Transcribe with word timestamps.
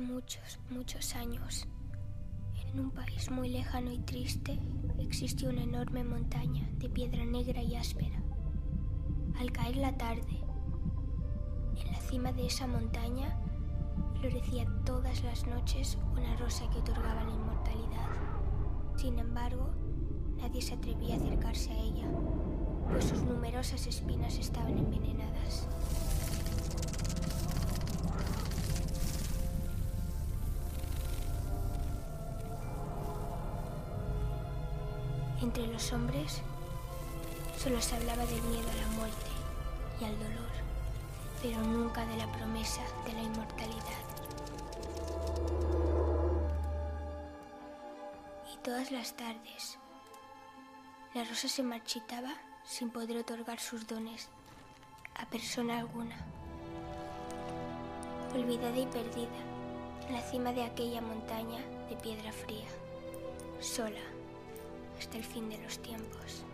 muchos, 0.00 0.58
muchos 0.70 1.14
años, 1.14 1.68
en 2.72 2.80
un 2.80 2.90
país 2.90 3.30
muy 3.30 3.48
lejano 3.48 3.92
y 3.92 3.98
triste, 3.98 4.58
existió 4.98 5.50
una 5.50 5.62
enorme 5.62 6.04
montaña 6.04 6.68
de 6.78 6.88
piedra 6.88 7.24
negra 7.24 7.62
y 7.62 7.76
áspera. 7.76 8.22
Al 9.38 9.52
caer 9.52 9.76
la 9.76 9.96
tarde, 9.96 10.40
en 11.76 11.92
la 11.92 12.00
cima 12.00 12.32
de 12.32 12.46
esa 12.46 12.66
montaña 12.66 13.38
florecía 14.18 14.66
todas 14.84 15.22
las 15.24 15.46
noches 15.46 15.98
una 16.12 16.36
rosa 16.36 16.68
que 16.70 16.78
otorgaba 16.78 17.24
la 17.24 17.30
inmortalidad. 17.30 18.08
Sin 18.96 19.18
embargo, 19.18 19.70
nadie 20.38 20.62
se 20.62 20.74
atrevía 20.74 21.14
a 21.14 21.18
acercarse 21.18 21.72
a 21.72 21.78
ella, 21.78 22.08
pues 22.90 23.04
sus 23.04 23.22
numerosas 23.22 23.86
espinas 23.86 24.38
estaban 24.38 24.78
envenenadas. 24.78 25.68
Los 35.80 35.92
hombres 35.94 36.42
solo 37.56 37.80
se 37.80 37.96
hablaba 37.96 38.26
del 38.26 38.42
miedo 38.42 38.68
a 38.70 38.74
la 38.74 38.86
muerte 38.98 39.30
y 39.98 40.04
al 40.04 40.18
dolor, 40.18 40.50
pero 41.40 41.58
nunca 41.62 42.04
de 42.04 42.18
la 42.18 42.30
promesa 42.32 42.82
de 43.06 43.14
la 43.14 43.22
inmortalidad. 43.22 44.04
Y 48.52 48.58
todas 48.58 48.90
las 48.90 49.14
tardes, 49.14 49.78
la 51.14 51.24
rosa 51.24 51.48
se 51.48 51.62
marchitaba 51.62 52.34
sin 52.62 52.90
poder 52.90 53.16
otorgar 53.16 53.58
sus 53.58 53.86
dones 53.86 54.28
a 55.14 55.24
persona 55.30 55.78
alguna. 55.78 56.16
Olvidada 58.34 58.76
y 58.76 58.86
perdida 58.86 59.40
en 60.08 60.14
la 60.14 60.20
cima 60.20 60.52
de 60.52 60.64
aquella 60.64 61.00
montaña 61.00 61.64
de 61.88 61.96
piedra 61.96 62.32
fría, 62.32 62.68
sola 63.60 64.09
hasta 65.00 65.16
el 65.16 65.24
fin 65.24 65.48
de 65.48 65.56
los 65.62 65.80
tiempos. 65.80 66.44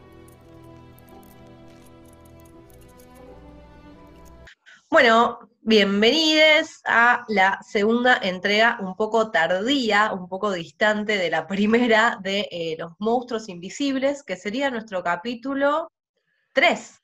Bueno, 4.89 5.51
bienvenidos 5.63 6.81
a 6.85 7.25
la 7.27 7.59
segunda 7.67 8.19
entrega, 8.23 8.79
un 8.81 8.95
poco 8.95 9.33
tardía, 9.33 10.13
un 10.13 10.29
poco 10.29 10.53
distante 10.53 11.19
de 11.19 11.29
la 11.29 11.49
primera 11.49 12.21
de 12.23 12.47
eh, 12.53 12.77
Los 12.79 12.93
Monstruos 13.01 13.49
Invisibles, 13.49 14.23
que 14.23 14.37
sería 14.37 14.71
nuestro 14.71 15.03
capítulo 15.03 15.91
3. 16.53 17.03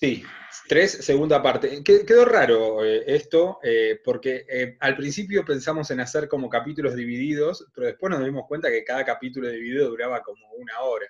Sí, 0.00 0.24
3, 0.68 1.04
segunda 1.04 1.42
parte. 1.42 1.82
Quedó 1.84 2.24
raro 2.24 2.84
eh, 2.84 3.04
esto, 3.06 3.58
eh, 3.62 4.00
porque 4.02 4.76
al 4.80 4.96
principio 4.96 5.44
pensamos 5.44 5.90
en 5.90 6.00
hacer 6.00 6.28
como 6.28 6.48
capítulos 6.48 6.94
divididos, 6.94 7.66
pero 7.74 7.88
después 7.88 8.10
nos 8.10 8.24
dimos 8.24 8.46
cuenta 8.48 8.70
que 8.70 8.84
cada 8.84 9.04
capítulo 9.04 9.48
dividido 9.48 9.88
duraba 9.88 10.22
como 10.22 10.46
una 10.54 10.80
hora. 10.80 11.06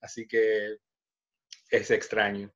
Así 0.00 0.26
que 0.26 0.76
es 1.70 1.90
extraño. 1.90 2.52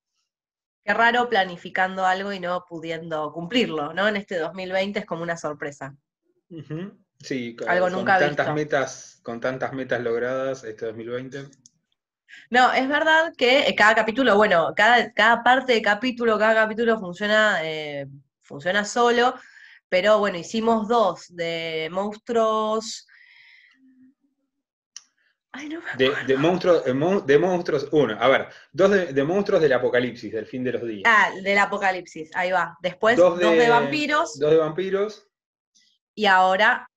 Qué 0.85 0.95
raro 0.95 1.29
planificando 1.29 2.05
algo 2.05 2.33
y 2.33 2.39
no 2.39 2.65
pudiendo 2.69 3.33
cumplirlo, 3.33 3.93
¿no? 3.95 4.07
En 4.07 4.17
este 4.17 4.39
2020 4.39 5.01
es 5.01 5.07
como 5.07 5.23
una 5.23 5.37
sorpresa. 5.37 5.97
Sí, 7.19 7.57
algo 7.67 7.87
con 7.87 7.93
nunca 7.95 8.19
tantas 8.19 8.55
metas, 8.55 9.21
con 9.23 9.41
tantas 9.41 9.73
metas 9.73 10.01
logradas 10.03 10.65
este 10.65 10.87
2020. 10.87 11.47
No, 12.51 12.73
es 12.73 12.89
verdad 12.89 13.33
que 13.37 13.75
cada 13.77 13.95
capítulo, 13.95 14.37
bueno, 14.37 14.73
cada, 14.77 15.13
cada 15.13 15.43
parte 15.43 15.75
de 15.75 15.83
capítulo, 15.83 16.39
cada 16.39 16.55
capítulo 16.55 16.99
funciona, 16.99 17.59
eh, 17.63 18.07
funciona 18.43 18.85
solo, 18.85 19.35
pero 19.89 20.19
bueno, 20.19 20.39
hicimos 20.39 20.89
dos 20.89 21.27
de 21.35 21.89
monstruos 21.91 23.07
de, 25.97 26.37
monstruos, 26.37 26.85
de 27.27 27.39
monstruos, 27.39 27.89
uno, 27.93 28.17
a 28.21 28.29
ver, 28.29 28.49
dos 28.73 28.91
de, 28.91 29.25
monstruos 29.25 29.61
del 29.61 29.73
apocalipsis, 29.73 30.33
del 30.33 30.47
fin 30.47 30.65
de 30.65 30.73
los 30.73 30.87
días. 30.87 31.03
Ah, 31.07 31.31
del 31.43 31.59
apocalipsis, 31.59 32.31
ahí 32.35 32.51
va. 32.51 32.77
Después 32.81 33.17
dos 33.17 33.39
de, 33.39 33.69
vampiros. 33.69 34.39
Dos 34.39 34.51
de 34.51 34.57
vampiros. 34.57 35.29
Y 36.15 36.27
ahora 36.27 36.91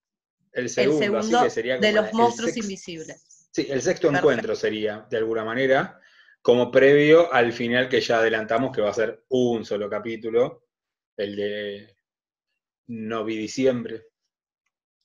el 0.51 0.69
segundo, 0.69 1.47
de 1.79 1.91
los 1.91 2.13
monstruos 2.13 2.57
invisibles. 2.57 3.28
Sí, 3.59 3.67
el 3.69 3.81
sexto 3.81 4.09
encuentro 4.09 4.55
sería, 4.55 5.05
de 5.09 5.17
alguna 5.17 5.43
manera, 5.43 5.99
como 6.41 6.71
previo 6.71 7.33
al 7.33 7.51
final 7.51 7.89
que 7.89 7.99
ya 7.99 8.19
adelantamos 8.19 8.73
que 8.73 8.81
va 8.81 8.89
a 8.89 8.93
ser 8.93 9.25
un 9.27 9.65
solo 9.65 9.89
capítulo, 9.89 10.67
el 11.17 11.35
de 11.35 11.97
novidiciembre. 12.87 14.05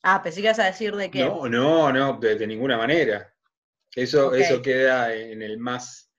Ah, 0.05 0.23
pensé 0.23 0.41
que 0.41 0.47
ibas 0.47 0.61
a 0.61 0.67
decir 0.67 0.95
de 0.95 1.11
qué. 1.11 1.25
No, 1.25 1.49
no, 1.49 1.93
no, 1.93 2.19
de 2.21 2.47
ninguna 2.47 2.77
manera. 2.77 3.35
Eso, 3.93 4.33
eso 4.35 4.63
queda 4.63 5.13
en 5.13 5.43
el 5.43 5.59
más 5.59 6.13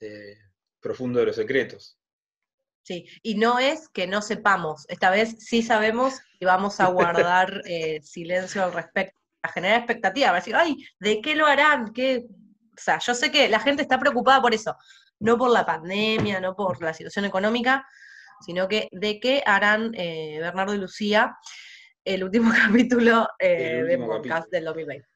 eh, 0.00 0.38
profundo 0.80 1.20
de 1.20 1.26
los 1.26 1.36
secretos. 1.36 1.98
Sí, 2.84 3.06
y 3.22 3.34
no 3.34 3.58
es 3.58 3.90
que 3.90 4.06
no 4.06 4.22
sepamos, 4.22 4.86
esta 4.88 5.10
vez 5.10 5.36
sí 5.38 5.62
sabemos 5.62 6.20
y 6.40 6.46
vamos 6.46 6.80
a 6.80 6.86
guardar 6.88 7.60
eh, 7.66 8.00
silencio 8.02 8.64
al 8.64 8.72
respecto, 8.72 9.21
a 9.42 9.48
generar 9.48 9.78
expectativa, 9.78 10.30
a 10.30 10.34
decir, 10.34 10.54
ay, 10.54 10.76
¿de 11.00 11.20
qué 11.20 11.34
lo 11.34 11.46
harán? 11.46 11.92
¿Qué? 11.92 12.24
O 12.26 12.80
sea, 12.80 12.98
yo 12.98 13.14
sé 13.14 13.30
que 13.30 13.48
la 13.48 13.60
gente 13.60 13.82
está 13.82 13.98
preocupada 13.98 14.40
por 14.40 14.54
eso, 14.54 14.76
no 15.18 15.36
por 15.36 15.50
la 15.50 15.66
pandemia, 15.66 16.40
no 16.40 16.54
por 16.54 16.82
la 16.82 16.94
situación 16.94 17.24
económica, 17.24 17.86
sino 18.44 18.68
que 18.68 18.88
de 18.92 19.20
qué 19.20 19.42
harán 19.44 19.92
eh, 19.94 20.38
Bernardo 20.40 20.74
y 20.74 20.78
Lucía 20.78 21.36
el 22.04 22.24
último 22.24 22.52
capítulo 22.66 23.28
de 23.38 23.98
podcast 23.98 24.50
del 24.50 24.64
2020. 24.64 25.06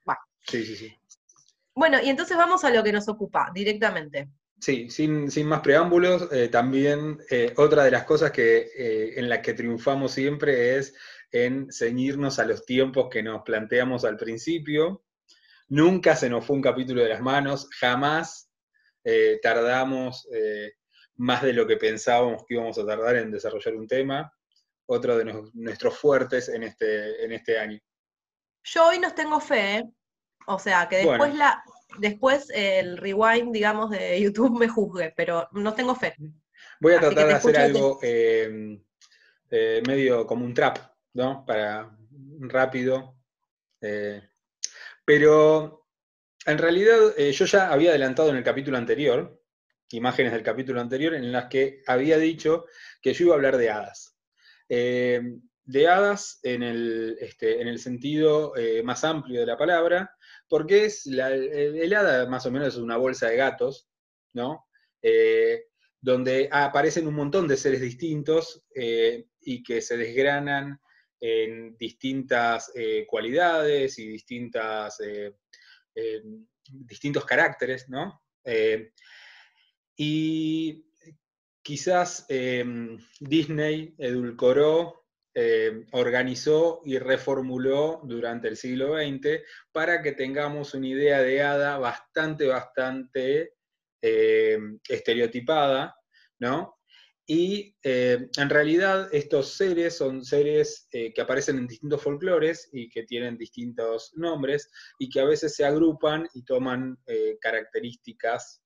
Sí, 0.42 0.64
sí, 0.64 0.76
sí. 0.76 0.96
Bueno, 1.74 1.98
y 2.02 2.08
entonces 2.08 2.36
vamos 2.36 2.64
a 2.64 2.70
lo 2.70 2.82
que 2.82 2.92
nos 2.92 3.08
ocupa 3.08 3.50
directamente. 3.52 4.28
Sí, 4.58 4.88
sin, 4.88 5.28
más 5.46 5.60
preámbulos, 5.60 6.28
eh, 6.32 6.48
también 6.48 7.18
eh, 7.30 7.52
otra 7.56 7.84
de 7.84 7.90
las 7.90 8.04
cosas 8.04 8.30
que, 8.30 8.70
eh, 8.76 9.18
en 9.18 9.28
las 9.28 9.40
que 9.40 9.52
triunfamos 9.52 10.12
siempre 10.12 10.76
es 10.76 10.94
en 11.30 11.70
ceñirnos 11.70 12.38
a 12.38 12.46
los 12.46 12.64
tiempos 12.64 13.08
que 13.10 13.22
nos 13.22 13.42
planteamos 13.42 14.04
al 14.04 14.16
principio. 14.16 15.04
Nunca 15.68 16.16
se 16.16 16.30
nos 16.30 16.46
fue 16.46 16.56
un 16.56 16.62
capítulo 16.62 17.02
de 17.02 17.10
las 17.10 17.20
manos, 17.20 17.68
jamás 17.78 18.50
tardamos 19.40 20.26
más 21.14 21.42
de 21.42 21.52
lo 21.52 21.64
que 21.64 21.76
pensábamos 21.76 22.44
que 22.44 22.54
íbamos 22.54 22.76
a 22.76 22.84
tardar 22.84 23.14
en 23.16 23.30
desarrollar 23.30 23.76
un 23.76 23.86
tema. 23.86 24.32
Otro 24.86 25.16
de 25.16 25.24
nuestros 25.54 25.96
fuertes 25.96 26.48
en 26.48 26.64
este, 26.64 27.24
en 27.24 27.32
este 27.32 27.58
año. 27.58 27.78
Yo 28.64 28.88
hoy 28.88 28.98
nos 28.98 29.14
tengo 29.14 29.38
fe, 29.38 29.84
o 30.46 30.58
sea, 30.58 30.88
que 30.88 30.96
después 30.98 31.34
la 31.34 31.62
después 31.98 32.48
el 32.54 32.96
rewind, 32.96 33.52
digamos, 33.52 33.90
de 33.90 34.20
YouTube 34.20 34.58
me 34.58 34.68
juzgue, 34.68 35.12
pero 35.16 35.48
no 35.52 35.74
tengo 35.74 35.94
fe. 35.94 36.14
Voy 36.80 36.94
a 36.94 37.00
tratar 37.00 37.26
de 37.26 37.34
hacer 37.34 37.58
algo 37.58 37.98
em, 38.02 38.82
eh, 39.50 39.82
medio 39.86 40.26
como 40.26 40.44
un 40.44 40.54
trap, 40.54 40.78
¿no? 41.14 41.44
Para 41.46 41.96
rápido. 42.40 43.16
Eh, 43.80 44.22
pero 45.04 45.86
en 46.44 46.58
realidad 46.58 47.14
eh, 47.16 47.32
yo 47.32 47.44
ya 47.44 47.70
había 47.70 47.90
adelantado 47.90 48.30
en 48.30 48.36
el 48.36 48.44
capítulo 48.44 48.76
anterior, 48.76 49.40
imágenes 49.90 50.32
del 50.32 50.42
capítulo 50.42 50.80
anterior, 50.80 51.14
en 51.14 51.32
las 51.32 51.46
que 51.46 51.82
había 51.86 52.18
dicho 52.18 52.66
que 53.00 53.14
yo 53.14 53.26
iba 53.26 53.34
a 53.34 53.36
hablar 53.36 53.56
de 53.56 53.70
hadas. 53.70 54.16
De 54.68 55.88
hadas 55.88 56.38
en 56.42 56.62
el, 56.62 57.16
este, 57.20 57.60
en 57.60 57.68
el 57.68 57.78
sentido 57.78 58.52
más 58.84 59.04
amplio 59.04 59.40
de 59.40 59.46
la 59.46 59.58
palabra, 59.58 60.15
porque 60.48 60.84
es 60.86 61.06
la, 61.06 61.30
el, 61.30 61.92
hada 61.94 62.26
más 62.28 62.46
o 62.46 62.50
menos 62.50 62.68
es 62.68 62.76
una 62.76 62.96
bolsa 62.96 63.28
de 63.28 63.36
gatos, 63.36 63.88
¿no? 64.32 64.66
Eh, 65.02 65.64
donde 66.00 66.48
aparecen 66.52 67.06
un 67.06 67.14
montón 67.14 67.48
de 67.48 67.56
seres 67.56 67.80
distintos 67.80 68.64
eh, 68.74 69.26
y 69.40 69.62
que 69.62 69.80
se 69.80 69.96
desgranan 69.96 70.80
en 71.20 71.76
distintas 71.76 72.70
eh, 72.74 73.06
cualidades 73.08 73.98
y 73.98 74.06
distintas, 74.06 74.98
distintos 76.68 77.24
caracteres, 77.24 77.88
¿no? 77.88 78.22
y 79.96 80.86
quizás 81.62 82.26
Disney 83.18 83.94
edulcoró 83.98 85.05
eh, 85.38 85.84
organizó 85.92 86.80
y 86.86 86.96
reformuló 86.98 88.00
durante 88.04 88.48
el 88.48 88.56
siglo 88.56 88.96
XX 88.96 89.42
para 89.70 90.00
que 90.00 90.12
tengamos 90.12 90.72
una 90.72 90.86
idea 90.86 91.20
de 91.20 91.42
hada 91.42 91.76
bastante, 91.76 92.46
bastante 92.46 93.52
eh, 94.00 94.58
estereotipada, 94.88 95.94
¿no? 96.38 96.78
Y 97.26 97.76
eh, 97.82 98.30
en 98.34 98.48
realidad 98.48 99.10
estos 99.12 99.58
seres 99.58 99.98
son 99.98 100.24
seres 100.24 100.88
que 100.90 101.20
aparecen 101.20 101.58
en 101.58 101.66
distintos 101.66 102.00
folclores 102.00 102.70
y 102.72 102.88
que 102.88 103.02
tienen 103.02 103.36
distintos 103.36 104.12
nombres 104.14 104.70
y 104.98 105.10
que 105.10 105.20
a 105.20 105.26
veces 105.26 105.54
se 105.54 105.66
agrupan 105.66 106.26
y 106.32 106.46
toman 106.46 106.96
características 107.42 108.62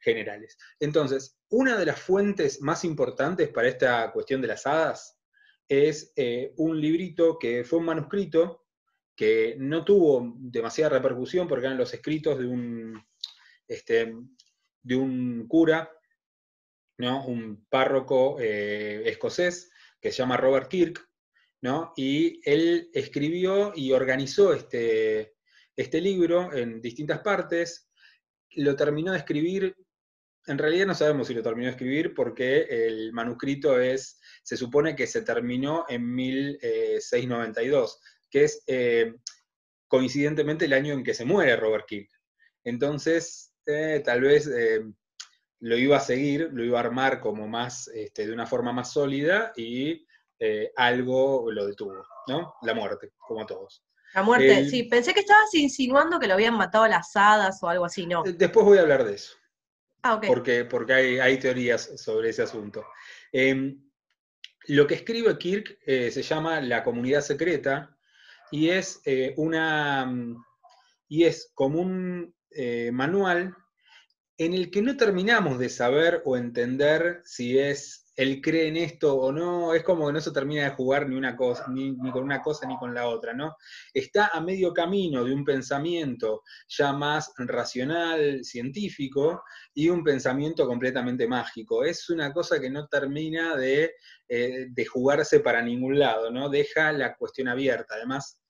generales. 0.00 0.56
Entonces, 0.80 1.38
una 1.50 1.78
de 1.78 1.86
las 1.86 2.00
fuentes 2.00 2.60
más 2.60 2.82
importantes 2.84 3.50
para 3.50 3.68
esta 3.68 4.10
cuestión 4.10 4.42
de 4.42 4.48
las 4.48 4.66
hadas 4.66 5.17
es 5.68 6.12
eh, 6.16 6.54
un 6.56 6.80
librito 6.80 7.38
que 7.38 7.64
fue 7.64 7.78
un 7.78 7.84
manuscrito 7.84 8.64
que 9.14 9.56
no 9.58 9.84
tuvo 9.84 10.34
demasiada 10.38 10.90
repercusión 10.90 11.48
porque 11.48 11.66
eran 11.66 11.78
los 11.78 11.92
escritos 11.92 12.38
de 12.38 12.46
un, 12.46 13.04
este, 13.66 14.14
de 14.82 14.96
un 14.96 15.46
cura, 15.48 15.90
¿no? 16.98 17.26
un 17.26 17.66
párroco 17.68 18.38
eh, 18.40 19.02
escocés 19.06 19.70
que 20.00 20.12
se 20.12 20.18
llama 20.18 20.36
Robert 20.36 20.68
Kirk, 20.68 21.06
¿no? 21.62 21.92
y 21.96 22.40
él 22.48 22.88
escribió 22.94 23.72
y 23.74 23.92
organizó 23.92 24.54
este, 24.54 25.34
este 25.76 26.00
libro 26.00 26.52
en 26.52 26.80
distintas 26.80 27.18
partes, 27.18 27.90
lo 28.50 28.76
terminó 28.76 29.12
de 29.12 29.18
escribir, 29.18 29.76
en 30.48 30.58
realidad 30.58 30.86
no 30.86 30.94
sabemos 30.94 31.26
si 31.26 31.34
lo 31.34 31.42
terminó 31.42 31.66
de 31.66 31.72
escribir 31.72 32.14
porque 32.14 32.62
el 32.62 33.12
manuscrito 33.12 33.78
es, 33.80 34.20
se 34.42 34.56
supone 34.56 34.96
que 34.96 35.06
se 35.06 35.22
terminó 35.22 35.84
en 35.88 36.14
1692, 36.14 38.00
que 38.30 38.44
es 38.44 38.62
eh, 38.66 39.14
coincidentemente 39.86 40.64
el 40.64 40.72
año 40.72 40.94
en 40.94 41.04
que 41.04 41.14
se 41.14 41.24
muere 41.24 41.56
Robert 41.56 41.86
Kirk. 41.86 42.08
Entonces, 42.64 43.54
eh, 43.66 44.02
tal 44.04 44.22
vez 44.22 44.46
eh, 44.46 44.84
lo 45.60 45.76
iba 45.76 45.96
a 45.96 46.00
seguir, 46.00 46.48
lo 46.52 46.64
iba 46.64 46.78
a 46.78 46.84
armar 46.84 47.20
como 47.20 47.46
más, 47.46 47.88
este, 47.88 48.26
de 48.26 48.32
una 48.32 48.46
forma 48.46 48.72
más 48.72 48.92
sólida 48.92 49.52
y 49.56 50.04
algo 50.76 51.50
lo 51.50 51.66
detuvo, 51.66 52.06
¿no? 52.28 52.54
La 52.62 52.72
muerte, 52.72 53.10
como 53.18 53.44
todos. 53.44 53.84
La 54.14 54.22
muerte, 54.22 54.70
sí. 54.70 54.84
Pensé 54.84 55.12
que 55.12 55.20
estabas 55.20 55.52
insinuando 55.54 56.20
que 56.20 56.28
lo 56.28 56.34
habían 56.34 56.56
matado 56.56 56.84
a 56.84 56.88
las 56.88 57.14
hadas 57.16 57.60
o 57.60 57.68
algo 57.68 57.84
así, 57.84 58.06
¿no? 58.06 58.22
Después 58.22 58.64
voy 58.64 58.78
a 58.78 58.82
hablar 58.82 59.04
de 59.04 59.14
eso. 59.14 59.36
Ah. 60.02 60.20
Porque, 60.24 60.64
porque 60.64 60.92
hay, 60.92 61.18
hay 61.18 61.38
teorías 61.38 62.00
sobre 62.00 62.30
ese 62.30 62.42
asunto. 62.42 62.84
Em, 63.32 63.82
lo 64.68 64.86
que 64.86 64.94
escribe 64.94 65.38
Kirk 65.38 65.78
eh, 65.86 66.10
se 66.10 66.22
llama 66.22 66.60
La 66.60 66.82
Comunidad 66.82 67.22
Secreta 67.22 67.96
y 68.50 68.68
es 68.68 69.00
eh, 69.04 69.34
una 69.36 70.06
mm, 70.06 70.44
y 71.08 71.24
es 71.24 71.50
como 71.54 71.80
un 71.80 72.34
eh, 72.50 72.90
manual 72.92 73.56
en 74.36 74.54
el 74.54 74.70
que 74.70 74.82
no 74.82 74.96
terminamos 74.96 75.58
de 75.58 75.68
saber 75.68 76.22
o 76.24 76.36
entender 76.36 77.22
si 77.24 77.58
es 77.58 78.07
él 78.18 78.40
cree 78.40 78.66
en 78.66 78.76
esto 78.76 79.14
o 79.14 79.30
no, 79.30 79.72
es 79.74 79.84
como 79.84 80.08
que 80.08 80.12
no 80.12 80.20
se 80.20 80.32
termina 80.32 80.64
de 80.64 80.70
jugar 80.70 81.08
ni 81.08 81.14
una 81.14 81.36
cosa, 81.36 81.66
ni, 81.68 81.96
con 82.10 82.24
una 82.24 82.42
cosa 82.42 82.66
ni 82.66 82.76
con 82.76 82.92
la 82.92 83.06
otra, 83.06 83.32
¿no? 83.32 83.56
Está 83.94 84.30
a 84.32 84.40
medio 84.40 84.74
camino 84.74 85.22
de 85.22 85.32
un 85.32 85.44
pensamiento 85.44 86.42
ya 86.66 86.92
más 86.92 87.32
racional, 87.38 88.44
científico, 88.44 89.44
y 89.72 89.88
un 89.88 90.02
pensamiento 90.02 90.66
completamente 90.66 91.28
mágico. 91.28 91.84
Es 91.84 92.10
una 92.10 92.32
cosa 92.32 92.58
que 92.58 92.68
no 92.68 92.88
termina 92.88 93.54
de, 93.54 93.92
eh, 94.28 94.66
jugarse 94.92 95.38
para 95.38 95.62
ningún 95.62 95.96
lado, 95.96 96.28
¿no? 96.32 96.48
Deja 96.48 96.90
la 96.90 97.14
cuestión 97.14 97.46
abierta. 97.46 97.94
Además, 97.94 98.42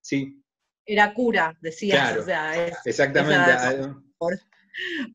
sí. 0.00 0.40
Era 0.84 1.12
cura, 1.12 1.58
decías. 1.60 2.16
exactamente. 2.84 3.92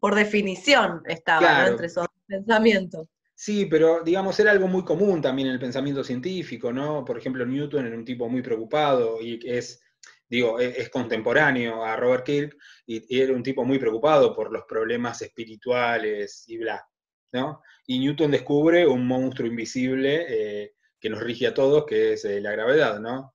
por, 0.01 0.15
definición 0.15 1.01
estaba 1.05 1.65
entre 1.65 1.87
esos 1.87 2.07
pensamientos. 2.27 3.07
Sí, 3.43 3.65
pero 3.65 4.03
digamos, 4.03 4.39
era 4.39 4.51
algo 4.51 4.67
muy 4.67 4.85
común 4.85 5.19
también 5.19 5.47
en 5.47 5.55
el 5.55 5.59
pensamiento 5.59 6.03
científico, 6.03 6.71
¿no? 6.71 7.03
Por 7.03 7.17
ejemplo, 7.17 7.43
Newton 7.43 7.87
era 7.87 7.97
un 7.97 8.05
tipo 8.05 8.29
muy 8.29 8.43
preocupado 8.43 9.19
y 9.19 9.39
es, 9.43 9.81
digo, 10.29 10.59
e-, 10.59 10.79
es, 10.79 10.89
contemporáneo 10.91 11.83
a 11.83 11.95
Robert 11.95 12.23
Kirk 12.23 12.55
y, 12.85 13.19
era 13.19 13.33
un 13.33 13.41
tipo 13.41 13.65
muy 13.65 13.79
preocupado 13.79 14.35
por 14.35 14.51
los 14.51 14.65
problemas 14.65 15.23
espirituales 15.23 16.43
y 16.49 16.59
bla, 16.59 16.87
¿no? 17.31 17.63
Y 17.87 17.97
Newton 17.97 18.29
descubre 18.29 18.85
un 18.85 19.07
monstruo 19.07 19.47
invisible 19.47 20.25
eh, 20.29 20.73
que 20.99 21.09
nos 21.09 21.23
rige 21.23 21.47
a 21.47 21.53
todos, 21.55 21.87
que 21.87 22.13
es 22.13 22.25
eh, 22.25 22.41
la 22.41 22.51
gravedad, 22.51 22.99
¿no? 22.99 23.33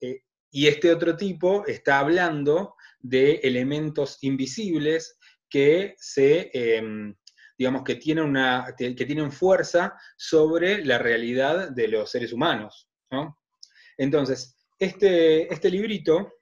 Eh, 0.00 0.22
y 0.52 0.68
este 0.68 0.92
otro 0.92 1.16
tipo 1.16 1.66
está 1.66 1.98
hablando 1.98 2.76
de 3.00 3.40
elementos 3.42 4.18
invisibles 4.20 5.18
que 5.48 5.96
se 5.98 6.50
em, 6.54 7.16
digamos, 7.60 7.84
que 7.84 7.96
tienen, 7.96 8.24
una, 8.24 8.74
que 8.74 9.04
tienen 9.04 9.30
fuerza 9.30 9.94
sobre 10.16 10.82
la 10.82 10.96
realidad 10.96 11.70
de 11.70 11.88
los 11.88 12.10
seres 12.10 12.32
humanos. 12.32 12.88
Entonces, 13.98 14.56
este, 14.78 15.52
este 15.52 15.68
librito 15.68 16.32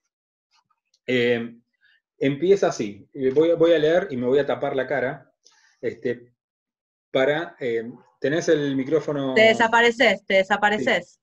eh, 1.05 1.57
empieza 2.19 2.69
así. 2.69 3.05
Eh, 3.13 3.33
voy, 3.33 3.53
voy, 3.55 3.73
a 3.73 3.81
leer 3.81 4.07
y 4.13 4.17
me 4.17 4.29
voy 4.29 4.39
a 4.39 4.47
tapar 4.47 4.77
la 4.77 4.87
cara. 4.87 5.35
Este, 5.81 6.35
para. 7.11 7.57
Eh, 7.59 7.91
¿Tenés 8.21 8.49
el 8.49 8.77
micrófono? 8.77 9.35
Te 9.35 9.43
desapareces, 9.43 10.25
te 10.25 10.35
desapareces. 10.35 11.19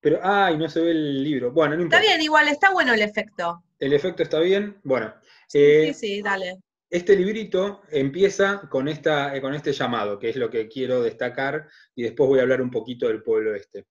Pero, 0.00 0.18
ay, 0.22 0.56
no 0.56 0.66
se 0.66 0.80
ve 0.80 0.92
el 0.92 1.22
libro. 1.22 1.52
Bueno, 1.52 1.76
no 1.76 1.82
importa. 1.82 2.02
Está 2.02 2.10
bien, 2.10 2.22
igual, 2.22 2.48
está 2.48 2.72
bueno 2.72 2.94
el 2.94 3.02
efecto. 3.02 3.64
El 3.78 3.92
efecto 3.92 4.22
está 4.22 4.40
bien. 4.40 4.80
Bueno. 4.82 5.12
sí, 5.46 5.92
sí, 5.92 6.22
dale. 6.22 6.62
Este 6.90 7.14
librito 7.14 7.82
empieza 7.88 8.68
con, 8.68 8.88
esta, 8.88 9.36
eh, 9.36 9.40
con 9.40 9.54
este 9.54 9.72
llamado, 9.72 10.18
que 10.18 10.30
es 10.30 10.34
lo 10.34 10.50
que 10.50 10.66
quiero 10.66 11.00
destacar, 11.00 11.68
y 11.94 12.02
después 12.02 12.28
voy 12.28 12.40
a 12.40 12.42
hablar 12.42 12.60
un 12.60 12.70
poquito 12.72 13.06
del 13.06 13.22
pueblo 13.22 13.54
este. 13.54 13.86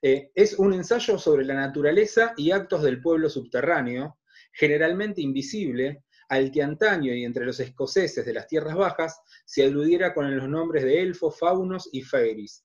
Eh, 0.00 0.30
es 0.34 0.58
un 0.58 0.72
ensayo 0.72 1.18
sobre 1.18 1.44
la 1.44 1.52
naturaleza 1.52 2.32
y 2.38 2.50
actos 2.50 2.82
del 2.82 3.02
pueblo 3.02 3.28
subterráneo, 3.28 4.18
generalmente 4.50 5.20
invisible, 5.20 6.04
al 6.30 6.50
que 6.50 6.62
antaño 6.62 7.12
y 7.12 7.22
entre 7.24 7.44
los 7.44 7.60
escoceses 7.60 8.24
de 8.24 8.32
las 8.32 8.46
tierras 8.46 8.76
bajas 8.76 9.20
se 9.44 9.64
aludiera 9.64 10.14
con 10.14 10.34
los 10.34 10.48
nombres 10.48 10.84
de 10.84 11.02
elfos, 11.02 11.38
faunos 11.38 11.90
y 11.92 12.00
fairies, 12.00 12.64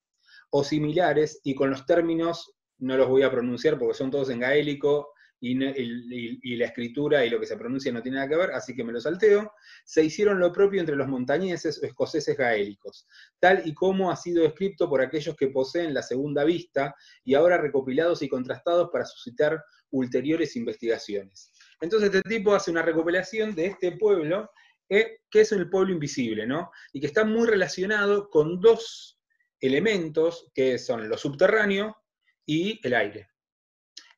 o 0.49 0.63
similares, 0.63 1.41
y 1.43 1.55
con 1.55 1.69
los 1.69 1.85
términos, 1.85 2.55
no 2.77 2.95
los 2.95 3.09
voy 3.09 3.23
a 3.23 3.31
pronunciar 3.31 3.77
porque 3.77 3.95
son 3.95 4.11
todos 4.11 4.29
en 4.29 4.39
gaélico, 4.39 5.12
y, 5.45 6.55
la 6.55 6.65
escritura 6.65 7.25
y 7.25 7.29
lo 7.29 7.37
que 7.37 7.45
se 7.45 7.57
pronuncia 7.57 7.91
no 7.91 8.01
tiene 8.01 8.15
nada 8.15 8.29
que 8.29 8.37
ver, 8.37 8.51
así 8.51 8.73
que 8.73 8.83
me 8.83 8.93
lo 8.93 9.01
salteo, 9.01 9.51
se 9.83 10.03
hicieron 10.03 10.39
lo 10.39 10.53
propio 10.53 10.79
entre 10.79 10.95
los 10.95 11.07
montañeses 11.07 11.81
o 11.83 11.85
escoceses 11.85 12.37
gaélicos, 12.37 13.07
tal 13.39 13.61
y 13.65 13.73
como 13.73 14.09
ha 14.09 14.15
sido 14.15 14.45
escrito 14.45 14.89
por 14.89 15.01
aquellos 15.01 15.35
que 15.35 15.47
poseen 15.47 15.93
la 15.93 16.01
segunda 16.01 16.45
vista 16.45 16.95
y 17.25 17.33
ahora 17.33 17.57
recopilados 17.57 18.21
y 18.21 18.29
contrastados 18.29 18.89
para 18.89 19.05
suscitar 19.05 19.61
ulteriores 19.91 20.55
investigaciones. 20.55 21.51
Entonces 21.81 22.13
este 22.13 22.27
tipo 22.29 22.55
hace 22.55 22.71
una 22.71 22.81
recopilación 22.81 23.53
de 23.53 23.65
este 23.65 23.91
pueblo, 23.97 24.49
eh, 24.87 25.19
que 25.29 25.41
es 25.41 25.51
el 25.51 25.69
pueblo 25.69 25.93
invisible, 25.93 26.47
¿no? 26.47 26.71
Y 26.93 27.01
que 27.01 27.07
está 27.07 27.25
muy 27.25 27.47
relacionado 27.47 28.29
con 28.29 28.61
dos 28.61 29.19
elementos, 29.59 30.49
que 30.53 30.79
son 30.79 31.09
lo 31.09 31.17
subterráneo 31.17 31.97
y 32.45 32.79
el 32.83 32.93
aire. 32.93 33.29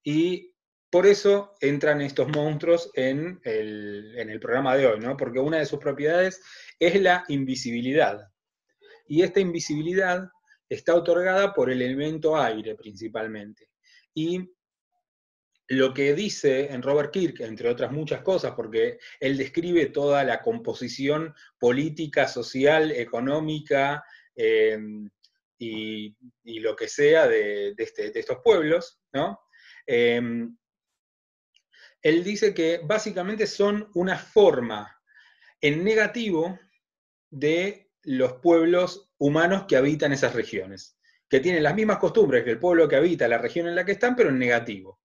Y 0.03 0.54
por 0.95 1.07
eso 1.07 1.53
entran 1.59 1.99
estos 1.99 2.29
monstruos 2.29 2.89
en 2.93 3.41
el, 3.43 4.39
programa 4.39 4.77
de 4.77 4.87
hoy, 4.87 4.97
¿no? 5.01 5.17
Porque 5.17 5.41
una 5.41 5.57
de 5.57 5.65
sus 5.65 5.77
propiedades 5.77 6.41
es 6.79 7.01
la 7.01 7.25
invisibilidad. 7.27 8.31
Y 9.05 9.21
esta 9.21 9.41
invisibilidad 9.41 10.29
está 10.69 10.95
otorgada 10.95 11.53
por 11.53 11.69
el 11.69 11.81
elemento 11.81 12.37
aire 12.37 12.75
principalmente. 12.75 13.67
Y 14.13 14.49
lo 15.67 15.93
que 15.93 16.13
dice 16.13 16.71
en 16.71 16.81
Robert 16.81 17.11
Kirk, 17.11 17.41
entre 17.41 17.69
otras 17.69 17.91
muchas 17.91 18.21
cosas, 18.21 18.53
porque 18.55 18.97
él 19.19 19.35
describe 19.35 19.87
toda 19.87 20.23
la 20.23 20.41
composición 20.41 21.35
política, 21.59 22.25
social, 22.25 22.91
económica 22.91 24.01
eh, 24.33 24.79
y, 25.59 26.15
lo 26.61 26.73
que 26.73 26.87
sea 26.87 27.27
de, 27.27 27.73
este, 27.77 28.17
estos 28.17 28.37
pueblos, 28.41 29.01
¿no? 29.11 29.41
Eh, 29.85 30.21
él 32.05 32.23
dice 32.23 32.53
que 32.53 32.81
básicamente 32.83 33.47
son 33.47 33.89
una 33.95 34.15
forma 34.15 35.01
en 35.59 35.83
negativo 35.83 36.59
de 37.31 37.89
los 38.03 38.33
pueblos 38.33 39.09
humanos 39.17 39.65
que 39.67 39.75
habitan 39.75 40.13
esas 40.13 40.35
regiones, 40.35 40.99
que 41.27 41.39
tienen 41.39 41.63
las 41.63 41.73
mismas 41.73 41.97
costumbres 41.97 42.43
que 42.43 42.51
el 42.51 42.59
pueblo 42.59 42.87
que 42.87 42.95
habita 42.95 43.27
la 43.27 43.39
región 43.39 43.67
en 43.67 43.73
la 43.73 43.83
que 43.83 43.93
están, 43.93 44.15
pero 44.15 44.29
en 44.29 44.37
negativo, 44.37 45.01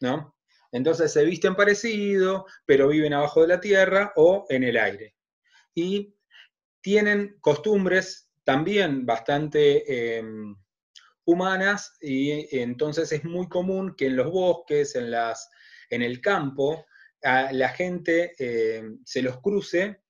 ¿no? 0.00 0.38
Entonces 0.72 1.12
se 1.12 1.22
visten 1.22 1.54
parecido, 1.54 2.46
pero 2.64 2.88
viven 2.88 3.12
abajo 3.12 3.42
de 3.42 3.48
la 3.48 3.60
tierra 3.60 4.14
o 4.16 4.46
en 4.48 4.62
el 4.62 4.78
aire. 4.78 5.16
Y 5.74 6.16
tienen 6.80 7.36
costumbres 7.42 8.30
también 8.44 9.04
bastante 9.04 10.16
em, 10.16 10.56
humanas 11.26 11.98
y 12.00 12.58
entonces 12.58 13.12
es 13.12 13.22
muy 13.24 13.50
común 13.50 13.94
que 13.94 14.06
en 14.06 14.16
los 14.16 14.30
bosques, 14.30 14.94
en 14.94 15.10
las 15.10 15.50
en 15.90 16.02
el 16.02 16.20
campo, 16.20 16.86
la 17.22 17.68
gente 17.70 18.32
eh, 18.38 18.82
se 19.04 19.22
los 19.22 19.40
cruce 19.40 20.02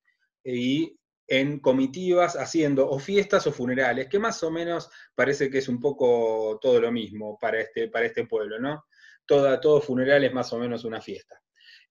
y 0.45 0.99
en 1.27 1.61
comitivas 1.61 2.37
haciendo 2.37 2.89
o 2.89 2.99
fiestas 2.99 3.47
o 3.47 3.53
funerales, 3.53 4.09
que 4.09 4.19
más 4.19 4.43
o 4.43 4.51
menos 4.51 4.91
parece 5.15 5.51
que 5.51 5.59
es 5.59 5.69
un 5.69 5.79
poco 5.81 6.59
todo 6.61 6.81
lo 6.81 6.91
mismo 6.91 7.39
para 7.39 7.61
este, 7.61 7.89
para 7.89 8.07
este 8.07 8.27
pueblo, 8.27 8.59
¿no? 8.59 8.85
Toda, 9.27 9.61
todo 9.61 9.83
funeral 9.83 10.25
es 10.25 10.33
más 10.33 10.53
o 10.55 10.59
menos 10.59 10.85
una 10.85 11.03
fiesta. 11.03 11.41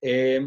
Eh, 0.00 0.40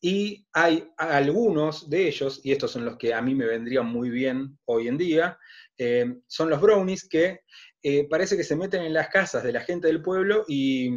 y 0.00 0.46
hay 0.52 0.86
algunos 0.98 1.88
de 1.88 2.08
ellos, 2.08 2.40
y 2.44 2.52
estos 2.52 2.72
son 2.72 2.84
los 2.84 2.98
que 2.98 3.14
a 3.14 3.22
mí 3.22 3.34
me 3.34 3.46
vendrían 3.46 3.86
muy 3.86 4.10
bien 4.10 4.58
hoy 4.66 4.88
en 4.88 4.98
día, 4.98 5.38
eh, 5.78 6.16
son 6.26 6.50
los 6.50 6.60
brownies 6.60 7.08
que 7.08 7.40
eh, 7.82 8.06
parece 8.08 8.36
que 8.36 8.44
se 8.44 8.56
meten 8.56 8.82
en 8.82 8.92
las 8.92 9.08
casas 9.08 9.42
de 9.42 9.52
la 9.52 9.60
gente 9.60 9.86
del 9.86 10.02
pueblo 10.02 10.44
y 10.46 10.90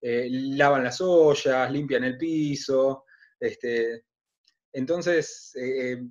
eh, 0.00 0.28
lavan 0.30 0.84
las 0.84 1.00
ollas, 1.00 1.70
limpian 1.70 2.04
el 2.04 2.16
piso, 2.16 3.04
este, 3.38 4.04
entonces, 4.72 5.52
eh, 5.56 6.02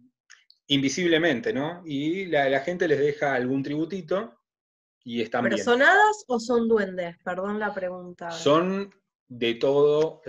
invisiblemente, 0.67 1.53
¿no? 1.53 1.81
Y 1.85 2.25
la, 2.25 2.59
gente 2.61 2.87
les 2.87 2.99
deja 2.99 3.33
algún 3.33 3.63
tributito 3.63 4.39
y 5.03 5.21
están 5.21 5.43
¿Pero 5.43 5.57
son 5.57 5.81
hadas 5.81 6.23
o 6.27 6.39
son 6.39 6.67
duendes? 6.67 7.17
Perdón 7.23 7.59
la 7.59 7.73
pregunta. 7.73 8.31
Son 8.31 8.93
de 9.27 9.55
todo, 9.55 10.21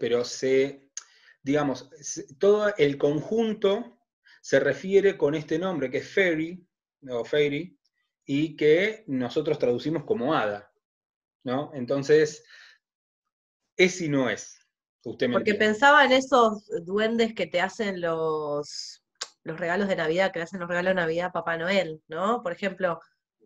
pero 0.00 0.24
se, 0.24 0.90
digamos, 1.42 1.88
todo 2.38 2.74
el 2.76 2.98
conjunto 2.98 3.96
se 4.46 4.60
refiere 4.60 5.16
con 5.16 5.34
este 5.34 5.58
nombre 5.58 5.90
que 5.90 5.98
es 5.98 6.08
fairy, 6.08 6.64
o 7.10 7.24
fairy, 7.24 7.76
y 8.24 8.56
que 8.56 9.02
nosotros 9.08 9.58
traducimos 9.58 10.04
como 10.04 10.34
hada, 10.34 10.72
¿no? 11.42 11.72
Entonces, 11.74 12.44
es 13.76 14.00
y 14.00 14.08
no 14.08 14.28
es. 14.28 14.58
Usted 15.04 15.30
Porque 15.30 15.54
pensaba 15.54 16.04
en 16.04 16.12
esos 16.12 16.68
duendes 16.84 17.32
que 17.34 17.46
te 17.46 17.60
hacen 17.60 18.00
los, 18.00 19.04
los 19.44 19.60
regalos 19.60 19.86
de 19.88 19.94
Navidad, 19.94 20.32
que 20.32 20.40
le 20.40 20.44
hacen 20.44 20.58
los 20.58 20.68
regalos 20.68 20.90
de 20.90 20.94
Navidad 20.94 21.26
a 21.26 21.32
Papá 21.32 21.56
Noel, 21.56 22.02
¿no? 22.08 22.42
Por 22.42 22.52
ejemplo, 22.52 23.00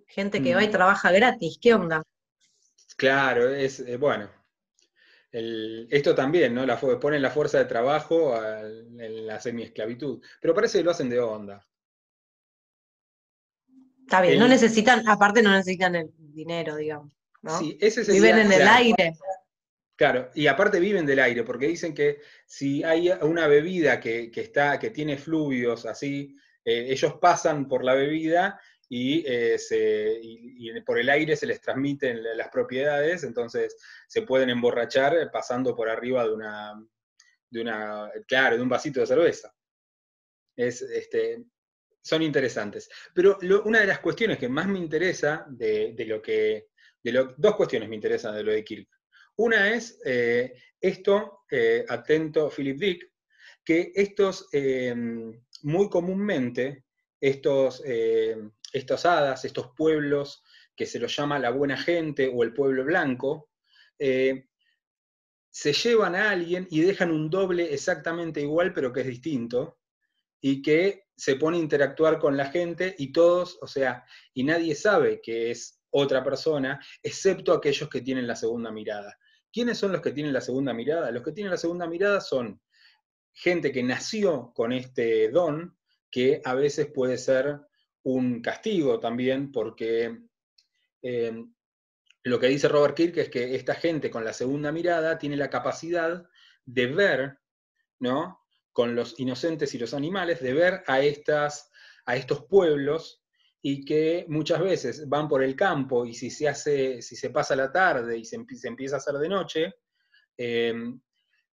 gente 0.06 0.42
que 0.42 0.54
va 0.54 0.64
y 0.64 0.68
mm. 0.68 0.72
trabaja 0.72 1.12
gratis, 1.12 1.58
¿qué 1.60 1.74
onda? 1.74 2.02
Claro, 2.96 3.48
es 3.50 3.80
eh, 3.80 3.98
bueno. 3.98 4.30
esto 5.30 6.14
también, 6.14 6.54
¿no? 6.54 6.64
La, 6.64 6.80
ponen 6.80 7.20
la 7.20 7.30
fuerza 7.30 7.58
de 7.58 7.66
trabajo 7.66 8.34
en 8.42 9.26
la 9.26 9.38
semiesclavitud, 9.38 10.22
pero 10.40 10.54
parece 10.54 10.78
que 10.78 10.84
lo 10.84 10.92
hacen 10.92 11.10
de 11.10 11.20
onda. 11.20 11.66
Está 14.00 14.22
bien, 14.22 14.38
no 14.38 14.48
necesitan, 14.48 15.06
aparte 15.06 15.42
no 15.42 15.50
necesitan 15.50 15.94
el 15.94 16.10
dinero, 16.16 16.76
digamos. 16.76 17.12
¿no? 17.42 17.58
Sí, 17.58 17.78
ese 17.80 18.10
Viven 18.10 18.38
en 18.38 18.52
el 18.52 18.66
aire. 18.66 19.14
Claro, 20.00 20.30
y 20.34 20.46
aparte 20.46 20.80
viven 20.80 21.04
del 21.04 21.18
aire, 21.18 21.44
porque 21.44 21.66
dicen 21.66 21.92
que 21.92 22.22
si 22.46 22.82
hay 22.82 23.10
una 23.20 23.46
bebida 23.48 24.00
que, 24.00 24.30
está, 24.34 24.78
que 24.78 24.88
tiene 24.88 25.18
fluvios 25.18 25.84
así, 25.84 26.34
eh, 26.64 26.86
ellos 26.88 27.18
pasan 27.20 27.68
por 27.68 27.84
la 27.84 27.92
bebida 27.92 28.58
y, 28.88 29.22
eh, 29.26 29.58
por 30.86 30.98
el 30.98 31.10
aire 31.10 31.36
se 31.36 31.44
les 31.44 31.60
transmiten 31.60 32.22
las 32.34 32.48
propiedades, 32.48 33.24
entonces 33.24 33.76
se 34.08 34.22
pueden 34.22 34.48
emborrachar 34.48 35.30
pasando 35.30 35.76
por 35.76 35.90
arriba 35.90 36.24
de 36.24 36.32
una, 36.32 36.82
de 37.50 37.60
una, 37.60 38.10
claro, 38.26 38.56
de 38.56 38.62
un 38.62 38.70
vasito 38.70 39.00
de 39.00 39.06
cerveza. 39.06 39.54
Es, 40.56 40.80
este, 40.80 41.44
son 42.00 42.22
interesantes. 42.22 42.88
Pero 43.12 43.36
una 43.66 43.80
de 43.80 43.86
las 43.86 43.98
cuestiones 43.98 44.38
que 44.38 44.48
más 44.48 44.66
me 44.66 44.78
interesa 44.78 45.44
de, 45.46 45.94
lo 46.08 46.22
que, 46.22 46.68
de 47.02 47.34
dos 47.36 47.54
cuestiones 47.54 47.86
me 47.86 47.96
interesan 47.96 48.34
de 48.34 48.44
lo 48.44 48.52
de 48.52 48.64
Kirk. 48.64 48.88
Una 49.36 49.74
es 49.74 49.98
eh, 50.04 50.54
esto, 50.80 51.44
eh, 51.50 51.84
atento 51.88 52.50
Philip 52.50 52.78
Dick, 52.78 53.12
que 53.64 53.92
estos, 53.94 54.48
eh, 54.52 54.94
muy 55.62 55.88
comúnmente, 55.88 56.84
estos, 57.20 57.82
estos 58.72 59.04
hadas, 59.04 59.44
estos 59.44 59.72
pueblos 59.76 60.42
que 60.74 60.86
se 60.86 60.98
los 60.98 61.14
llama 61.14 61.38
la 61.38 61.50
buena 61.50 61.76
gente 61.76 62.30
o 62.32 62.42
el 62.42 62.54
pueblo 62.54 62.82
blanco, 62.84 63.50
se 63.98 65.72
llevan 65.74 66.14
a 66.14 66.30
alguien 66.30 66.66
y 66.70 66.80
dejan 66.80 67.10
un 67.10 67.28
doble 67.28 67.74
exactamente 67.74 68.40
igual, 68.40 68.72
pero 68.72 68.90
que 68.90 69.02
es 69.02 69.06
distinto, 69.06 69.80
y 70.40 70.62
que 70.62 71.08
se 71.16 71.36
pone 71.36 71.58
a 71.58 71.60
interactuar 71.60 72.18
con 72.18 72.36
la 72.36 72.46
gente 72.46 72.94
y 72.98 73.12
todos, 73.12 73.58
o 73.60 73.66
sea, 73.66 74.06
y 74.32 74.44
nadie 74.44 74.74
sabe 74.74 75.20
que 75.20 75.50
es 75.50 75.79
otra 75.90 76.22
persona, 76.22 76.80
excepto 77.02 77.52
aquellos 77.52 77.88
que 77.88 78.00
tienen 78.00 78.26
la 78.26 78.36
segunda 78.36 78.70
mirada. 78.70 79.18
¿Quiénes 79.52 79.78
son 79.78 79.92
los 79.92 80.00
que 80.00 80.12
tienen 80.12 80.32
la 80.32 80.40
segunda 80.40 80.72
mirada? 80.72 81.10
Los 81.10 81.22
que 81.22 81.32
tienen 81.32 81.50
la 81.50 81.56
segunda 81.56 81.86
mirada 81.86 82.20
son 82.20 82.60
gente 83.32 83.72
que 83.72 83.82
nació 83.82 84.52
con 84.54 84.72
este 84.72 85.30
don, 85.30 85.76
que 86.10 86.40
a 86.44 86.54
veces 86.54 86.88
puede 86.92 87.18
ser 87.18 87.60
un 88.02 88.40
castigo 88.42 89.00
también, 89.00 89.52
porque 89.52 90.18
eh, 91.02 91.44
lo 92.22 92.38
que 92.38 92.48
dice 92.48 92.68
Robert 92.68 92.96
Kirk 92.96 93.16
es 93.16 93.28
que 93.28 93.54
esta 93.54 93.74
gente 93.74 94.10
con 94.10 94.24
la 94.24 94.32
segunda 94.32 94.72
mirada 94.72 95.18
tiene 95.18 95.36
la 95.36 95.50
capacidad 95.50 96.28
de 96.64 96.86
ver, 96.86 97.38
¿no? 97.98 98.40
Con 98.72 98.94
los 98.94 99.18
inocentes 99.18 99.74
y 99.74 99.78
los 99.78 99.94
animales, 99.94 100.40
de 100.40 100.52
ver 100.52 100.82
a, 100.86 101.00
estas, 101.00 101.70
a 102.04 102.16
estos 102.16 102.44
pueblos 102.44 103.19
y 103.62 103.84
que 103.84 104.24
muchas 104.28 104.60
veces 104.60 105.08
van 105.08 105.28
por 105.28 105.42
el 105.42 105.54
campo 105.54 106.06
y 106.06 106.14
si 106.14 106.30
se 106.30 106.48
hace, 106.48 107.02
si 107.02 107.16
se 107.16 107.30
pasa 107.30 107.54
la 107.54 107.70
tarde 107.70 108.16
y 108.16 108.24
se, 108.24 108.36
empieza 108.64 108.96
a 108.96 108.98
hacer 108.98 109.14
de 109.14 109.28
noche, 109.28 109.74
eh, 110.36 110.74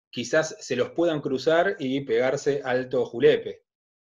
quizás 0.10 0.56
se 0.60 0.76
los 0.76 0.92
puedan 0.92 1.22
cruzar 1.22 1.76
y 1.80 2.02
pegarse 2.02 2.62
alto 2.64 3.06
julepe, 3.06 3.64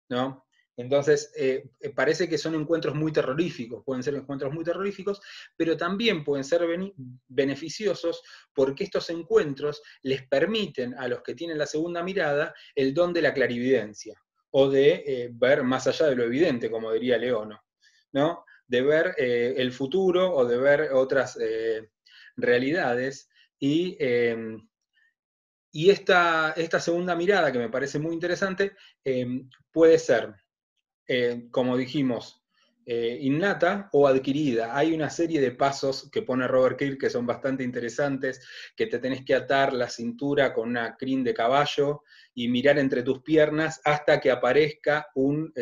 ¿no? 0.09 0.47
Entonces, 0.77 1.31
eh, 1.37 1.73
eh, 1.81 1.91
parece 1.91 2.27
que 2.27 2.39
son 2.39 2.55
encuentros 2.55 2.95
muy 2.95 3.13
terroríficos, 3.13 3.85
pueden 3.85 4.03
ser 4.03 4.15
encuentros 4.15 4.55
muy 4.55 4.65
terroríficos, 4.65 5.21
pero 5.55 5.77
también 5.77 6.25
pueden 6.25 6.45
ser 6.45 6.63
beneficiosos 7.29 8.23
porque 8.55 8.85
estos 8.85 9.11
encuentros 9.11 9.83
les 10.03 10.27
permiten 10.27 10.95
a 10.95 11.07
los 11.07 11.23
que 11.23 11.35
tienen 11.35 11.59
la 11.59 11.67
segunda 11.67 12.03
mirada 12.03 12.55
el 12.75 12.95
don 12.95 13.13
de 13.13 13.21
la 13.21 13.35
clarividencia 13.35 14.19
o 14.53 14.71
de 14.71 15.31
ver 15.35 15.65
más 15.65 15.87
allá 15.87 16.07
de 16.07 16.17
lo 16.17 16.25
evidente, 16.25 16.71
como 16.71 16.93
diría 16.93 17.19
Leono. 17.19 17.61
¿No? 18.13 18.45
de 18.71 18.83
ver 18.83 19.15
eh, 19.19 19.55
el 19.57 19.73
futuro 19.73 20.33
o 20.33 20.47
de 20.47 20.57
ver 20.57 20.93
otras 20.93 21.37
eh, 21.41 21.91
realidades. 22.37 23.29
Y, 23.59 23.97
em, 23.99 24.65
y 25.73 25.91
esta, 25.91 26.53
esta, 26.53 26.79
segunda 26.79 27.17
mirada, 27.17 27.51
que 27.51 27.59
me 27.59 27.69
parece 27.69 27.99
muy 27.99 28.15
interesante, 28.15 28.73
puede 29.73 29.99
ser, 29.99 30.35
eh, 31.07 31.49
como 31.51 31.77
dijimos, 31.77 32.43
innata 32.87 33.89
o 33.93 34.09
adquirida. 34.09 34.77
Hay 34.77 34.95
una 34.95 35.11
serie 35.11 35.41
de 35.41 35.53
pasos 35.53 36.11
que 36.11 36.23
pone 36.23 36.49
Robert 36.49 36.77
Kirk 36.77 36.99
que 36.99 37.11
son 37.11 37.25
bastante 37.25 37.63
interesantes, 37.63 38.41
que 38.77 38.87
te 38.87 38.99
tenés 38.99 39.25
que 39.25 39.35
atar 39.35 39.73
la 39.73 39.89
cintura 39.89 40.53
con 40.53 40.71
una 40.71 40.97
crin 40.97 41.23
de 41.23 41.35
caballo 41.35 42.03
y 42.35 42.49
mirar 42.49 42.79
entre 42.81 43.03
tus 43.03 43.23
piernas 43.23 43.81
hasta 43.85 44.19
que 44.21 44.33
aparezca 44.33 45.09
un 45.15 45.53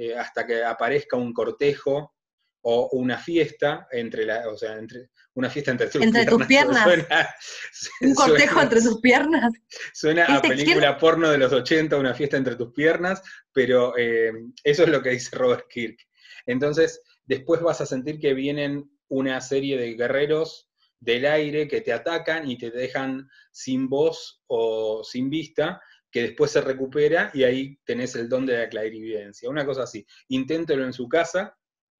eh, 0.00 0.16
hasta 0.16 0.46
que 0.46 0.62
aparezca 0.62 1.16
un 1.16 1.32
cortejo 1.32 2.14
o 2.62 2.88
una 2.92 3.18
fiesta 3.18 3.88
entre 3.90 4.24
la, 4.24 4.48
o 4.48 4.56
sea, 4.56 4.76
entre, 4.76 5.10
una 5.34 5.50
fiesta 5.50 5.72
entre 5.72 5.88
tus 5.88 6.00
entre 6.00 6.24
piernas. 6.24 6.38
Tus 6.38 6.46
piernas. 6.46 7.28
un 8.02 8.14
cortejo 8.14 8.60
entre 8.60 8.80
tus 8.80 9.00
piernas. 9.00 9.52
Suena 9.92 10.36
a 10.36 10.40
película 10.40 10.96
porno 10.98 11.30
de 11.30 11.38
los 11.38 11.52
80, 11.52 11.96
una 11.96 12.14
fiesta 12.14 12.36
entre 12.36 12.54
tus 12.54 12.72
piernas, 12.72 13.22
pero 13.52 13.98
eh, 13.98 14.32
eso 14.62 14.84
es 14.84 14.88
lo 14.88 15.02
que 15.02 15.10
dice 15.10 15.34
Robert 15.34 15.66
Kirk. 15.68 15.98
Entonces, 16.46 17.02
después 17.24 17.60
vas 17.60 17.80
a 17.80 17.86
sentir 17.86 18.20
que 18.20 18.34
vienen 18.34 18.88
una 19.08 19.40
serie 19.40 19.76
de 19.78 19.94
guerreros 19.94 20.70
del 21.00 21.26
aire 21.26 21.66
que 21.66 21.80
te 21.80 21.92
atacan 21.92 22.48
y 22.48 22.56
te 22.56 22.70
dejan 22.70 23.28
sin 23.50 23.88
voz 23.88 24.44
o 24.46 25.02
sin 25.02 25.28
vista, 25.28 25.82
que 26.10 26.22
después 26.22 26.50
se 26.50 26.60
recupera 26.60 27.30
y 27.34 27.44
ahí 27.44 27.78
tenés 27.84 28.14
el 28.14 28.28
don 28.28 28.46
de 28.46 28.58
la 28.58 28.68
clarividencia. 28.68 29.50
Una 29.50 29.64
cosa 29.66 29.82
así. 29.82 30.06
Inténtelo 30.28 30.84
en 30.84 30.92
su 30.92 31.08
casa 31.08 31.56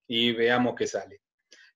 y 0.06 0.32
veamos 0.32 0.74
qué 0.76 0.86
sale. 0.86 1.20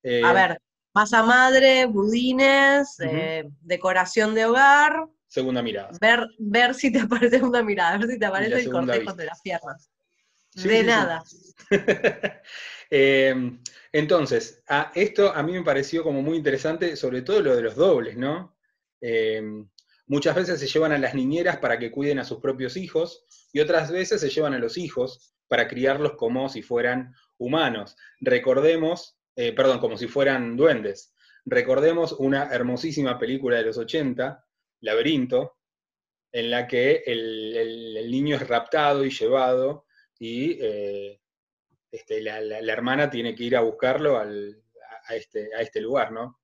Eh, 0.01 0.21
a 0.23 0.33
ver, 0.33 0.59
masa 0.93 1.23
madre, 1.23 1.85
budines, 1.85 2.99
eh, 2.99 3.43
decoración 3.61 4.33
de 4.33 4.45
hogar. 4.45 5.07
Segunda 5.27 5.61
mirada. 5.61 5.91
Ver, 6.01 6.27
ver 6.39 6.73
si 6.73 6.91
te 6.91 6.99
aparece 7.01 7.41
una 7.41 7.61
mirada, 7.61 7.97
ver 7.97 8.09
si 8.09 8.19
te 8.19 8.25
aparece 8.25 8.61
el 8.61 8.71
cortejo 8.71 9.13
de 9.13 9.25
las 9.25 9.41
piernas. 9.41 9.89
de 10.55 10.83
nada. 10.83 11.23
Em, 12.95 13.59
entonces, 13.91 14.63
esto 14.93 15.33
a 15.33 15.41
mí 15.41 15.53
me 15.53 15.63
pareció 15.63 16.03
como 16.03 16.21
muy 16.21 16.37
interesante, 16.37 16.95
sobre 16.95 17.23
todo 17.23 17.41
lo 17.41 17.55
de 17.55 17.63
los 17.63 17.75
dobles, 17.75 18.15
¿no? 18.17 18.55
Em, 19.01 19.67
Muchas 20.07 20.35
veces 20.35 20.59
se 20.59 20.67
llevan 20.67 20.91
a 20.91 20.97
las 20.97 21.15
niñeras 21.15 21.57
para 21.57 21.79
que 21.79 21.91
cuiden 21.91 22.19
a 22.19 22.25
sus 22.25 22.39
propios 22.39 22.75
hijos 22.75 23.25
y 23.53 23.61
otras 23.61 23.91
veces 23.91 24.19
se 24.19 24.29
llevan 24.29 24.53
a 24.53 24.59
los 24.59 24.77
hijos 24.77 25.33
para 25.47 25.67
criarlos 25.67 26.13
como 26.13 26.49
si 26.49 26.61
fueran 26.61 27.13
humanos. 27.37 27.95
Recordemos, 28.19 29.17
eh, 29.35 29.53
perdón, 29.53 29.79
como 29.79 29.97
si 29.97 30.07
fueran 30.07 30.57
duendes. 30.57 31.13
Recordemos 31.45 32.13
una 32.13 32.53
hermosísima 32.53 33.17
película 33.17 33.57
de 33.57 33.63
los 33.63 33.77
80, 33.77 34.45
Laberinto, 34.81 35.57
en 36.31 36.51
la 36.51 36.67
que 36.67 37.03
el, 37.05 38.09
niño 38.09 38.35
es 38.35 38.47
raptado 38.47 39.05
y 39.05 39.09
llevado 39.09 39.85
y 40.19 40.57
eh, 40.61 41.21
este, 41.91 42.21
la, 42.21 42.37
hermana 42.59 43.09
tiene 43.09 43.35
que 43.35 43.43
ir 43.43 43.55
a 43.55 43.61
buscarlo 43.61 44.21
este, 45.09 45.49
a 45.55 45.61
este 45.61 45.81
lugar, 45.81 46.11
¿no? 46.11 46.42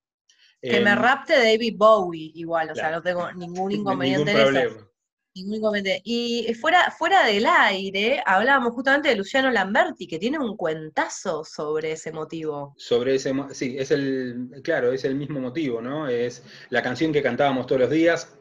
Que 0.62 0.82
me 0.82 0.92
em, 0.92 0.98
rapte 0.98 1.34
David 1.34 1.76
Bowie 1.78 2.32
igual, 2.36 2.72
o 2.72 2.76
sea, 2.76 2.92
no 2.92 3.02
tengo 3.02 3.32
ningún 3.34 3.72
inconveniente 3.72 4.32
en 4.32 4.38
eso. 4.38 4.92
Ningún 5.36 5.56
inconveniente. 5.56 6.02
Y 6.04 6.54
fuera, 6.56 6.92
fuera 6.92 7.26
del 7.26 7.46
aire, 7.46 8.22
hablábamos 8.26 8.74
justamente 8.74 9.10
de 9.10 9.16
Luciano 9.16 9.50
Lamberti, 9.52 10.06
que 10.06 10.20
tiene 10.20 10.38
un 10.38 10.58
cuentazo 10.58 11.46
sobre 11.46 11.94
ese 11.94 12.12
motivo. 12.12 12.74
Sobre 12.78 13.16
ese, 13.16 13.34
sí, 13.52 13.78
es 13.78 13.92
el, 13.92 14.50
claro, 14.64 14.92
es 14.92 15.06
el 15.06 15.16
mismo 15.16 15.40
motivo, 15.40 15.82
¿no? 15.82 16.10
Es 16.10 16.44
la 16.70 16.82
canción 16.82 17.14
que 17.14 17.24
cantábamos 17.24 17.66
todos 17.66 17.82
los 17.82 17.90
días, 17.90 18.36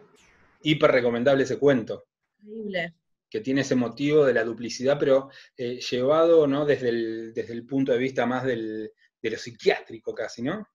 hiper 0.63 0.91
recomendable 0.91 1.45
ese 1.45 1.59
cuento. 1.59 2.07
Increíble. 2.41 2.95
Que 3.31 3.41
tiene 3.41 3.61
ese 3.61 3.77
motivo 3.77 4.25
de 4.25 4.35
la 4.35 4.43
duplicidad, 4.43 4.99
pero 4.99 5.31
eh, 5.57 5.79
llevado, 5.79 6.49
¿no? 6.49 6.65
Desde 6.65 6.89
el, 6.89 7.33
desde 7.33 7.53
el 7.53 7.65
punto 7.65 7.93
de 7.93 7.99
vista 7.99 8.27
más 8.27 8.43
del, 8.43 8.91
de 9.23 9.31
lo 9.31 9.37
psiquiátrico 9.37 10.15
casi, 10.15 10.43
¿no? 10.43 10.67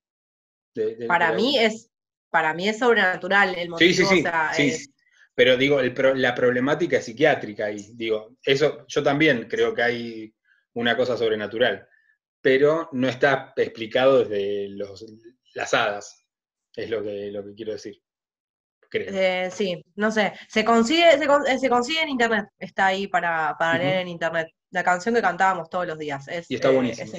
Para 1.08 1.34
mí 1.34 1.58
es, 1.58 1.90
para 2.30 2.54
mí 2.54 2.70
es 2.70 2.80
sobrenatural 2.80 3.56
el 3.56 3.70
motivo. 3.70 3.94
Sí, 3.94 4.24
sí, 4.54 4.72
sí. 4.72 4.94
Pero 5.36 5.58
digo, 5.58 5.82
la 5.82 6.36
problemática 6.36 6.98
es 6.98 7.06
psiquiátrica 7.06 7.72
y 7.72 7.96
digo, 7.96 8.38
eso 8.44 8.86
yo 8.88 9.02
también 9.02 9.48
creo 9.50 9.74
que 9.74 9.82
hay 9.82 10.36
una 10.74 10.96
cosa 10.96 11.18
sobrenatural, 11.18 11.88
pero 12.40 12.90
no 12.92 13.08
está 13.08 13.54
explicado 13.58 14.20
desde 14.20 14.70
los, 14.70 15.04
las 15.56 15.74
hadas, 15.74 16.24
es 16.76 16.90
lo 16.90 17.04
que, 17.04 17.32
lo 17.32 17.44
que 17.44 17.56
quiero 17.56 17.74
decir. 17.74 18.00
Eh, 18.96 19.50
sí, 19.52 19.84
no 19.96 20.12
sé, 20.12 20.34
se 20.48 20.64
consigue, 20.64 21.18
se, 21.18 21.66
eh, 21.66 21.70
consigue 21.70 22.02
en 22.02 22.10
internet, 22.10 22.46
está 22.60 22.88
ahí 22.88 23.08
para, 23.08 23.56
para 23.58 23.80
leer 23.80 24.02
en 24.02 24.08
internet. 24.08 24.50
La 24.70 24.84
canción 24.84 25.16
que 25.16 25.22
cantábamos 25.22 25.70
todos 25.70 25.88
los 25.88 25.98
días. 25.98 26.28
Es, 26.28 26.50
y 26.50 26.56
está 26.56 26.70
eh, 26.70 26.76
buenísimo. 26.76 27.12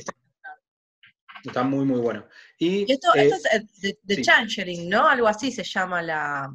está 1.45 1.63
muy, 1.65 1.85
muy 1.85 2.01
bueno. 2.01 2.29
Y, 2.59 2.91
esto, 2.91 3.15
esto, 3.15 3.37
es 3.53 3.99
de, 4.03 4.23
Changeling, 4.23 4.89
¿no? 4.89 5.09
Algo 5.09 5.27
así 5.27 5.51
se 5.51 5.65
llama 5.65 6.03
la, 6.03 6.53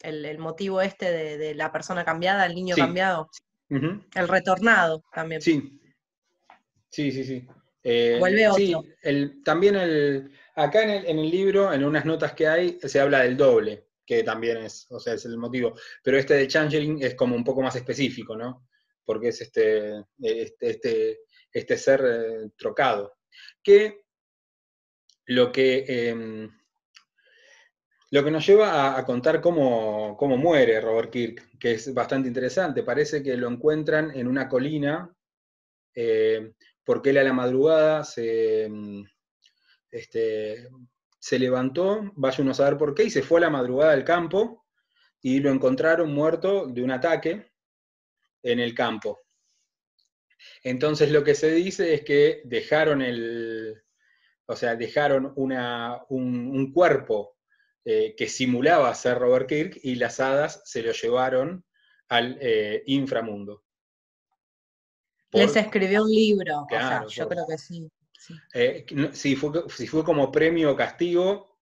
el, 0.00 0.38
motivo 0.38 0.80
este 0.80 1.38
de, 1.38 1.54
la 1.54 1.72
persona 1.72 2.04
cambiada, 2.04 2.46
el 2.46 2.54
niño 2.54 2.76
cambiado. 2.76 3.30
El 3.68 4.28
retornado 4.28 5.02
también. 5.12 5.40
Sí, 5.40 5.80
sí, 6.90 7.10
sí, 7.10 7.24
sí. 7.24 7.46
Eh, 7.82 8.16
Vuelve 8.18 8.48
otro. 8.48 8.58
Sí, 8.58 8.74
el, 9.02 9.42
también 9.42 9.76
el, 9.76 10.30
acá 10.54 10.82
en 10.82 10.90
el, 10.90 11.06
en 11.06 11.18
el, 11.18 11.30
libro, 11.30 11.72
en 11.72 11.84
unas 11.84 12.04
notas 12.04 12.32
que 12.32 12.46
hay, 12.46 12.78
se 12.82 13.00
habla 13.00 13.20
del 13.20 13.36
doble, 13.36 13.88
que 14.06 14.22
también 14.22 14.58
es, 14.58 14.86
o 14.90 15.00
sea, 15.00 15.14
es 15.14 15.24
el 15.24 15.36
motivo. 15.36 15.74
Pero 16.02 16.18
este 16.18 16.34
de 16.34 16.48
Changeling 16.48 17.02
es 17.02 17.14
como 17.14 17.34
un 17.34 17.44
poco 17.44 17.62
más 17.62 17.74
específico, 17.74 18.36
¿no? 18.36 18.68
Porque 19.04 19.28
es 19.28 19.40
este, 19.40 20.04
este, 20.22 20.70
este, 20.70 21.20
este 21.52 21.76
ser 21.76 22.04
eh, 22.06 22.50
trocado. 22.56 23.18
Que 23.62 24.03
lo 25.26 25.52
que 25.52 25.84
em, 25.86 26.50
lo 28.14 28.22
que 28.22 28.30
nos 28.30 28.46
lleva 28.46 28.96
a, 28.96 29.04
contar 29.04 29.40
cómo, 29.40 30.16
muere 30.38 30.80
Robert 30.80 31.10
Kirk, 31.10 31.58
que 31.58 31.72
es 31.72 31.92
bastante 31.92 32.28
interesante. 32.28 32.84
Parece 32.84 33.24
que 33.24 33.36
lo 33.36 33.48
encuentran 33.48 34.12
en 34.12 34.28
una 34.28 34.48
colina, 34.48 35.12
eh, 35.96 36.52
porque 36.84 37.10
él 37.10 37.18
a 37.18 37.24
la 37.24 37.32
madrugada 37.32 38.04
se, 38.04 38.68
mm, 38.70 39.02
este, 39.90 40.68
se 41.18 41.38
levantó, 41.40 42.12
vaya 42.14 42.42
uno 42.42 42.52
a 42.52 42.54
saber 42.54 42.78
por 42.78 42.94
qué, 42.94 43.02
y 43.02 43.10
se 43.10 43.22
fue 43.22 43.40
a 43.40 43.46
la 43.46 43.50
madrugada 43.50 43.90
del 43.90 44.04
campo 44.04 44.64
y 45.20 45.40
lo 45.40 45.50
encontraron 45.50 46.14
muerto 46.14 46.66
de 46.66 46.84
un 46.84 46.92
ataque 46.92 47.50
en 48.44 48.60
el 48.60 48.74
campo. 48.74 49.22
Entonces 50.62 51.10
lo 51.10 51.24
que 51.24 51.34
se 51.34 51.52
dice 51.52 51.94
es 51.94 52.04
que 52.04 52.42
dejaron 52.44 53.02
el, 53.02 53.83
o 54.46 54.56
sea, 54.56 54.76
dejaron 54.76 55.32
una, 55.36 56.02
un 56.08 56.72
cuerpo 56.72 57.34
eh, 57.86 58.14
que 58.16 58.28
simulaba 58.28 58.94
ser 58.94 59.18
Robert 59.18 59.46
Kirk 59.46 59.80
y 59.82 59.96
las 59.96 60.18
hadas 60.18 60.62
se 60.64 60.82
lo 60.82 60.92
llevaron 60.92 61.66
al 62.08 62.38
eh, 62.40 62.82
inframundo. 62.86 63.62
Les 65.32 65.54
escribió 65.54 66.04
un 66.04 66.10
libro, 66.10 66.66
yo 67.08 67.28
creo 67.28 67.46
que 67.46 67.58
sí. 67.58 67.90
Eh, 68.54 68.86
si, 69.12 69.36
fue, 69.36 69.68
si 69.68 69.86
fue 69.86 70.02
como 70.02 70.32
premio 70.32 70.72
o 70.72 70.76
castigo, 70.76 71.58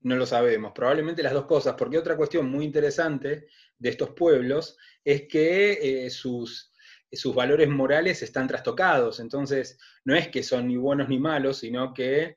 no 0.00 0.16
lo 0.16 0.24
sabemos. 0.24 0.72
Probablemente 0.74 1.22
las 1.22 1.34
dos 1.34 1.44
cosas, 1.44 1.74
porque 1.76 1.98
otra 1.98 2.16
cuestión 2.16 2.48
muy 2.48 2.64
interesante 2.64 3.48
de 3.78 3.88
estos 3.90 4.10
pueblos 4.10 4.78
es 5.04 5.28
que 5.28 6.08
sus, 6.10 6.72
sus 7.16 7.34
valores 7.34 7.68
morales 7.68 8.22
están 8.22 8.48
trastocados. 8.48 9.20
Entonces, 9.20 9.78
no 10.04 10.14
es 10.14 10.28
que 10.28 10.42
son 10.42 10.68
ni 10.68 10.76
buenos 10.76 11.08
ni 11.08 11.18
malos, 11.18 11.58
sino 11.58 11.92
que 11.94 12.36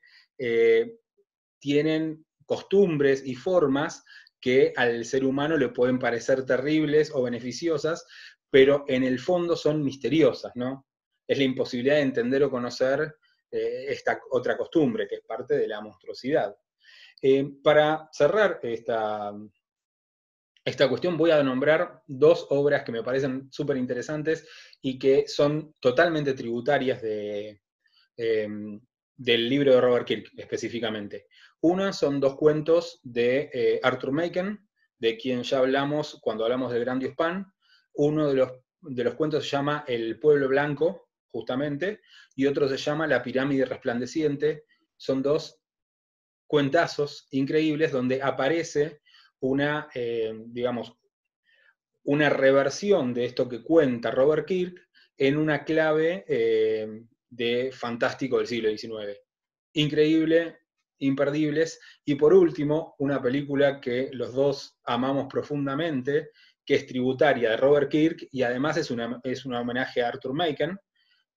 tienen 1.58 2.24
costumbres 2.46 3.26
y 3.26 3.34
formas 3.34 4.04
que 4.40 4.72
al 4.76 5.04
ser 5.04 5.24
humano 5.24 5.56
le 5.56 5.68
pueden 5.68 5.98
parecer 5.98 6.46
terribles 6.46 7.10
o 7.12 7.22
beneficiosas, 7.22 8.06
pero 8.50 8.84
en 8.88 9.04
el 9.04 9.18
fondo 9.18 9.56
son 9.56 9.82
misteriosas, 9.82 10.52
¿no? 10.54 10.86
Es 11.26 11.38
la 11.38 11.44
imposibilidad 11.44 11.96
de 11.96 12.02
entender 12.02 12.42
o 12.44 12.50
conocer 12.50 13.16
eh, 13.50 13.86
esta 13.88 14.20
otra 14.30 14.56
costumbre, 14.56 15.06
que 15.06 15.16
es 15.16 15.22
parte 15.22 15.58
de 15.58 15.68
la 15.68 15.80
monstruosidad. 15.80 16.56
Eh, 17.20 17.46
para 17.62 18.08
cerrar 18.12 18.60
esta, 18.62 19.32
esta 20.68 20.88
cuestión, 20.88 21.16
voy 21.16 21.30
a 21.30 21.42
nombrar 21.42 22.02
dos 22.06 22.46
obras 22.50 22.82
que 22.84 22.92
me 22.92 23.02
parecen 23.02 23.48
súper 23.50 23.76
interesantes 23.76 24.46
y 24.80 24.98
que 24.98 25.26
son 25.26 25.74
totalmente 25.80 26.34
tributarias 26.34 27.00
de, 27.02 27.62
eh, 28.16 28.48
del 29.16 29.48
libro 29.48 29.72
de 29.72 29.80
Robert 29.80 30.06
Kirk 30.06 30.30
específicamente. 30.36 31.26
Una 31.60 31.92
son 31.92 32.20
dos 32.20 32.36
cuentos 32.36 33.00
de 33.02 33.50
eh, 33.52 33.80
Arthur 33.82 34.12
Machen, 34.12 34.68
de 34.98 35.16
quien 35.16 35.42
ya 35.42 35.58
hablamos 35.58 36.18
cuando 36.22 36.44
hablamos 36.44 36.72
de 36.72 36.80
Grandios 36.80 37.14
Pan. 37.16 37.52
Uno 37.94 38.28
de 38.28 38.34
los, 38.34 38.52
de 38.80 39.04
los 39.04 39.14
cuentos 39.14 39.44
se 39.44 39.50
llama 39.50 39.84
El 39.88 40.20
pueblo 40.20 40.48
blanco, 40.48 41.08
justamente, 41.30 42.00
y 42.36 42.46
otro 42.46 42.68
se 42.68 42.76
llama 42.76 43.06
La 43.06 43.22
pirámide 43.22 43.64
resplandeciente. 43.64 44.64
Son 44.96 45.20
dos 45.22 45.60
cuentazos 46.46 47.26
increíbles 47.30 47.90
donde 47.92 48.22
aparece 48.22 49.00
una, 49.40 49.88
eh, 49.94 50.34
digamos, 50.46 50.94
una 52.04 52.30
reversión 52.30 53.12
de 53.12 53.26
esto 53.26 53.48
que 53.48 53.62
cuenta 53.62 54.10
Robert 54.10 54.46
Kirk 54.46 54.88
en 55.16 55.36
una 55.36 55.64
clave 55.64 56.24
eh, 56.26 57.02
de 57.28 57.70
fantástico 57.72 58.38
del 58.38 58.46
siglo 58.46 58.70
XIX. 58.70 59.18
Increíble, 59.74 60.60
imperdibles. 60.98 61.80
Y 62.04 62.14
por 62.14 62.32
último, 62.32 62.94
una 62.98 63.20
película 63.20 63.80
que 63.80 64.10
los 64.12 64.32
dos 64.32 64.78
amamos 64.84 65.26
profundamente, 65.30 66.30
que 66.64 66.76
es 66.76 66.86
tributaria 66.86 67.50
de 67.50 67.56
Robert 67.56 67.90
Kirk 67.90 68.28
y 68.30 68.42
además 68.42 68.76
es, 68.76 68.90
una, 68.90 69.20
es 69.22 69.44
un 69.44 69.54
homenaje 69.54 70.02
a 70.02 70.08
Arthur 70.08 70.34
Machen, 70.34 70.78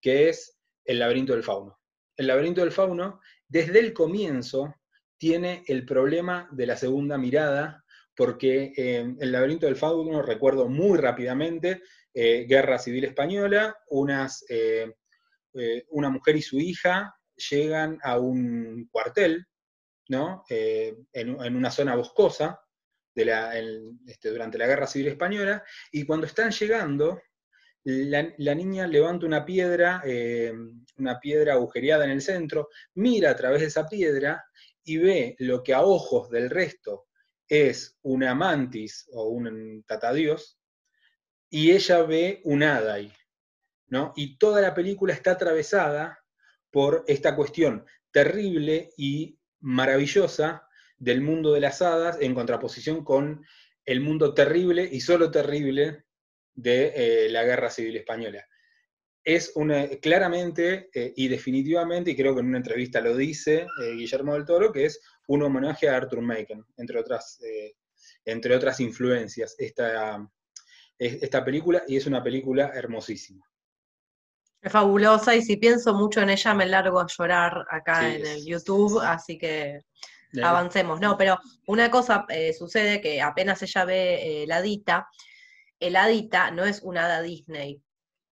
que 0.00 0.28
es 0.28 0.58
El 0.84 0.98
laberinto 0.98 1.32
del 1.32 1.44
fauno. 1.44 1.78
El 2.16 2.26
laberinto 2.26 2.60
del 2.60 2.72
fauno, 2.72 3.20
desde 3.48 3.80
el 3.80 3.92
comienzo, 3.92 4.74
tiene 5.16 5.62
el 5.68 5.84
problema 5.84 6.48
de 6.50 6.66
la 6.66 6.76
segunda 6.76 7.16
mirada, 7.16 7.81
porque 8.14 8.72
eh, 8.76 9.14
el 9.18 9.32
laberinto 9.32 9.66
del 9.66 9.76
fauno, 9.76 10.22
recuerdo 10.22 10.68
muy 10.68 10.98
rápidamente, 10.98 11.82
eh, 12.14 12.44
Guerra 12.48 12.78
Civil 12.78 13.04
Española, 13.04 13.76
unas, 13.88 14.44
eh, 14.48 14.92
una 15.90 16.10
mujer 16.10 16.36
y 16.36 16.42
su 16.42 16.58
hija 16.58 17.14
llegan 17.36 17.98
a 18.02 18.18
un 18.18 18.88
cuartel 18.90 19.46
eh, 20.48 20.94
en, 21.12 21.56
una 21.56 21.70
zona 21.70 21.94
boscosa 21.94 22.60
este, 23.14 24.30
durante 24.30 24.58
la 24.58 24.66
Guerra 24.66 24.86
Civil 24.86 25.08
Española, 25.08 25.62
y 25.90 26.04
cuando 26.04 26.26
están 26.26 26.50
llegando, 26.50 27.20
la, 27.84 28.54
niña 28.54 28.86
levanta 28.86 29.26
una 29.26 29.44
piedra, 29.44 30.02
eh, 30.04 30.52
una 30.96 31.18
piedra 31.18 31.54
agujereada 31.54 32.04
en 32.04 32.10
el 32.10 32.22
centro, 32.22 32.68
mira 32.94 33.30
a 33.30 33.36
través 33.36 33.60
de 33.60 33.66
esa 33.68 33.88
piedra 33.88 34.44
y 34.84 34.98
ve 34.98 35.36
lo 35.38 35.62
que 35.62 35.74
a 35.74 35.82
ojos 35.82 36.30
del 36.30 36.50
resto 36.50 37.06
es 37.52 37.98
una 38.00 38.34
mantis 38.34 39.06
o 39.12 39.28
un 39.28 39.84
tatadios, 39.86 40.58
y 41.50 41.72
ella 41.72 42.02
ve 42.02 42.40
un 42.44 42.62
hada 42.62 42.96
¿no? 43.88 44.14
Y 44.16 44.38
toda 44.38 44.62
la 44.62 44.72
película 44.72 45.12
está 45.12 45.32
atravesada 45.32 46.18
por 46.70 47.04
esta 47.06 47.36
cuestión 47.36 47.84
terrible 48.10 48.88
y 48.96 49.38
maravillosa 49.60 50.66
del 50.96 51.20
mundo 51.20 51.52
de 51.52 51.60
las 51.60 51.82
hadas 51.82 52.16
en 52.22 52.34
contraposición 52.34 53.04
con 53.04 53.44
el 53.84 54.00
mundo 54.00 54.32
terrible 54.32 54.88
y 54.90 55.02
solo 55.02 55.30
terrible 55.30 56.06
de 56.54 56.92
eh, 56.96 57.28
la 57.28 57.44
Guerra 57.44 57.68
Civil 57.68 57.98
Española. 57.98 58.46
Es 59.24 59.52
una, 59.54 59.86
claramente 60.00 60.90
eh, 60.92 61.12
y 61.16 61.28
definitivamente, 61.28 62.10
y 62.10 62.16
creo 62.16 62.34
que 62.34 62.40
en 62.40 62.48
una 62.48 62.58
entrevista 62.58 63.00
lo 63.00 63.16
dice 63.16 63.66
eh, 63.82 63.92
Guillermo 63.94 64.34
del 64.34 64.44
Toro, 64.44 64.72
que 64.72 64.86
es 64.86 65.00
un 65.28 65.42
homenaje 65.42 65.88
a 65.88 65.96
Arthur 65.96 66.20
Machen, 66.20 66.64
entre 66.76 66.98
otras, 66.98 67.38
entre 68.24 68.56
otras 68.56 68.80
influencias, 68.80 69.54
esta, 69.58 70.28
esta 70.98 71.44
película, 71.44 71.84
y 71.86 71.96
es 71.96 72.06
una 72.06 72.22
película 72.22 72.72
hermosísima. 72.74 73.46
Es 74.62 74.70
fabulosa 74.70 75.34
y 75.34 75.42
si 75.42 75.56
pienso 75.56 75.92
mucho 75.92 76.20
en 76.20 76.30
ella 76.30 76.54
me 76.54 76.66
largo 76.66 77.00
a 77.00 77.06
llorar 77.06 77.66
acá 77.68 78.14
en 78.14 78.24
el 78.24 78.44
YouTube, 78.44 79.00
así 79.00 79.36
que 79.36 79.80
avancemos. 80.40 81.00
No, 81.00 81.16
pero 81.18 81.38
una 81.66 81.90
cosa 81.90 82.26
eh, 82.28 82.52
sucede 82.52 83.00
que 83.00 83.20
apenas 83.20 83.60
ella 83.62 83.84
ve 83.84 84.42
eh, 84.42 84.46
la 84.46 84.62
dita, 84.62 85.08
el 85.80 85.96
hadita 85.96 86.52
no 86.52 86.64
es 86.64 86.80
una 86.82 87.06
hada 87.06 87.22
Disney. 87.22 87.82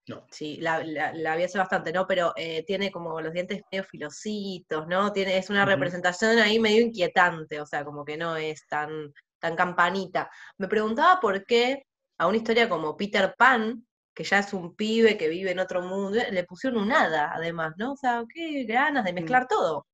No. 0.08 0.24
Sí, 0.30 0.58
la, 0.58 0.84
la, 0.84 1.36
vi 1.36 1.42
hace 1.42 1.58
bastante, 1.58 1.92
¿no? 1.92 2.06
Pero 2.06 2.32
eh, 2.36 2.64
tiene 2.64 2.92
como 2.92 3.20
los 3.20 3.32
dientes 3.32 3.62
medio 3.72 3.82
filositos, 3.82 4.86
¿no? 4.86 5.12
Tiene, 5.12 5.36
es 5.36 5.50
una 5.50 5.64
representación 5.64 6.38
ahí 6.38 6.60
medio 6.60 6.82
inquietante, 6.82 7.60
o 7.60 7.66
sea, 7.66 7.84
como 7.84 8.04
que 8.04 8.16
no 8.16 8.36
es 8.36 8.68
tan, 8.68 9.12
tan 9.40 9.56
campanita. 9.56 10.30
Me 10.58 10.68
preguntaba 10.68 11.18
por 11.18 11.44
qué 11.44 11.82
a 12.18 12.28
una 12.28 12.36
historia 12.36 12.68
como 12.68 12.96
Peter 12.96 13.34
Pan, 13.36 13.84
que 14.14 14.22
ya 14.22 14.38
es 14.38 14.52
un 14.52 14.76
pibe 14.76 15.18
que 15.18 15.28
vive 15.28 15.50
en 15.50 15.58
otro 15.58 15.82
mundo, 15.82 16.20
le 16.30 16.44
pusieron 16.44 16.80
un 16.80 16.92
hada, 16.92 17.32
además, 17.34 17.74
¿no? 17.76 17.94
O 17.94 17.96
sea, 17.96 18.24
qué 18.32 18.64
ganas 18.64 19.04
de 19.04 19.12
mm. 19.12 19.14
mezclar 19.16 19.48
todo. 19.48 19.88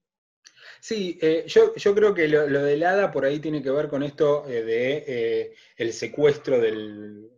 Sí, 0.79 1.19
eh, 1.23 1.45
yo, 1.47 1.75
yo, 1.75 1.95
creo 1.95 2.13
que 2.13 2.29
lo, 2.29 2.47
del 2.47 2.85
hada 2.85 3.11
por 3.11 3.25
ahí 3.25 3.41
tiene 3.41 3.63
que 3.63 3.71
ver 3.71 3.89
con 3.89 4.03
esto 4.03 4.47
eh, 4.47 4.63
de 4.63 5.57
el 5.77 5.93
secuestro 5.95 6.61
del, 6.61 7.31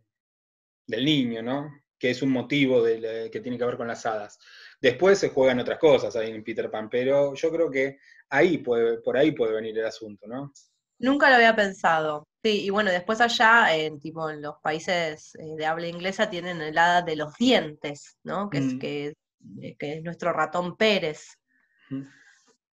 del 0.87 1.05
niño, 1.05 1.41
¿no? 1.41 1.84
Que 1.99 2.11
es 2.11 2.23
un 2.23 2.31
motivo 2.31 2.85
que 2.85 3.41
tiene 3.43 3.59
que 3.59 3.65
ver 3.65 3.77
con 3.77 3.89
las 3.89 4.05
hadas. 4.07 4.39
Después 4.81 5.19
se 5.19 5.31
juegan 5.31 5.61
otras 5.61 5.79
cosas 5.79 6.15
ahí 6.17 6.31
en 6.31 6.45
Peter 6.45 6.71
Pan, 6.71 6.89
pero 6.91 7.35
yo 7.35 7.51
creo 7.51 7.71
que 7.71 7.99
ahí 8.29 8.59
puede, 8.59 9.01
por 9.01 9.17
ahí 9.17 9.33
puede 9.33 9.55
venir 9.55 9.79
el 9.79 9.87
asunto, 9.87 10.27
¿no? 10.27 10.53
Nunca 10.99 11.29
lo 11.29 11.37
había 11.37 11.57
pensado. 11.57 12.29
Sí, 12.43 12.65
y 12.65 12.71
bueno, 12.71 12.91
después 12.91 13.21
allá, 13.21 13.75
en, 13.75 13.99
tipo, 13.99 14.29
en 14.29 14.43
los 14.43 14.57
países 14.63 15.35
eh, 15.37 15.55
de 15.57 15.67
habla 15.67 15.89
inglesa 15.89 16.31
tienen 16.31 16.61
el 16.61 16.77
hada 16.77 17.03
de 17.03 17.17
los 17.17 17.35
dientes, 17.39 18.19
¿no? 18.23 18.51
Que, 18.51 18.59
es, 18.59 18.75
mm. 18.75 18.79
que, 18.79 19.15
eh, 19.63 19.77
que 19.79 19.95
es 19.95 20.03
nuestro 20.03 20.33
ratón 20.33 20.77
Pérez. 20.77 21.39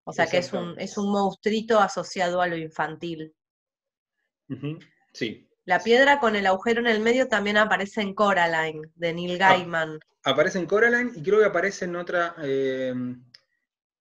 O 0.04 0.14
sea 0.14 0.28
que 0.28 0.38
es 0.38 0.52
un, 0.52 0.80
es 0.80 0.98
un 0.98 1.12
monstruito 1.12 1.80
asociado 1.80 2.42
a 2.42 2.48
lo 2.48 2.58
infantil. 2.58 3.34
Sí, 5.14 5.48
la 5.66 5.80
piedra 5.80 6.20
con 6.20 6.36
el 6.36 6.48
agujero 6.48 6.82
en 6.82 6.88
el 6.88 7.00
medio 7.00 7.28
también 7.28 7.58
aparece 7.58 8.02
en 8.02 8.14
Coraline, 8.14 8.90
de 8.96 9.14
Neil 9.14 9.42
ah, 9.42 9.50
Gaiman. 9.50 10.00
aparece 10.24 10.60
en 10.60 10.66
Coraline 10.66 11.12
y 11.16 11.22
creo 11.22 11.40
que 11.40 11.46
aparece 11.46 11.86
en 11.86 11.96
otra, 11.96 12.36
eh, 12.42 12.94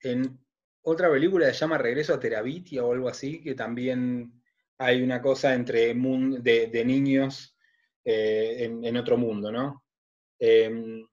en 0.00 0.38
otra 0.82 1.10
película 1.10 1.46
que 1.46 1.52
se 1.52 1.60
llama 1.60 1.78
Regreso 1.78 2.14
a 2.14 2.20
Terabitia 2.20 2.82
o 2.82 2.92
algo 2.92 3.08
así, 3.08 3.42
que 3.42 3.54
también 3.54 4.42
hay 4.78 5.02
una 5.02 5.20
cosa 5.20 5.52
entre 5.54 5.94
de, 5.94 6.84
niños 6.86 7.56
eh, 8.04 8.70
en, 8.82 8.96
otro 8.96 9.18
mundo, 9.18 9.52
¿no? 9.52 9.84
Em, 10.38 11.06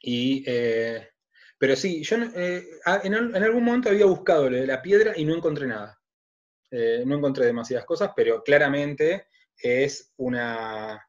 y, 0.00 0.42
eh, 0.46 1.06
pero 1.58 1.76
sí, 1.76 2.02
yo 2.02 2.16
en, 2.16 3.14
algún 3.44 3.64
momento 3.64 3.90
había 3.90 4.06
buscado 4.06 4.48
lo 4.48 4.56
de 4.56 4.66
la 4.66 4.80
piedra 4.80 5.12
y 5.14 5.26
no 5.26 5.34
encontré 5.34 5.66
nada. 5.66 6.00
no 6.70 7.16
encontré 7.16 7.44
demasiadas 7.44 7.84
cosas, 7.84 8.12
pero 8.16 8.42
claramente 8.42 9.26
es 9.58 10.12
una, 10.16 11.06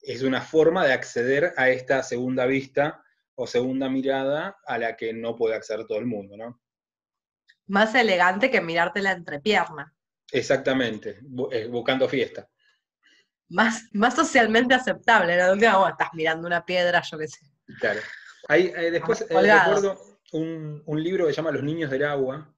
es 0.00 0.22
una 0.22 0.40
forma 0.40 0.86
de 0.86 0.92
acceder 0.92 1.52
a 1.56 1.70
esta 1.70 2.02
segunda 2.02 2.46
vista 2.46 3.02
o 3.34 3.46
segunda 3.46 3.88
mirada 3.88 4.56
a 4.66 4.78
la 4.78 4.96
que 4.96 5.12
no 5.12 5.36
puede 5.36 5.54
acceder 5.54 5.86
todo 5.86 5.98
el 5.98 6.06
mundo, 6.06 6.36
¿no? 6.36 6.60
Más 7.66 7.94
elegante 7.94 8.50
que 8.50 8.60
mirarte 8.60 9.00
la 9.00 9.12
entrepierna. 9.12 9.94
Exactamente, 10.30 11.20
eh, 11.50 11.66
buscando 11.66 12.08
fiesta. 12.08 12.48
Más, 13.48 13.88
más 13.92 14.14
socialmente 14.14 14.74
aceptable, 14.74 15.36
¿no? 15.36 15.80
Oh, 15.80 15.88
estás 15.88 16.08
mirando 16.12 16.46
una 16.46 16.64
piedra, 16.64 17.02
yo 17.02 17.18
qué 17.18 17.28
sé. 17.28 17.40
Claro. 17.80 18.00
Ahí, 18.48 18.72
eh, 18.76 18.90
después 18.90 19.22
eh, 19.22 19.26
recuerdo 19.30 20.18
un, 20.32 20.82
un, 20.84 21.02
libro 21.02 21.26
que 21.26 21.32
se 21.32 21.36
llama 21.36 21.50
Los 21.50 21.62
Niños 21.62 21.90
del 21.90 22.04
Agua, 22.04 22.53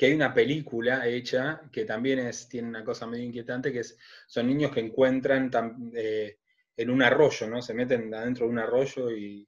que 0.00 0.06
hay 0.06 0.14
una 0.14 0.32
película 0.32 1.06
hecha 1.06 1.60
que 1.70 1.84
también 1.84 2.20
es, 2.20 2.48
tiene 2.48 2.68
una 2.68 2.82
cosa 2.82 3.06
medio 3.06 3.24
inquietante, 3.24 3.70
que 3.70 3.80
es, 3.80 3.98
son 4.26 4.46
niños 4.46 4.72
que 4.72 4.80
encuentran 4.80 5.50
eh, 5.94 6.38
en 6.74 6.88
un 6.88 7.02
arroyo, 7.02 7.46
¿no? 7.46 7.60
Se 7.60 7.74
meten 7.74 8.14
adentro 8.14 8.46
de 8.46 8.52
un 8.52 8.60
arroyo 8.60 9.10
y, 9.10 9.46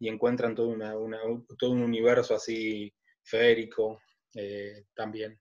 encuentran 0.00 0.54
todo, 0.54 0.74
todo 1.58 1.70
un 1.72 1.82
universo 1.82 2.34
así 2.34 2.90
férico 3.22 4.00
eh, 4.34 4.86
también. 4.94 5.38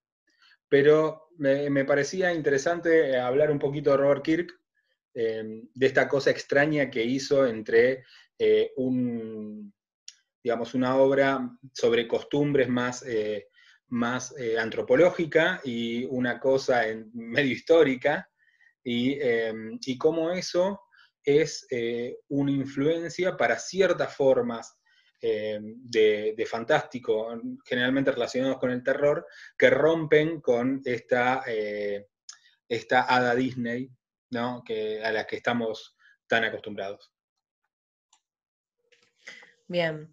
Pero 0.68 1.30
me, 1.38 1.86
parecía 1.86 2.34
interesante 2.34 3.18
hablar 3.18 3.52
un 3.52 3.60
poquito 3.60 3.92
de 3.92 3.98
Robert 3.98 4.26
Kirk, 4.26 4.60
eh, 5.14 5.62
de 5.74 5.86
esta 5.86 6.10
cosa 6.10 6.32
extraña 6.32 6.92
que 6.92 7.02
hizo 7.02 7.48
entre 7.48 8.04
un, 8.76 9.74
digamos, 10.44 10.74
una 10.74 10.98
obra 10.98 11.50
sobre 11.72 12.10
costumbres 12.10 12.68
más 12.68 13.06
más 13.90 14.36
eh, 14.38 14.58
antropológica 14.58 15.62
y 15.64 16.06
una 16.06 16.40
cosa 16.40 16.88
en, 16.88 17.10
medio 17.14 17.54
histórica, 17.54 18.30
y, 18.84 19.20
em, 19.20 19.78
y 19.86 19.98
cómo 19.98 20.32
eso 20.32 20.82
es 21.24 21.68
eh, 21.70 22.18
una 22.30 22.52
influencia 22.52 23.36
para 23.36 23.60
ciertas 23.60 24.16
formas 24.16 24.78
em, 25.22 25.76
de, 25.84 26.48
fantástico, 26.50 27.40
generalmente 27.66 28.12
relacionados 28.12 28.58
con 28.58 28.72
el 28.72 28.84
terror, 28.84 29.26
que 29.58 29.70
rompen 29.70 30.40
con 30.42 30.82
esta, 30.86 31.44
eh, 31.46 32.08
esta 32.68 33.02
hada 33.02 33.36
Disney 33.36 33.92
¿no? 34.32 34.64
que, 34.66 35.04
a 35.04 35.12
la 35.12 35.28
que 35.28 35.36
estamos 35.36 35.98
tan 36.28 36.46
acostumbrados. 36.46 37.12
Bien, 39.68 40.12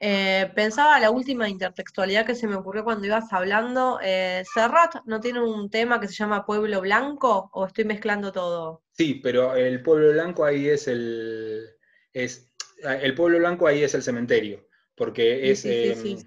eh, 0.00 0.52
pensaba 0.54 1.00
la 1.00 1.10
última 1.10 1.48
intertextualidad 1.48 2.24
que 2.24 2.36
se 2.36 2.46
me 2.46 2.54
ocurrió 2.54 2.84
cuando 2.84 3.04
ibas 3.04 3.32
hablando. 3.32 3.98
Eh, 4.00 4.44
¿Serrat 4.54 5.04
no 5.06 5.18
tiene 5.18 5.40
un 5.40 5.70
tema 5.70 5.98
que 5.98 6.06
se 6.06 6.14
llama 6.14 6.46
Pueblo 6.46 6.80
Blanco 6.80 7.50
o 7.52 7.66
estoy 7.66 7.84
mezclando 7.84 8.30
todo? 8.30 8.84
Sí, 8.92 9.14
pero 9.14 9.56
el 9.56 9.82
Pueblo 9.82 10.12
Blanco 10.12 10.44
ahí 10.44 10.68
es 10.68 10.86
el. 10.86 11.68
Es, 12.12 12.52
el 12.80 13.14
Pueblo 13.16 13.38
Blanco 13.38 13.66
ahí 13.66 13.82
es 13.82 13.92
el 13.94 14.04
cementerio, 14.04 14.68
porque 14.94 15.50
es. 15.50 15.64
Em, 15.64 16.18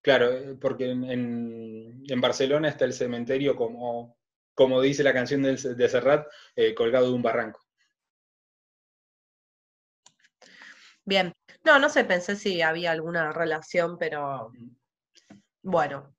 claro, 0.00 0.56
porque 0.60 0.88
en, 0.90 2.20
Barcelona 2.20 2.68
está 2.68 2.84
el 2.84 2.92
cementerio 2.92 3.56
como, 3.56 4.16
como 4.54 4.80
dice 4.80 5.02
la 5.02 5.12
canción 5.12 5.42
de, 5.42 5.56
de 5.56 5.88
Serrat, 5.88 6.28
eh, 6.54 6.74
colgado 6.74 7.08
de 7.08 7.14
un 7.14 7.22
barranco. 7.22 7.60
Bien, 11.04 11.34
no, 11.64 11.78
no 11.78 11.88
sé, 11.88 12.04
pensé 12.04 12.36
si 12.36 12.62
había 12.62 12.92
alguna 12.92 13.32
relación, 13.32 13.96
pero 13.98 14.52
bueno. 15.62 16.14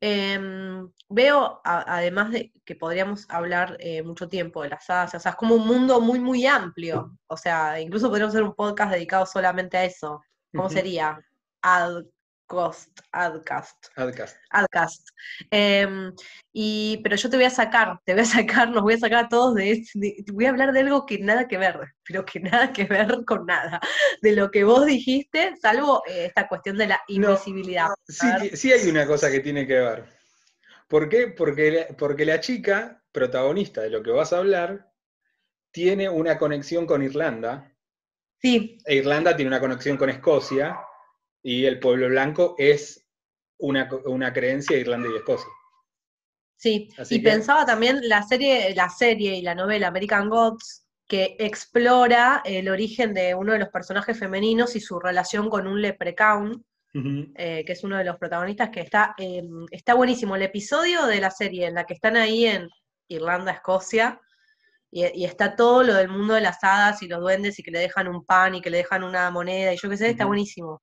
Em, 0.00 0.90
veo, 1.08 1.60
además 1.64 2.30
de 2.30 2.52
que 2.64 2.74
podríamos 2.76 3.26
hablar 3.30 3.76
eh, 3.80 4.02
mucho 4.02 4.28
tiempo 4.28 4.62
de 4.62 4.70
las 4.70 4.88
hadas, 4.90 5.14
o 5.14 5.20
sea, 5.20 5.30
es 5.32 5.36
como 5.36 5.54
un 5.54 5.66
mundo 5.66 6.00
muy, 6.00 6.18
muy 6.18 6.46
amplio. 6.46 7.16
O 7.28 7.36
sea, 7.36 7.80
incluso 7.80 8.08
podríamos 8.08 8.34
hacer 8.34 8.44
un 8.44 8.54
podcast 8.54 8.92
dedicado 8.92 9.26
solamente 9.26 9.76
a 9.76 9.84
eso. 9.84 10.22
¿Cómo 10.52 10.68
sería? 10.68 11.18
Ad 11.62 12.04
Cost, 12.46 13.00
Adcast. 13.12 13.88
Adcast. 13.96 14.36
Adcast. 14.50 15.08
Em, 15.50 16.12
y, 16.52 17.00
pero 17.02 17.16
yo 17.16 17.28
te 17.28 17.36
voy 17.36 17.44
a 17.44 17.50
sacar, 17.50 17.98
te 18.04 18.14
voy 18.14 18.22
a 18.22 18.26
sacar, 18.26 18.70
nos 18.70 18.82
voy 18.82 18.94
a 18.94 18.98
sacar 18.98 19.24
a 19.24 19.28
todos 19.28 19.54
de, 19.56 19.72
este, 19.72 20.24
voy 20.32 20.46
a 20.46 20.50
hablar 20.50 20.72
de 20.72 20.80
algo 20.80 21.06
que 21.06 21.18
nada 21.18 21.48
que 21.48 21.58
ver, 21.58 21.78
pero 22.04 22.24
que 22.24 22.40
nada 22.40 22.72
que 22.72 22.84
ver 22.84 23.24
con 23.26 23.46
nada, 23.46 23.80
de 24.22 24.32
lo 24.32 24.50
que 24.50 24.64
vos 24.64 24.86
dijiste, 24.86 25.54
salvo 25.60 26.02
eh, 26.06 26.26
esta 26.26 26.46
cuestión 26.48 26.78
de 26.78 26.86
la 26.86 27.00
invisibilidad. 27.08 27.88
sí, 28.08 28.26
sí 28.54 28.72
hay 28.72 28.88
una 28.88 29.06
cosa 29.06 29.30
que 29.30 29.40
tiene 29.40 29.66
que 29.66 29.74
ver. 29.74 30.04
¿Por 30.88 31.08
qué? 31.08 31.28
Porque, 31.28 31.88
porque 31.98 32.24
la 32.24 32.40
chica, 32.40 33.02
protagonista 33.10 33.82
de 33.82 33.90
lo 33.90 34.02
que 34.02 34.12
vas 34.12 34.32
a 34.32 34.38
hablar, 34.38 34.92
tiene 35.72 36.08
una 36.08 36.38
conexión 36.38 36.86
con 36.86 37.02
Irlanda. 37.02 37.72
Sí. 38.40 38.78
E 38.84 38.94
Irlanda 38.94 39.34
tiene 39.34 39.48
una 39.48 39.58
conexión 39.58 39.96
con 39.96 40.10
Escocia 40.10 40.78
y 41.46 41.64
el 41.64 41.78
pueblo 41.78 42.08
blanco 42.08 42.56
es 42.58 43.06
una, 43.58 43.88
creencia 44.32 44.74
de 44.74 44.80
Irlanda 44.80 45.08
y 45.12 45.16
Escocia. 45.16 45.46
Sí, 46.56 46.88
y 47.08 47.20
pensaba 47.20 47.64
también 47.64 48.00
la 48.08 48.24
serie, 48.24 48.74
la 48.74 48.88
serie 48.88 49.36
y 49.36 49.42
la 49.42 49.54
novela 49.54 49.86
American 49.86 50.28
Gods, 50.28 50.88
que 51.06 51.36
explora 51.38 52.42
el 52.44 52.68
origen 52.68 53.14
de 53.14 53.36
uno 53.36 53.52
de 53.52 53.60
los 53.60 53.68
personajes 53.68 54.18
femeninos 54.18 54.74
y 54.74 54.80
su 54.80 54.98
relación 54.98 55.48
con 55.48 55.68
un 55.68 55.80
leprechaun, 55.80 56.64
eh, 57.36 57.62
que 57.64 57.72
es 57.72 57.84
uno 57.84 57.96
de 57.96 58.04
los 58.04 58.16
protagonistas, 58.16 58.70
que 58.70 58.80
está, 58.80 59.14
está 59.70 59.94
buenísimo. 59.94 60.34
El 60.34 60.42
episodio 60.42 61.06
de 61.06 61.20
la 61.20 61.30
serie 61.30 61.66
en 61.66 61.74
la 61.76 61.84
que 61.84 61.94
están 61.94 62.16
ahí 62.16 62.44
en 62.46 62.68
Irlanda, 63.06 63.52
Escocia, 63.52 64.20
y, 64.90 65.24
está 65.24 65.54
todo 65.54 65.84
lo 65.84 65.94
del 65.94 66.08
mundo 66.08 66.34
de 66.34 66.40
las 66.40 66.64
hadas 66.64 67.04
y 67.04 67.06
los 67.06 67.20
duendes 67.20 67.56
y 67.60 67.62
que 67.62 67.70
le 67.70 67.78
dejan 67.78 68.08
un 68.08 68.24
pan 68.24 68.56
y 68.56 68.60
que 68.60 68.70
le 68.70 68.78
dejan 68.78 69.04
una 69.04 69.30
moneda 69.30 69.72
y 69.72 69.76
yo 69.76 69.88
qué 69.88 69.96
sé, 69.96 70.10
está 70.10 70.24
buenísimo. 70.24 70.82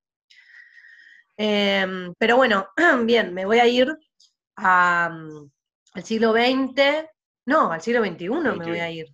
Em, 1.38 2.14
pero 2.18 2.38
bueno, 2.38 2.68
bien, 3.06 3.34
me 3.34 3.46
voy 3.46 3.60
a 3.60 3.68
ir 3.68 3.88
mm, 3.88 4.62
al 5.94 6.04
siglo 6.04 6.34
XX, 6.34 7.06
no, 7.46 7.72
al 7.72 7.82
siglo 7.82 8.04
XXI 8.04 8.30
me 8.30 8.66
voy 8.66 8.80
a 8.80 8.90
ir. 8.92 9.08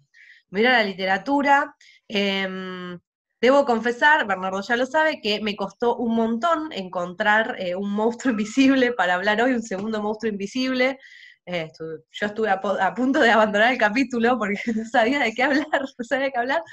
Me 0.50 0.62
voy 0.62 0.68
a 0.68 0.70
ir 0.70 0.76
a 0.76 0.80
la 0.80 0.84
literatura. 0.84 1.76
Em, 2.08 3.00
debo 3.42 3.66
confesar, 3.66 4.28
Bernardo 4.28 4.62
ya 4.62 4.76
lo 4.76 4.86
sabe, 4.86 5.22
que 5.22 5.42
me 5.42 5.56
costó 5.56 5.96
un 5.98 6.16
montón 6.16 6.72
encontrar 6.74 7.56
eh, 7.60 7.76
un 7.76 7.92
monstruo 7.92 8.32
invisible 8.34 8.94
para 8.94 9.16
hablar 9.16 9.42
hoy, 9.42 9.54
un 9.54 9.64
segundo 9.64 10.02
monstruo 10.02 10.32
invisible. 10.32 10.98
eh, 11.46 11.72
yo 12.12 12.26
estuve 12.28 12.50
a, 12.50 12.94
punto 12.94 13.20
de 13.22 13.32
abandonar 13.32 13.72
el 13.72 13.78
capítulo 13.80 14.38
porque 14.38 14.56
no 14.76 14.86
sabía 14.86 15.20
de 15.20 15.34
qué 15.34 15.44
hablar, 15.44 15.66
no 15.98 16.06
sabía 16.06 16.26
de 16.26 16.32
qué 16.32 16.40
hablar. 16.40 16.64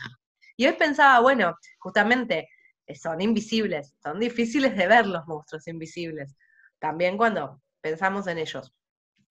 Y 0.56 0.66
hoy 0.66 0.72
pensaba, 0.74 1.20
bueno, 1.20 1.54
justamente 1.78 2.48
son 2.94 3.20
invisibles, 3.20 3.94
son 4.02 4.20
difíciles 4.20 4.76
de 4.76 4.86
ver 4.86 5.06
los 5.06 5.26
monstruos 5.26 5.66
invisibles, 5.66 6.36
también 6.78 7.16
cuando 7.16 7.60
pensamos 7.80 8.26
en 8.26 8.38
ellos. 8.38 8.72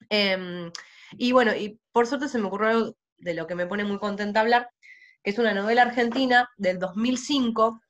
Em, 0.09 0.71
y 1.13 1.31
bueno, 1.31 1.55
y 1.55 1.79
por 1.91 2.07
suerte 2.07 2.27
se 2.27 2.37
me 2.37 2.47
ocurrió 2.47 2.69
algo 2.69 2.97
de 3.17 3.33
lo 3.33 3.47
que 3.47 3.55
me 3.55 3.67
pone 3.67 3.83
muy 3.83 3.97
contenta 3.97 4.41
hablar, 4.41 4.69
que 5.23 5.31
es 5.31 5.39
una 5.39 5.53
novela 5.53 5.83
argentina 5.83 6.49
del 6.57 6.79
2005 6.79 7.81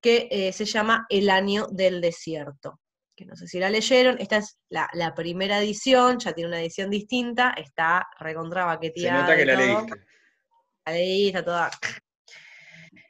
que 0.00 0.28
eh, 0.30 0.52
se 0.52 0.64
llama 0.64 1.06
El 1.08 1.30
año 1.30 1.66
del 1.70 2.00
desierto 2.00 2.80
que 3.16 3.24
no 3.24 3.34
sé 3.34 3.48
si 3.48 3.58
la 3.58 3.70
leyeron, 3.70 4.18
esta 4.20 4.36
es 4.36 4.58
la, 4.68 5.14
primera 5.16 5.58
edición, 5.58 6.18
ya 6.18 6.34
tiene 6.34 6.48
una 6.48 6.60
edición 6.60 6.90
distinta, 6.90 7.54
está 7.56 8.06
recontra 8.20 8.66
baqueteada. 8.66 9.20
Se 9.20 9.22
nota 9.22 9.36
que 9.36 9.46
la 9.46 9.56
leíste. 9.56 10.06
La 10.84 10.92
leí, 10.92 11.26
está 11.28 11.44
toda... 11.44 11.70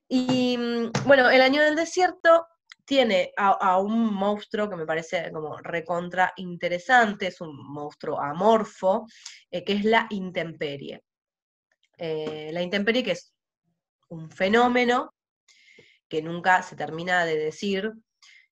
Y 0.09 0.57
mm, 0.57 0.93
bueno, 1.07 1.31
El 1.31 1.41
Año 1.43 1.63
del 1.63 1.77
Desierto 1.77 2.47
tiene 2.85 3.33
a, 3.37 3.79
un 3.79 4.15
monstruo 4.15 4.71
que 4.71 4.77
me 4.77 4.87
parece 4.87 5.33
como 5.33 5.57
recontra 5.59 6.33
interesante, 6.37 7.27
es 7.27 7.41
un 7.41 7.57
monstruo 7.57 8.21
amorfo, 8.21 9.07
eh, 9.51 9.65
que 9.65 9.73
es 9.73 9.85
la 9.85 10.07
intemperie. 10.11 11.03
Eh, 11.99 12.51
la 12.53 12.63
intemperie 12.63 13.03
que 13.03 13.13
es 13.13 13.33
un 14.09 14.31
fenómeno 14.31 15.13
que 16.09 16.23
nunca 16.23 16.63
se 16.63 16.77
termina 16.77 17.25
de 17.25 17.37
decir 17.37 17.93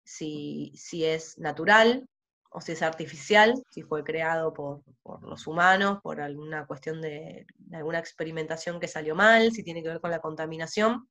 si, 0.03 0.73
es 1.03 1.37
natural 1.37 2.07
o 2.51 2.61
si 2.61 2.73
es 2.73 2.81
artificial, 2.81 3.53
si 3.71 3.83
fue 3.83 4.03
creado 4.03 4.53
por, 4.53 4.81
los 5.21 5.47
humanos, 5.47 5.99
por 6.03 6.21
alguna 6.21 6.65
cuestión 6.67 7.01
de, 7.01 7.45
alguna 7.73 7.99
experimentación 7.99 8.79
que 8.79 8.87
salió 8.87 9.15
mal, 9.15 9.51
si 9.51 9.63
tiene 9.63 9.81
que 9.81 9.89
ver 9.89 10.01
con 10.01 10.11
la 10.11 10.19
contaminación, 10.19 11.07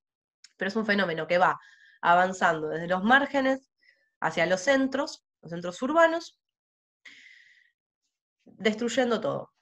pero 0.58 0.68
es 0.68 0.76
un 0.76 0.84
fenómeno 0.84 1.26
que 1.26 1.38
va 1.38 1.58
avanzando 2.02 2.68
desde 2.68 2.88
los 2.88 3.02
márgenes 3.02 3.70
hacia 4.20 4.44
los 4.46 4.60
centros, 4.60 5.24
los 5.40 5.50
centros 5.50 5.80
urbanos, 5.80 6.38
destruyendo 8.44 9.20
todo. 9.20 9.52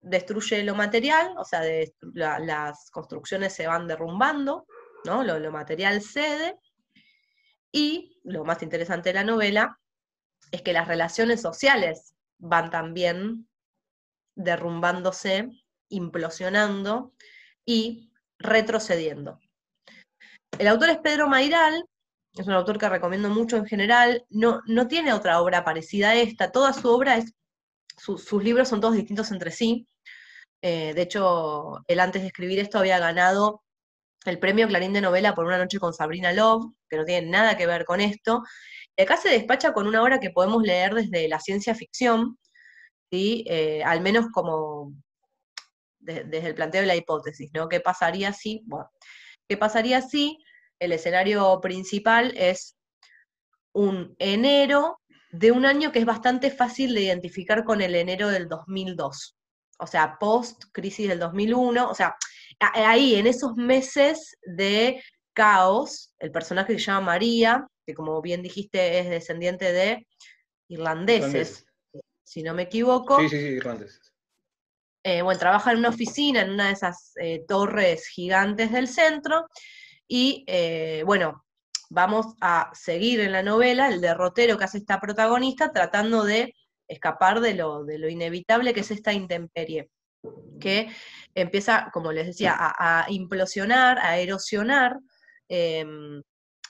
Destruye 0.00 0.64
lo 0.64 0.74
material, 0.74 1.34
o 1.36 1.44
sea, 1.44 1.62
las 2.00 2.90
construcciones 2.90 3.52
se 3.52 3.66
van 3.66 3.86
derrumbando, 3.86 4.66
¿no? 5.04 5.22
lo 5.22 5.52
material 5.52 6.00
cede, 6.00 6.56
y 7.72 8.20
lo 8.24 8.44
más 8.44 8.62
interesante 8.62 9.08
de 9.08 9.14
la 9.14 9.24
novela 9.24 9.80
es 10.50 10.62
que 10.62 10.74
las 10.74 10.86
relaciones 10.86 11.40
sociales 11.40 12.14
van 12.38 12.70
también 12.70 13.48
derrumbándose, 14.34 15.50
implosionando 15.88 17.14
y 17.64 18.11
retrocediendo. 18.42 19.38
El 20.58 20.68
autor 20.68 20.90
es 20.90 20.98
Pedro 20.98 21.28
Mairal, 21.28 21.84
es 22.34 22.46
un 22.46 22.52
autor 22.52 22.78
que 22.78 22.88
recomiendo 22.88 23.28
mucho 23.28 23.56
en 23.56 23.66
general, 23.66 24.24
no, 24.30 24.60
no 24.66 24.88
tiene 24.88 25.12
otra 25.12 25.40
obra 25.40 25.64
parecida 25.64 26.10
a 26.10 26.16
esta, 26.16 26.52
toda 26.52 26.72
su 26.72 26.88
obra 26.88 27.16
es, 27.16 27.32
sus 27.96 28.42
libros 28.42 28.68
son 28.68 28.80
todos 28.80 28.94
distintos 28.94 29.30
entre 29.30 29.50
sí. 29.50 29.86
Eh, 30.62 30.94
de 30.94 31.02
hecho, 31.02 31.82
él 31.86 32.00
antes 32.00 32.22
de 32.22 32.28
escribir 32.28 32.58
esto 32.58 32.78
había 32.78 32.98
ganado 32.98 33.62
el 34.24 34.38
premio 34.38 34.68
Clarín 34.68 34.92
de 34.92 35.00
novela 35.00 35.34
por 35.34 35.44
una 35.44 35.58
noche 35.58 35.78
con 35.78 35.92
Sabrina 35.92 36.32
Love, 36.32 36.72
que 36.88 36.96
no 36.96 37.04
tiene 37.04 37.28
nada 37.28 37.56
que 37.56 37.66
ver 37.66 37.84
con 37.84 38.00
esto. 38.00 38.42
Y 38.96 39.02
acá 39.02 39.16
se 39.16 39.30
despacha 39.30 39.72
con 39.72 39.86
una 39.86 40.02
obra 40.02 40.20
que 40.20 40.30
podemos 40.30 40.62
leer 40.62 40.94
desde 40.94 41.28
la 41.28 41.40
ciencia 41.40 41.74
ficción, 41.74 42.38
¿sí? 43.10 43.44
Eh, 43.48 43.82
al 43.84 44.00
menos 44.00 44.26
como 44.32 44.92
desde 46.02 46.46
el 46.46 46.54
planteo 46.54 46.80
de 46.82 46.86
la 46.86 46.96
hipótesis, 46.96 47.50
¿no? 47.54 47.68
¿Qué 47.68 47.80
pasaría 47.80 48.32
si? 48.32 48.62
Bueno, 48.64 48.90
¿qué 49.48 49.56
pasaría 49.56 50.02
si 50.02 50.38
el 50.78 50.92
escenario 50.92 51.60
principal 51.60 52.34
es 52.36 52.76
un 53.72 54.14
enero 54.18 55.00
de 55.30 55.52
un 55.52 55.64
año 55.64 55.92
que 55.92 56.00
es 56.00 56.04
bastante 56.04 56.50
fácil 56.50 56.94
de 56.94 57.02
identificar 57.02 57.64
con 57.64 57.80
el 57.80 57.94
enero 57.94 58.28
del 58.28 58.48
2002? 58.48 59.36
O 59.78 59.86
sea, 59.86 60.16
post 60.18 60.64
crisis 60.72 61.08
del 61.08 61.18
2001, 61.18 61.88
o 61.88 61.94
sea, 61.94 62.14
ahí, 62.58 63.14
en 63.16 63.26
esos 63.26 63.56
meses 63.56 64.36
de 64.42 65.02
caos, 65.32 66.14
el 66.18 66.30
personaje 66.30 66.74
que 66.74 66.78
se 66.78 66.86
llama 66.86 67.06
María, 67.06 67.66
que 67.86 67.94
como 67.94 68.20
bien 68.20 68.42
dijiste 68.42 68.98
es 68.98 69.08
descendiente 69.08 69.72
de 69.72 70.06
irlandeses, 70.68 71.64
si 72.24 72.42
no 72.42 72.54
me 72.54 72.62
equivoco. 72.62 73.18
Sí, 73.20 73.28
sí, 73.28 73.40
sí, 73.40 73.46
irlandeses. 73.46 74.01
Eh, 75.04 75.22
bueno, 75.22 75.38
trabaja 75.40 75.72
en 75.72 75.78
una 75.78 75.88
oficina, 75.88 76.42
en 76.42 76.50
una 76.50 76.66
de 76.66 76.72
esas 76.72 77.12
eh, 77.20 77.44
torres 77.46 78.06
gigantes 78.06 78.70
del 78.70 78.86
centro, 78.86 79.46
y 80.06 80.44
eh, 80.46 81.02
bueno, 81.04 81.44
vamos 81.90 82.34
a 82.40 82.70
seguir 82.74 83.20
en 83.20 83.32
la 83.32 83.42
novela 83.42 83.88
el 83.88 84.00
derrotero 84.00 84.56
que 84.56 84.64
hace 84.64 84.78
esta 84.78 85.00
protagonista 85.00 85.72
tratando 85.72 86.24
de 86.24 86.54
escapar 86.86 87.40
de 87.40 87.54
lo, 87.54 87.84
de 87.84 87.98
lo 87.98 88.08
inevitable 88.08 88.72
que 88.72 88.80
es 88.80 88.90
esta 88.90 89.12
intemperie, 89.12 89.90
que 90.60 90.88
empieza, 91.34 91.90
como 91.92 92.12
les 92.12 92.26
decía, 92.26 92.54
a, 92.58 93.06
implosionar, 93.08 93.98
a 93.98 94.18
erosionar 94.18 94.98
em, 95.48 96.22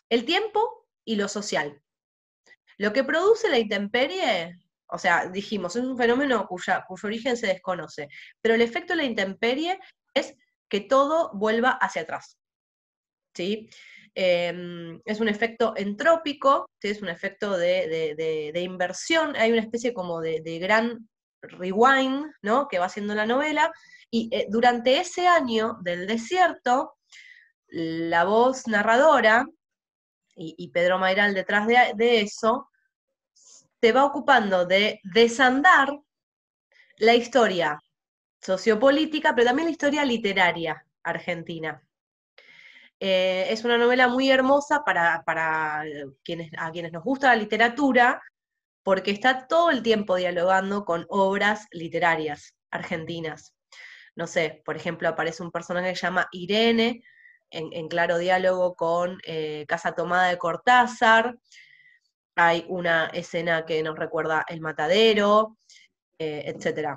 el 0.08 0.24
tiempo 0.24 0.86
y 1.04 1.16
lo 1.16 1.28
social. 1.28 1.82
Lo 2.78 2.92
que 2.92 3.04
produce 3.04 3.50
la 3.50 3.58
intemperie, 3.58 4.58
o 4.92 4.98
sea, 4.98 5.26
dijimos, 5.26 5.74
es 5.76 5.84
un 5.84 5.96
fenómeno 5.96 6.46
cuya, 6.46 6.84
cuyo 6.86 7.06
origen 7.06 7.36
se 7.36 7.48
desconoce, 7.48 8.08
pero 8.40 8.54
el 8.54 8.62
efecto 8.62 8.92
de 8.92 8.98
la 8.98 9.04
intemperie 9.04 9.78
es 10.14 10.34
que 10.68 10.80
todo 10.80 11.30
vuelva 11.34 11.70
hacia 11.70 12.02
atrás. 12.02 12.38
¿sí? 13.34 13.68
Em, 14.14 15.00
es 15.04 15.20
un 15.20 15.28
efecto 15.28 15.74
entrópico, 15.76 16.68
es 16.80 17.00
un 17.00 17.08
efecto 17.08 17.56
de, 17.56 18.52
inversión, 18.56 19.34
hay 19.36 19.52
una 19.52 19.62
especie 19.62 19.94
como 19.94 20.20
de, 20.20 20.58
gran 20.58 21.08
rewind 21.40 22.26
¿no? 22.42 22.68
que 22.68 22.78
va 22.78 22.86
haciendo 22.86 23.14
la 23.14 23.26
novela, 23.26 23.72
y 24.10 24.28
eh, 24.30 24.46
durante 24.50 24.98
ese 24.98 25.26
año 25.26 25.78
del 25.82 26.06
desierto, 26.06 26.94
la 27.68 28.24
voz 28.24 28.66
narradora, 28.68 29.46
y, 30.34 30.70
Pedro 30.70 30.98
Mairal 30.98 31.34
detrás 31.34 31.66
de, 31.66 32.20
eso, 32.20 32.68
se 33.82 33.92
va 33.92 34.04
ocupando 34.04 34.64
de 34.64 35.00
desandar 35.02 35.98
la 36.98 37.14
historia 37.14 37.82
sociopolítica, 38.40 39.34
pero 39.34 39.48
también 39.48 39.66
la 39.66 39.72
historia 39.72 40.04
literaria 40.04 40.86
argentina. 41.02 41.82
Eh, 43.00 43.46
es 43.50 43.64
una 43.64 43.76
novela 43.76 44.06
muy 44.08 44.30
hermosa 44.30 44.84
para, 44.84 45.22
para 45.24 45.82
quienes, 46.22 46.52
a 46.56 46.70
quienes 46.70 46.92
nos 46.92 47.02
gusta 47.02 47.28
la 47.28 47.36
literatura, 47.36 48.22
porque 48.84 49.10
está 49.10 49.46
todo 49.46 49.70
el 49.70 49.82
tiempo 49.82 50.16
dialogando 50.16 50.84
con 50.84 51.04
obras 51.08 51.66
literarias 51.72 52.54
argentinas 52.70 53.54
no 54.14 54.26
sé, 54.26 54.62
por 54.64 54.76
ejemplo, 54.76 55.08
aparece 55.08 55.42
un 55.42 55.50
personaje 55.50 55.90
que 55.90 55.96
se 55.96 56.06
llama 56.06 56.28
Irene, 56.32 57.02
en, 57.50 57.88
claro 57.88 58.16
diálogo 58.16 58.74
con 58.76 59.20
eh, 59.24 59.66
Casa 59.68 59.94
Tomada 59.94 60.28
de 60.28 60.38
Cortázar, 60.38 61.36
hay 62.34 62.64
una 62.68 63.06
escena 63.06 63.64
que 63.64 63.82
nos 63.82 63.98
recuerda 63.98 64.44
el 64.48 64.60
matadero, 64.60 65.58
eh, 66.18 66.44
etc. 66.46 66.96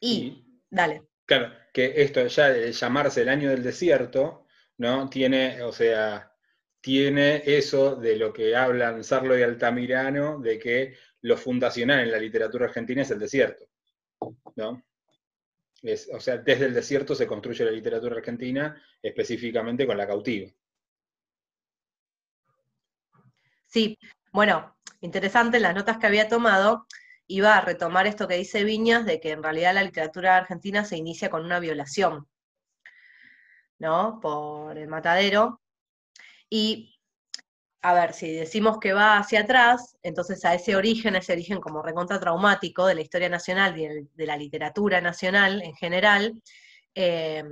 Y, 0.00 0.62
dale. 0.68 1.02
Claro, 1.26 1.52
que 1.72 1.92
esto 1.96 2.26
ya 2.26 2.48
de 2.48 2.72
llamarse 2.72 3.22
el 3.22 3.28
año 3.28 3.50
del 3.50 3.62
desierto, 3.62 4.46
¿no? 4.78 5.08
Tiene, 5.08 5.62
o 5.62 5.72
sea, 5.72 6.32
tiene 6.80 7.42
eso 7.44 7.96
de 7.96 8.16
lo 8.16 8.32
que 8.32 8.56
hablan 8.56 9.04
Sarlo 9.04 9.38
y 9.38 9.42
Altamirano, 9.42 10.38
de 10.40 10.58
que 10.58 10.96
lo 11.22 11.36
fundacional 11.36 12.00
en 12.00 12.10
la 12.10 12.18
literatura 12.18 12.66
argentina 12.66 13.02
es 13.02 13.10
el 13.10 13.18
desierto, 13.18 13.66
¿no? 14.56 14.82
o 16.12 16.20
sea, 16.20 16.36
desde 16.36 16.66
el 16.66 16.74
desierto 16.74 17.14
se 17.14 17.26
construye 17.26 17.64
la 17.64 17.70
literatura 17.70 18.16
argentina, 18.16 18.82
específicamente 19.02 19.86
con 19.86 19.96
la 19.96 20.06
cautiva. 20.06 20.50
Sí, 23.66 23.96
bueno, 24.32 24.76
interesante, 25.00 25.60
las 25.60 25.74
notas 25.74 25.98
que 25.98 26.06
había 26.06 26.28
tomado, 26.28 26.86
iba 27.26 27.56
a 27.56 27.60
retomar 27.60 28.06
esto 28.06 28.28
que 28.28 28.36
dice 28.36 28.64
Viñas, 28.64 29.06
de 29.06 29.20
que 29.20 29.30
en 29.32 29.42
realidad 29.42 29.74
la 29.74 29.84
literatura 29.84 30.36
argentina 30.36 30.84
se 30.84 30.96
inicia 30.96 31.30
con 31.30 31.44
una 31.44 31.60
violación, 31.60 32.28
¿no? 33.78 34.20
Por 34.20 34.78
el 34.78 34.88
matadero. 34.88 35.60
Y 36.48 36.98
a 37.82 37.94
ver, 37.94 38.12
si 38.12 38.32
decimos 38.32 38.78
que 38.78 38.92
va 38.92 39.18
hacia 39.18 39.40
atrás, 39.40 39.96
entonces 40.02 40.44
a 40.44 40.54
ese 40.54 40.76
origen, 40.76 41.14
a 41.14 41.18
ese 41.18 41.32
origen 41.32 41.60
como 41.60 41.82
recontra 41.82 42.20
traumático 42.20 42.86
de 42.86 42.94
la 42.94 43.00
historia 43.00 43.28
nacional 43.28 43.78
y 43.78 43.86
de, 43.86 44.26
la 44.26 44.36
literatura 44.36 45.00
nacional 45.00 45.62
en 45.62 45.74
general, 45.74 46.42
eh, 46.94 47.42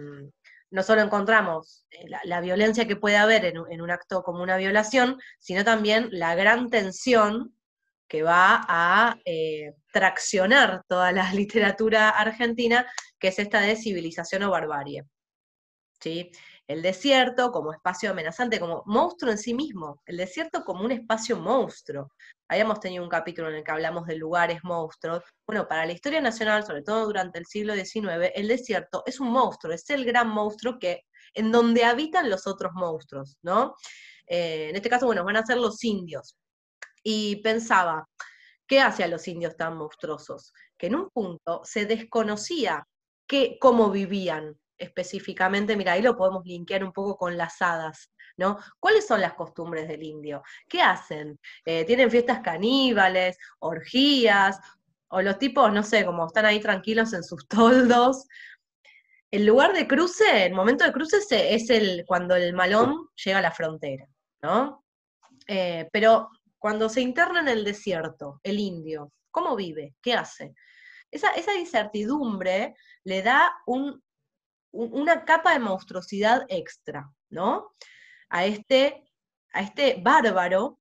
no 0.71 0.83
solo 0.83 1.03
encontramos 1.03 1.87
eh, 1.91 2.07
la, 2.25 2.41
violencia 2.41 2.87
que 2.87 2.97
puede 2.97 3.17
haber 3.17 3.45
en, 3.45 3.81
un 3.81 3.91
acto 3.91 4.23
como 4.23 4.43
una 4.43 4.57
violación, 4.57 5.19
sino 5.39 5.65
también 5.65 6.09
la 6.13 6.35
gran 6.35 6.69
tensión 6.71 7.55
que 8.07 8.23
va 8.23 8.65
a 8.69 9.19
eh, 9.25 9.75
traccionar 9.93 10.83
toda 10.89 11.13
la 11.13 11.33
literatura 11.35 12.11
argentina, 12.11 12.87
que 13.19 13.29
es 13.29 13.39
esta 13.39 13.61
de 13.61 13.77
civilización 13.77 14.43
o 14.45 14.51
barbarie. 14.51 15.05
¿Sí? 16.01 16.31
El 16.69 16.83
desierto 16.83 17.51
como 17.51 17.73
espacio 17.73 18.11
amenazante, 18.11 18.61
como 18.61 18.83
monstruo 18.85 19.33
en 19.33 19.39
sí 19.39 19.55
mismo, 19.55 20.03
el 20.05 20.19
desierto 20.19 20.65
como 20.65 20.85
un 20.85 20.93
espacio 20.93 21.39
monstruo. 21.39 22.13
Habíamos 22.47 22.79
tenido 22.79 23.03
un 23.03 23.09
capítulo 23.09 23.49
en 23.49 23.55
el 23.55 23.65
que 23.65 23.71
hablamos 23.71 24.07
de 24.07 24.17
lugares 24.17 24.63
monstruos. 24.63 25.25
Bueno, 25.47 25.67
para 25.67 25.87
la 25.87 25.93
historia 25.93 26.21
nacional, 26.21 26.67
sobre 26.67 26.83
todo 26.83 27.07
durante 27.07 27.39
el 27.39 27.47
siglo 27.47 27.75
XIX, 27.75 28.33
el 28.35 28.49
desierto 28.49 29.03
es 29.07 29.19
un 29.19 29.31
monstruo, 29.31 29.73
es 29.73 29.89
el 29.89 30.05
gran 30.05 30.29
monstruo 30.29 30.79
que, 30.79 31.05
en 31.33 31.51
donde 31.51 31.85
habitan 31.85 32.29
los 32.29 32.47
otros 32.47 32.73
monstruos, 32.75 33.39
¿no? 33.41 33.75
Eh, 34.27 34.69
en 34.69 34.77
este 34.77 34.91
caso, 34.91 35.07
bueno, 35.07 35.25
van 35.25 35.39
a 35.39 35.47
ser 35.47 35.57
los 35.57 35.83
indios. 35.85 36.37
Y 37.03 37.37
pensaba, 37.37 38.07
¿qué 38.67 38.81
hace 38.81 39.09
los 39.09 39.27
indios 39.27 39.57
tan 39.57 39.75
monstruosos? 39.79 40.53
Que 40.77 40.89
en 40.89 40.97
un 40.97 41.09
punto 41.09 41.63
se 41.65 41.87
desconocía 41.87 42.87
que, 43.27 43.57
cómo 43.59 43.91
vivían, 43.91 44.59
específicamente, 44.79 45.77
mira, 45.77 45.93
ahí 45.93 46.03
lo 46.03 46.17
podemos 46.17 46.45
linkear 46.45 46.85
un 46.85 46.93
poco 46.93 47.17
con 47.17 47.37
las 47.37 47.61
hadas, 47.61 48.13
¿no? 48.37 48.59
¿Cuáles 48.79 49.07
son 49.07 49.21
las 49.21 49.35
costumbres 49.35 49.89
del 49.89 50.03
indio? 50.03 50.43
¿Qué 50.69 50.81
hacen? 50.81 51.39
Eh, 51.65 51.85
¿Tienen 51.85 52.11
fiestas 52.11 52.41
caníbales, 52.41 53.37
orgías? 53.59 54.59
O 55.09 55.23
los 55.23 55.39
tipos, 55.39 55.73
no 55.73 55.83
sé, 55.83 56.05
como 56.05 56.27
están 56.27 56.47
ahí 56.47 56.61
tranquilos 56.61 57.13
en 57.13 57.23
sus 57.23 57.47
toldos. 57.49 58.27
El 59.31 59.45
lugar 59.45 59.75
de 59.75 59.87
cruce, 59.87 60.47
el 60.47 60.55
momento 60.55 60.85
de 60.85 60.93
cruce 60.93 61.19
es 61.55 61.69
el, 61.71 62.05
cuando 62.07 62.35
el 62.35 62.55
malón 62.55 63.09
llega 63.23 63.39
a 63.39 63.43
la 63.43 63.53
frontera, 63.53 64.07
¿no? 64.43 64.85
Eh, 65.47 65.89
pero 65.93 66.31
cuando 66.59 66.89
se 66.89 67.01
interna 67.01 67.41
en 67.41 67.49
el 67.49 67.65
desierto, 67.65 68.41
el 68.43 68.59
indio, 68.59 69.13
¿cómo 69.31 69.55
vive? 69.55 69.95
¿Qué 70.01 70.15
hace? 70.15 70.55
Esa, 71.11 71.31
esa 71.33 71.55
incertidumbre 71.55 72.75
le 73.05 73.23
da 73.23 73.53
un 73.67 74.03
una 74.73 75.25
capa 75.25 75.53
de 75.53 75.61
monstruosidad 75.61 76.45
extra, 76.49 77.11
¿no? 77.31 77.73
A 78.29 78.45
este, 78.47 79.05
a 79.53 79.63
este 79.63 80.01
bárbaro, 80.03 80.79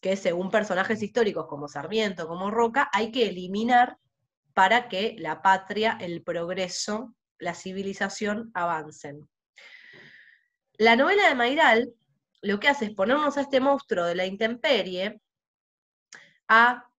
que 0.00 0.16
según 0.16 0.50
personajes 0.50 1.02
históricos 1.02 1.46
como 1.46 1.68
Sarmiento, 1.68 2.26
como 2.26 2.50
Roca, 2.50 2.88
hay 2.92 3.12
que 3.12 3.28
eliminar 3.28 3.98
para 4.54 4.88
que 4.88 5.14
la 5.18 5.42
patria, 5.42 5.98
el 6.00 6.22
progreso, 6.22 7.14
la 7.38 7.54
civilización 7.54 8.50
avancen. 8.54 9.28
La 10.78 10.96
novela 10.96 11.28
de 11.28 11.34
Mairal 11.34 11.94
lo 12.42 12.58
que 12.58 12.68
hace 12.68 12.86
es 12.86 12.90
ponernos 12.92 13.36
a 13.36 13.42
este 13.42 13.60
monstruo 13.60 14.04
de 14.04 14.14
la 14.14 14.26
intemperie 14.26 15.20
a 16.48 16.90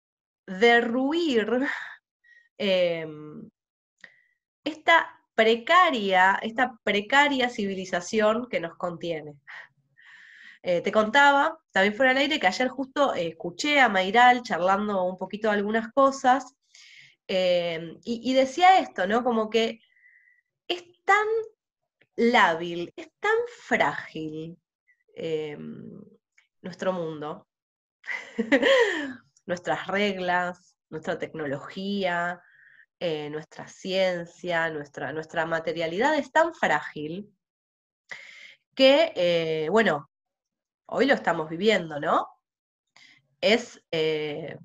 derruir 0.46 1.66
em, 2.58 3.50
esta 4.64 5.19
precaria, 5.40 6.38
esta 6.42 6.78
precaria 6.84 7.48
civilización 7.48 8.46
que 8.50 8.60
nos 8.60 8.76
contiene. 8.76 9.36
Eh, 10.62 10.82
te 10.82 10.92
contaba, 10.92 11.58
también 11.72 11.94
fuera 11.94 12.10
al 12.10 12.18
aire, 12.18 12.38
que 12.38 12.46
ayer 12.46 12.68
justo 12.68 13.14
eh, 13.14 13.28
escuché 13.28 13.80
a 13.80 13.88
Mairal 13.88 14.42
charlando 14.42 15.02
un 15.04 15.16
poquito 15.16 15.48
de 15.48 15.54
algunas 15.54 15.90
cosas, 15.94 16.54
eh, 17.26 17.96
y, 18.04 18.34
decía 18.34 18.80
esto, 18.80 19.06
¿no? 19.06 19.24
Como 19.24 19.48
que 19.48 19.80
es 20.68 20.82
tan 21.06 21.26
lábil, 22.16 22.92
es 22.96 23.10
tan 23.18 23.38
frágil 23.66 24.58
nuestro 26.60 26.92
mundo, 26.92 27.48
nuestras 29.46 29.86
reglas, 29.86 30.76
nuestra 30.90 31.18
tecnología, 31.18 32.42
eh, 33.02 33.30
nuestra 33.30 33.66
ciencia, 33.66 34.68
nuestra, 34.68 35.10
nuestra 35.10 35.46
materialidad 35.46 36.18
es 36.18 36.30
tan 36.30 36.54
frágil 36.54 37.34
que, 38.74 39.14
eh, 39.16 39.68
bueno, 39.70 40.10
hoy 40.84 41.06
lo 41.06 41.14
estamos 41.14 41.48
viviendo, 41.48 41.98
¿no? 41.98 42.28
Es, 43.40 43.82
eh, 43.90 44.58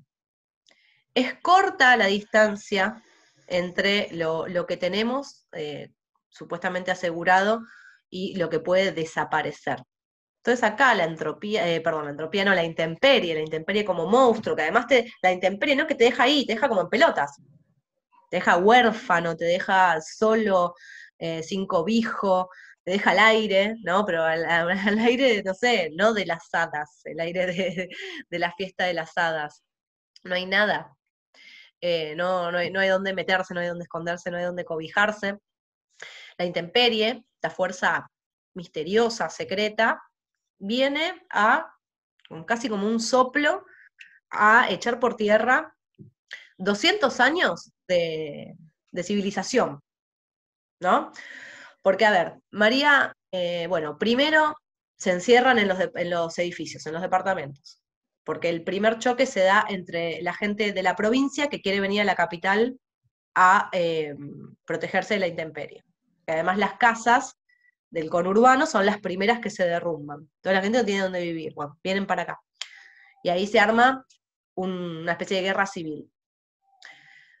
es 1.14 1.34
corta 1.40 1.96
la 1.96 2.08
distancia 2.08 3.02
entre 3.46 4.10
lo, 4.12 4.66
que 4.66 4.76
tenemos 4.76 5.48
supuestamente 6.28 6.90
asegurado 6.90 7.62
y 8.10 8.36
lo 8.36 8.50
que 8.50 8.60
puede 8.60 8.92
desaparecer. 8.92 9.82
Entonces 10.44 10.62
acá 10.62 10.94
la 10.94 11.04
entropía, 11.04 11.62
perdón, 11.82 12.04
la 12.04 12.10
entropía 12.10 12.44
no, 12.44 12.54
la 12.54 12.64
intemperie, 12.64 13.34
la 13.34 13.40
intemperie 13.40 13.86
como 13.86 14.06
monstruo, 14.06 14.54
que 14.54 14.62
además 14.62 14.88
te, 14.88 15.10
la 15.22 15.32
intemperie 15.32 15.74
no 15.74 15.86
que 15.86 15.94
te 15.94 16.04
deja 16.04 16.24
ahí, 16.24 16.44
te 16.44 16.52
deja 16.52 16.68
como 16.68 16.82
en 16.82 16.90
pelotas 16.90 17.40
te 18.30 18.38
deja 18.38 18.56
huérfano, 18.56 19.36
te 19.36 19.44
deja 19.44 20.00
solo, 20.00 20.74
eh, 21.18 21.42
sin 21.42 21.66
cobijo, 21.66 22.50
te 22.84 22.92
deja 22.92 23.10
al 23.10 23.18
aire, 23.18 23.76
¿no? 23.82 24.04
Pero 24.04 24.22
al, 24.22 24.44
aire, 25.00 25.42
no 25.44 25.54
sé, 25.54 25.90
no 25.96 26.12
de 26.12 26.26
las 26.26 26.48
hadas, 26.52 27.00
el 27.04 27.20
aire 27.20 27.46
de, 27.46 28.38
la 28.38 28.52
fiesta 28.52 28.84
de 28.84 28.94
las 28.94 29.16
hadas. 29.16 29.62
No 30.24 30.34
hay 30.34 30.46
nada. 30.46 30.92
Eh, 31.80 32.14
no, 32.16 32.50
no, 32.50 32.58
hay, 32.58 32.70
no 32.70 32.80
hay 32.80 32.88
dónde 32.88 33.14
meterse, 33.14 33.54
no 33.54 33.60
hay 33.60 33.68
dónde 33.68 33.84
esconderse, 33.84 34.30
no 34.30 34.38
hay 34.38 34.44
dónde 34.44 34.64
cobijarse. 34.64 35.38
La 36.38 36.44
intemperie, 36.44 37.24
la 37.42 37.50
fuerza 37.50 38.10
misteriosa, 38.54 39.28
secreta, 39.28 40.02
viene 40.58 41.26
a, 41.30 41.72
casi 42.46 42.68
como 42.68 42.86
un 42.86 43.00
soplo, 43.00 43.64
a 44.30 44.70
echar 44.70 44.98
por 44.98 45.16
tierra 45.16 45.75
200 46.58 47.20
años 47.20 47.72
de, 47.88 48.54
civilización, 49.02 49.80
¿no? 50.80 51.12
Porque, 51.82 52.06
a 52.06 52.10
ver, 52.10 52.34
María, 52.50 53.14
eh, 53.30 53.66
bueno, 53.68 53.98
primero 53.98 54.54
se 54.96 55.12
encierran 55.12 55.58
en 55.58 55.68
los, 56.10 56.38
edificios, 56.38 56.86
en 56.86 56.94
los 56.94 57.02
departamentos, 57.02 57.80
porque 58.24 58.48
el 58.48 58.64
primer 58.64 58.98
choque 58.98 59.26
se 59.26 59.40
da 59.40 59.66
entre 59.68 60.22
la 60.22 60.32
gente 60.32 60.72
de 60.72 60.82
la 60.82 60.96
provincia 60.96 61.48
que 61.48 61.60
quiere 61.60 61.80
venir 61.80 62.00
a 62.00 62.04
la 62.04 62.14
capital 62.14 62.78
a 63.34 63.68
eh, 63.72 64.14
protegerse 64.64 65.14
de 65.14 65.20
la 65.20 65.26
intemperie. 65.26 65.84
Además 66.26 66.56
las 66.58 66.74
casas 66.78 67.36
del 67.90 68.10
conurbano 68.10 68.66
son 68.66 68.86
las 68.86 68.98
primeras 69.00 69.40
que 69.40 69.50
se 69.50 69.66
derrumban. 69.66 70.28
Toda 70.40 70.54
la 70.54 70.62
gente 70.62 70.78
no 70.78 70.84
tiene 70.84 71.02
dónde 71.02 71.20
vivir, 71.20 71.54
vienen 71.82 72.06
para 72.06 72.22
acá. 72.22 72.40
Y 73.22 73.28
ahí 73.28 73.46
se 73.46 73.60
arma 73.60 74.04
una 74.54 75.12
especie 75.12 75.36
de 75.36 75.42
guerra 75.42 75.66
civil. 75.66 76.10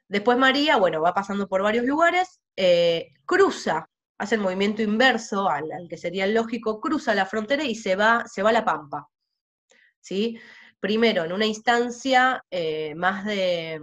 Después 0.08 0.38
María, 0.38 0.76
bueno, 0.76 1.00
va 1.00 1.14
pasando 1.14 1.48
por 1.48 1.62
varios 1.62 1.84
lugares, 1.84 2.40
eh, 2.56 3.08
cruza, 3.24 3.88
hace 4.18 4.36
el 4.36 4.40
movimiento 4.40 4.82
inverso 4.82 5.48
al, 5.48 5.68
que 5.88 5.96
sería 5.96 6.26
lógico, 6.26 6.80
cruza 6.80 7.14
la 7.14 7.26
frontera 7.26 7.64
y 7.64 7.74
se 7.74 7.96
va, 7.96 8.24
se 8.26 8.42
va 8.42 8.50
a 8.50 8.54
la 8.54 8.64
Pampa. 8.64 9.08
¿sí? 10.00 10.38
Primero, 10.78 11.24
en 11.24 11.32
una 11.32 11.46
instancia 11.46 12.44
eh, 12.50 12.94
más, 12.94 13.24
de, 13.24 13.80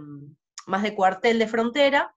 más 0.66 0.82
de 0.82 0.94
cuartel 0.94 1.38
de 1.38 1.48
frontera, 1.48 2.14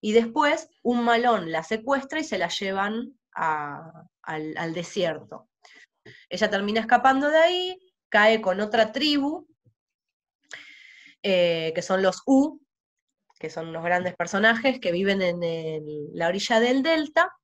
y 0.00 0.12
después 0.12 0.68
un 0.82 1.04
malón 1.04 1.52
la 1.52 1.62
secuestra 1.62 2.20
y 2.20 2.24
se 2.24 2.38
la 2.38 2.48
llevan 2.48 3.18
al, 3.32 4.74
desierto. 4.74 5.48
Ella 6.28 6.50
termina 6.50 6.80
escapando 6.80 7.28
de 7.30 7.38
ahí, 7.38 7.92
cae 8.08 8.40
con 8.40 8.60
otra 8.60 8.92
tribu, 8.92 9.46
eh, 11.22 11.72
que 11.74 11.82
son 11.82 12.02
los 12.02 12.22
U, 12.26 12.60
que 13.40 13.48
son 13.48 13.68
unos 13.68 13.82
grandes 13.82 14.14
personajes 14.14 14.78
que 14.80 14.92
viven 14.92 15.22
en 15.22 15.40
la 16.12 16.28
orilla 16.28 16.60
del 16.60 16.82
delta, 16.82 17.34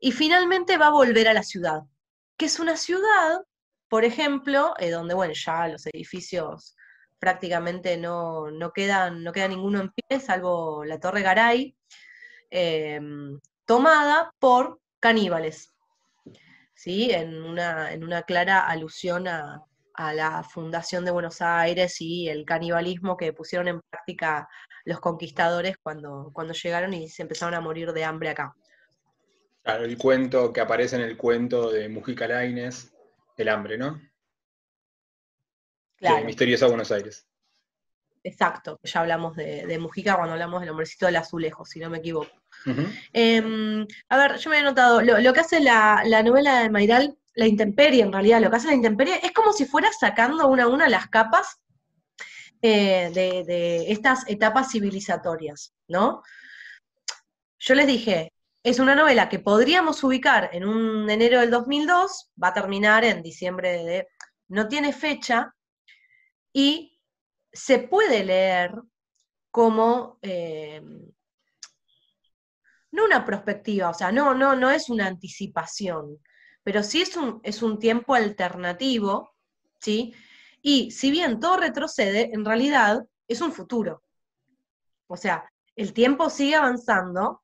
y 0.00 0.10
finalmente 0.10 0.76
va 0.76 0.88
a 0.88 0.90
volver 0.90 1.28
a 1.28 1.32
la 1.32 1.44
ciudad, 1.44 1.82
que 2.36 2.46
es 2.46 2.58
una 2.58 2.76
ciudad, 2.76 3.40
por 3.88 4.04
ejemplo, 4.04 4.74
eh, 4.78 4.90
donde, 4.90 5.14
bueno, 5.14 5.32
ya 5.32 5.68
los 5.68 5.86
edificios 5.86 6.76
prácticamente 7.20 7.96
no, 7.96 8.50
quedan, 8.74 9.22
no 9.22 9.32
queda 9.32 9.46
ninguno 9.46 9.80
en 9.80 9.92
pie, 9.92 10.18
salvo 10.18 10.84
la 10.84 10.98
Torre 10.98 11.22
Garay, 11.22 11.76
em, 12.50 13.38
tomada 13.64 14.34
por 14.40 14.80
caníbales, 14.98 15.72
¿sí? 16.74 17.12
en, 17.12 17.40
una, 17.40 17.92
en 17.92 18.02
una 18.02 18.22
clara 18.22 18.66
alusión 18.66 19.28
a, 19.28 19.64
a 19.94 20.12
la 20.12 20.42
fundación 20.42 21.04
de 21.04 21.10
Buenos 21.12 21.40
Aires 21.40 22.00
y 22.00 22.28
el 22.28 22.44
canibalismo 22.44 23.16
que 23.16 23.32
pusieron 23.32 23.68
en 23.68 23.80
práctica 23.90 24.48
los 24.84 25.00
conquistadores 25.00 25.76
cuando, 25.82 26.30
cuando 26.32 26.52
llegaron 26.52 26.92
y 26.94 27.08
se 27.08 27.22
empezaron 27.22 27.54
a 27.54 27.60
morir 27.60 27.92
de 27.92 28.04
hambre 28.04 28.30
acá. 28.30 28.54
Claro, 29.62 29.84
el 29.84 29.96
cuento 29.96 30.52
que 30.52 30.60
aparece 30.60 30.96
en 30.96 31.02
el 31.02 31.16
cuento 31.16 31.70
de 31.70 31.88
Mujica 31.88 32.28
Lainez, 32.28 32.92
el 33.36 33.48
hambre, 33.48 33.78
¿no? 33.78 34.00
Claro. 35.96 36.24
Misteriosa 36.24 36.66
Buenos 36.66 36.92
Aires. 36.92 37.26
Exacto, 38.22 38.80
ya 38.82 39.00
hablamos 39.00 39.36
de, 39.36 39.78
Mujica 39.78 40.16
cuando 40.16 40.32
hablamos 40.32 40.60
del 40.60 40.70
hombrecito 40.70 41.06
del 41.06 41.16
azulejo, 41.16 41.64
si 41.66 41.78
no 41.78 41.90
me 41.90 41.98
equivoco. 41.98 42.32
Em, 43.12 43.86
a 44.08 44.16
ver, 44.16 44.38
yo 44.38 44.50
me 44.50 44.58
he 44.58 44.62
notado, 44.62 45.02
lo, 45.02 45.32
que 45.32 45.40
hace 45.40 45.60
la, 45.60 46.02
la 46.06 46.22
novela 46.22 46.60
de 46.60 46.70
Mairal 46.70 47.18
la 47.34 47.46
intemperie, 47.46 48.02
en 48.02 48.12
realidad, 48.12 48.40
lo 48.40 48.50
que 48.50 48.56
hace 48.56 48.68
la 48.68 48.74
intemperie, 48.74 49.20
es 49.22 49.32
como 49.32 49.52
si 49.52 49.64
fuera 49.64 49.90
sacando 49.92 50.46
una 50.48 50.64
a 50.64 50.68
una 50.68 50.88
las 50.88 51.08
capas 51.08 51.60
eh, 52.62 53.10
de, 53.12 53.92
estas 53.92 54.28
etapas 54.28 54.70
civilizatorias, 54.70 55.74
¿no? 55.88 56.22
Yo 57.58 57.74
les 57.74 57.86
dije, 57.86 58.32
es 58.62 58.78
una 58.78 58.94
novela 58.94 59.28
que 59.28 59.38
podríamos 59.38 60.02
ubicar 60.04 60.50
en 60.52 60.64
un 60.64 61.10
enero 61.10 61.40
del 61.40 61.50
2002, 61.50 62.30
va 62.42 62.48
a 62.48 62.54
terminar 62.54 63.04
en 63.04 63.22
diciembre 63.22 63.84
de... 63.84 64.08
No 64.48 64.68
tiene 64.68 64.92
fecha 64.92 65.54
y 66.52 66.98
se 67.52 67.80
puede 67.80 68.24
leer 68.24 68.72
como... 69.50 70.18
Eh, 70.22 70.82
no 72.92 73.04
una 73.04 73.24
perspectiva, 73.24 73.90
o 73.90 73.94
sea, 73.94 74.12
no, 74.12 74.34
no, 74.34 74.54
no 74.54 74.70
es 74.70 74.88
una 74.88 75.06
anticipación, 75.06 76.20
pero 76.64 76.82
sí 76.82 77.02
es 77.02 77.16
un, 77.16 77.40
es 77.44 77.62
un 77.62 77.78
tiempo 77.78 78.14
alternativo, 78.14 79.34
¿sí? 79.78 80.14
Y 80.62 80.90
si 80.90 81.10
bien 81.10 81.38
todo 81.38 81.58
retrocede, 81.58 82.30
en 82.32 82.44
realidad 82.44 83.04
es 83.28 83.40
un 83.42 83.52
futuro. 83.52 84.02
O 85.06 85.16
sea, 85.16 85.44
el 85.76 85.92
tiempo 85.92 86.30
sigue 86.30 86.56
avanzando, 86.56 87.42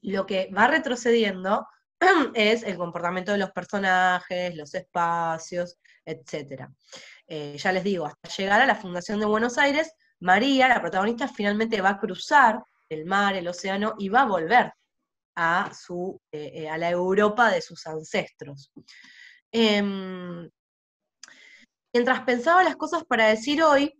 lo 0.00 0.26
que 0.26 0.48
va 0.56 0.68
retrocediendo 0.68 1.66
es 2.34 2.62
el 2.62 2.76
comportamiento 2.76 3.32
de 3.32 3.38
los 3.38 3.50
personajes, 3.50 4.54
los 4.54 4.74
espacios, 4.74 5.76
etc. 6.04 6.68
Eh, 7.26 7.56
ya 7.58 7.72
les 7.72 7.82
digo, 7.82 8.06
hasta 8.06 8.28
llegar 8.28 8.60
a 8.60 8.66
la 8.66 8.76
Fundación 8.76 9.18
de 9.18 9.26
Buenos 9.26 9.58
Aires, 9.58 9.92
María, 10.20 10.68
la 10.68 10.80
protagonista, 10.80 11.26
finalmente 11.26 11.80
va 11.80 11.90
a 11.90 11.98
cruzar 11.98 12.62
el 12.88 13.06
mar, 13.06 13.34
el 13.34 13.48
océano 13.48 13.94
y 13.98 14.08
va 14.08 14.22
a 14.22 14.26
volver 14.26 14.72
a, 15.34 15.72
su, 15.74 16.20
eh, 16.32 16.52
eh, 16.54 16.68
a 16.68 16.78
la 16.78 16.90
Europa 16.90 17.50
de 17.50 17.62
sus 17.62 17.86
ancestros. 17.86 18.72
Em, 19.52 20.48
mientras 21.92 22.22
pensaba 22.22 22.64
las 22.64 22.76
cosas 22.76 23.04
para 23.04 23.28
decir 23.28 23.62
hoy, 23.62 23.94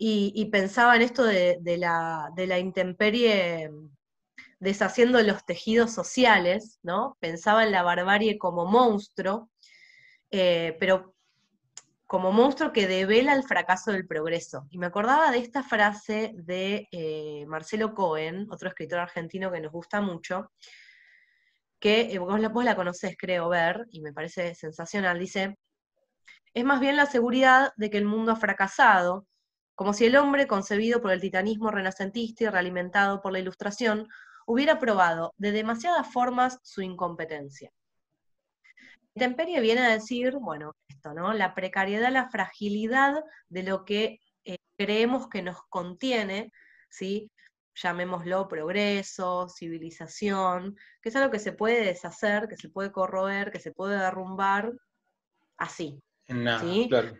y, 0.00 0.44
pensaba 0.52 0.94
en 0.94 1.02
esto 1.02 1.24
de, 1.24 1.58
la, 1.76 2.30
de, 2.36 2.46
la, 2.46 2.58
intemperie 2.60 3.68
deshaciendo 4.60 5.20
los 5.22 5.44
tejidos 5.44 5.92
sociales, 5.92 6.78
¿no? 6.82 7.16
Pensaba 7.20 7.64
en 7.64 7.72
la 7.72 7.82
barbarie 7.82 8.38
como 8.38 8.64
monstruo, 8.66 9.50
eh, 10.30 10.76
pero 10.78 11.16
como 12.08 12.32
monstruo 12.32 12.72
que 12.72 12.88
devela 12.88 13.34
el 13.34 13.44
fracaso 13.44 13.92
del 13.92 14.06
progreso. 14.06 14.66
Y 14.70 14.78
me 14.78 14.86
acordaba 14.86 15.30
de 15.30 15.38
esta 15.38 15.62
frase 15.62 16.32
de 16.36 16.88
eh, 16.90 17.44
Marcelo 17.46 17.94
Cohen, 17.94 18.46
otro 18.50 18.70
escritor 18.70 18.98
argentino 19.00 19.52
que 19.52 19.60
nos 19.60 19.70
gusta 19.70 20.00
mucho, 20.00 20.50
que 21.78 22.12
eh, 22.12 22.18
vos, 22.18 22.40
la, 22.40 22.48
vos 22.48 22.64
la 22.64 22.74
conocés, 22.76 23.14
creo, 23.18 23.50
ver, 23.50 23.86
y 23.90 24.00
me 24.00 24.14
parece 24.14 24.54
sensacional, 24.54 25.18
dice, 25.18 25.58
es 26.54 26.64
más 26.64 26.80
bien 26.80 26.96
la 26.96 27.04
seguridad 27.04 27.72
de 27.76 27.90
que 27.90 27.98
el 27.98 28.06
mundo 28.06 28.32
ha 28.32 28.36
fracasado, 28.36 29.26
como 29.74 29.92
si 29.92 30.06
el 30.06 30.16
hombre, 30.16 30.46
concebido 30.46 31.02
por 31.02 31.12
el 31.12 31.20
titanismo 31.20 31.70
renacentista 31.70 32.44
y 32.44 32.48
realimentado 32.48 33.20
por 33.20 33.32
la 33.32 33.40
ilustración, 33.40 34.08
hubiera 34.46 34.78
probado 34.78 35.34
de 35.36 35.52
demasiadas 35.52 36.10
formas 36.10 36.58
su 36.62 36.80
incompetencia. 36.80 37.70
Intemperie 39.18 39.60
viene 39.60 39.80
a 39.84 39.90
decir, 39.90 40.36
bueno, 40.40 40.76
esto, 40.86 41.12
¿no? 41.12 41.32
La 41.32 41.52
precariedad, 41.52 42.12
la 42.12 42.30
fragilidad 42.30 43.24
de 43.48 43.64
lo 43.64 43.84
que 43.84 44.20
eh, 44.44 44.58
creemos 44.76 45.28
que 45.28 45.42
nos 45.42 45.56
contiene, 45.68 46.52
¿sí? 46.88 47.28
Llamémoslo 47.74 48.46
progreso, 48.46 49.48
civilización, 49.48 50.76
que 51.02 51.08
es 51.08 51.16
algo 51.16 51.32
que 51.32 51.40
se 51.40 51.50
puede 51.50 51.84
deshacer, 51.84 52.46
que 52.48 52.56
se 52.56 52.68
puede 52.68 52.92
corroer, 52.92 53.50
que 53.50 53.58
se 53.58 53.72
puede 53.72 53.98
derrumbar, 53.98 54.72
así, 55.56 56.00
en 56.28 56.44
nada, 56.44 56.64
claro. 56.88 57.16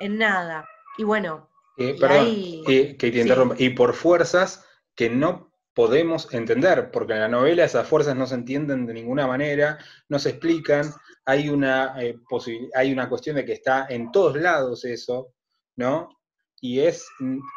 En 0.00 0.18
nada. 0.18 0.68
Y 0.98 1.04
bueno. 1.04 1.48
Eh, 1.76 1.96
perdón, 1.98 2.26
que 2.66 2.96
te 2.98 3.20
interrumpa. 3.20 3.54
Y 3.56 3.70
por 3.70 3.94
fuerzas 3.94 4.66
que 4.96 5.10
no 5.10 5.53
podemos 5.74 6.32
entender, 6.32 6.90
porque 6.90 7.14
en 7.14 7.20
la 7.20 7.28
novela 7.28 7.64
esas 7.64 7.86
fuerzas 7.86 8.16
no 8.16 8.26
se 8.26 8.36
entienden 8.36 8.86
de 8.86 8.94
ninguna 8.94 9.26
manera, 9.26 9.78
no 10.08 10.18
se 10.18 10.30
explican, 10.30 10.92
hay 11.24 11.48
una, 11.48 11.94
eh, 12.02 12.18
hay 12.74 12.92
una 12.92 13.08
cuestión 13.08 13.36
de 13.36 13.44
que 13.44 13.54
está 13.54 13.86
en 13.88 14.12
todos 14.12 14.36
lados 14.36 14.84
eso, 14.84 15.32
¿no? 15.76 16.08
Y 16.60 16.80
es, 16.80 17.06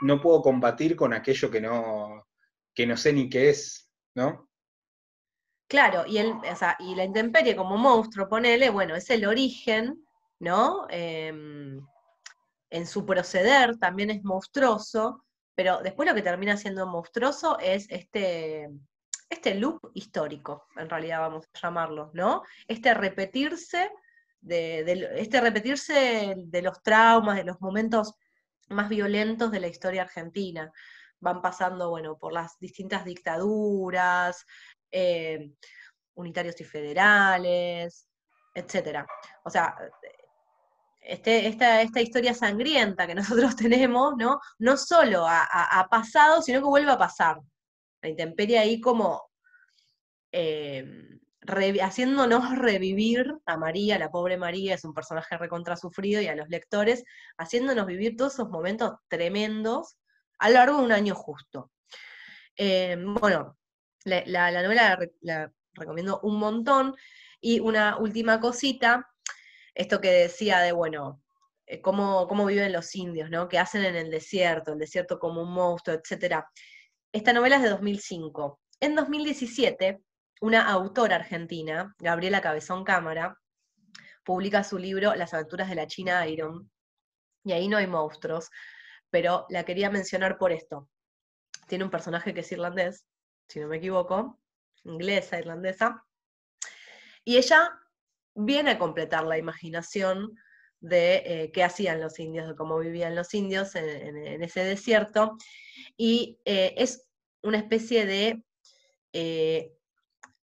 no 0.01 0.21
puedo 0.21 0.41
combatir 0.41 0.95
con 0.95 1.13
aquello 1.13 1.49
que 1.49 1.61
no, 1.61 2.27
que 2.73 2.85
no 2.87 2.97
sé 2.97 3.13
ni 3.13 3.29
qué 3.29 3.49
es, 3.49 3.89
¿no? 4.15 4.49
Claro, 5.67 6.05
y, 6.07 6.17
el, 6.17 6.33
y 6.79 6.95
la 6.95 7.03
intemperie 7.03 7.55
como 7.55 7.77
monstruo, 7.77 8.27
ponele, 8.27 8.69
bueno, 8.69 8.95
es 8.95 9.09
el 9.09 9.25
origen 9.25 10.07
¿no? 10.39 10.87
Em, 10.89 11.85
en 12.69 12.87
su 12.87 13.05
proceder 13.05 13.77
también 13.77 14.11
es 14.11 14.23
monstruoso, 14.23 15.23
pero 15.57 15.79
después 15.81 16.07
lo 16.07 16.13
que 16.13 16.21
termina 16.21 16.55
siendo 16.55 16.85
monstruoso 16.85 17.57
es 17.57 17.87
este, 17.89 18.69
este 19.27 19.55
loop 19.55 19.89
histórico, 19.95 20.67
en 20.75 20.87
realidad 20.87 21.19
vamos 21.19 21.49
a 21.51 21.59
llamarlo, 21.59 22.11
¿no? 22.13 22.43
Este 22.67 22.93
repetirse 22.93 23.89
de, 24.39 25.09
este 25.15 25.41
repetirse 25.41 26.35
de 26.37 26.61
los 26.61 26.83
traumas, 26.83 27.37
de 27.37 27.43
los 27.43 27.59
momentos 27.59 28.13
más 28.69 28.87
violentos 28.87 29.49
de 29.51 29.59
la 29.59 29.67
historia 29.67 30.03
argentina. 30.03 30.71
Van 31.19 31.41
pasando, 31.41 31.89
bueno, 31.89 32.19
por 32.19 32.33
las 32.33 32.59
distintas 32.59 33.03
dictaduras, 33.03 34.45
eh, 34.91 35.53
unitarios 36.13 36.61
y 36.61 36.65
federales, 36.65 38.07
etcétera. 38.53 39.07
O 39.43 39.49
sea, 39.49 39.75
este, 41.07 41.47
esta, 41.47 41.81
esta, 41.81 42.01
historia 42.01 42.33
sangrienta 42.33 43.07
que 43.07 43.15
nosotros 43.15 43.55
tenemos, 43.55 44.15
¿no? 44.17 44.39
No 44.59 44.77
solo 44.77 45.25
ha, 45.27 45.87
pasado, 45.89 46.41
sino 46.41 46.59
que 46.59 46.65
vuelve 46.65 46.91
a 46.91 46.97
pasar. 46.97 47.39
La 48.01 48.09
intemperie 48.09 48.59
ahí 48.59 48.81
como 48.81 49.23
eh, 50.31 50.85
haciéndonos 51.81 52.57
revivir 52.57 53.33
a 53.45 53.57
María, 53.57 53.97
la 53.97 54.11
pobre 54.11 54.37
María 54.37 54.75
es 54.75 54.83
un 54.83 54.93
personaje 54.93 55.37
recontrasufrido, 55.37 56.21
y 56.21 56.27
a 56.27 56.35
los 56.35 56.49
lectores, 56.49 57.03
haciéndonos 57.37 57.87
vivir 57.87 58.17
todos 58.17 58.33
esos 58.33 58.49
momentos 58.49 58.95
tremendos 59.07 59.97
a 60.39 60.49
lo 60.49 60.55
largo 60.55 60.77
de 60.79 60.83
un 60.83 60.91
año 60.91 61.15
justo. 61.15 61.71
Eh, 62.57 62.97
bueno, 62.99 63.57
la, 64.03 64.61
novela 64.61 64.99
la 65.21 65.51
recomiendo 65.73 66.19
un 66.21 66.37
montón. 66.37 66.95
Y 67.39 67.59
una 67.59 67.97
última 67.97 68.39
cosita, 68.39 69.07
esto 69.77 70.01
que 70.01 70.11
decía 70.11 70.59
de, 70.59 70.71
bueno, 70.71 71.21
eh, 71.67 71.81
cómo, 71.81 72.27
cómo, 72.27 72.47
viven 72.47 72.73
los 72.73 72.95
indios, 72.95 73.29
¿no? 73.29 73.47
¿Qué 73.47 73.59
hacen 73.59 73.85
en 73.85 73.95
el 73.95 74.09
desierto? 74.09 74.73
El 74.73 74.79
desierto 74.79 75.19
como 75.19 75.43
un 75.43 75.53
monstruo, 75.53 75.95
etc. 75.95 76.43
Esta 77.11 77.31
novela 77.31 77.57
es 77.57 77.61
de 77.61 77.69
2005. 77.69 78.59
En 78.79 78.95
2017, 78.95 80.01
una 80.41 80.67
autora 80.67 81.17
argentina, 81.17 81.93
Gabriela 81.99 82.41
Cabezón 82.41 82.83
Cámara, 82.83 83.37
publica 84.23 84.63
su 84.63 84.79
libro 84.79 85.13
Las 85.13 85.35
aventuras 85.35 85.69
de 85.69 85.75
la 85.75 85.85
China 85.85 86.27
Iron. 86.27 86.71
Y 87.43 87.51
ahí 87.51 87.67
no 87.67 87.77
hay 87.77 87.85
monstruos, 87.85 88.49
pero 89.11 89.45
la 89.49 89.63
quería 89.63 89.91
mencionar 89.91 90.39
por 90.39 90.51
esto. 90.51 90.89
Tiene 91.67 91.83
un 91.83 91.91
personaje 91.91 92.33
que 92.33 92.39
es 92.39 92.51
irlandés, 92.51 93.05
si 93.47 93.59
no 93.59 93.67
me 93.67 93.77
equivoco, 93.77 94.39
inglesa, 94.85 95.37
irlandesa. 95.37 96.03
Y 97.23 97.37
ella 97.37 97.79
viene 98.37 98.71
a 98.71 98.79
completar 98.79 99.25
la 99.25 99.37
imaginación 99.37 100.35
de 100.79 101.23
eh, 101.25 101.51
qué 101.51 101.63
hacían 101.63 101.99
los 101.99 102.19
indios, 102.19 102.47
de 102.47 102.55
cómo 102.55 102.77
vivían 102.77 103.15
los 103.15 103.33
indios 103.33 103.75
en, 103.75 104.43
ese 104.43 104.63
desierto. 104.63 105.37
Y 105.97 106.39
eh, 106.45 106.75
es 106.77 107.07
una 107.41 107.57
especie 107.57 108.05
de 108.05 108.43
eh, 109.13 109.73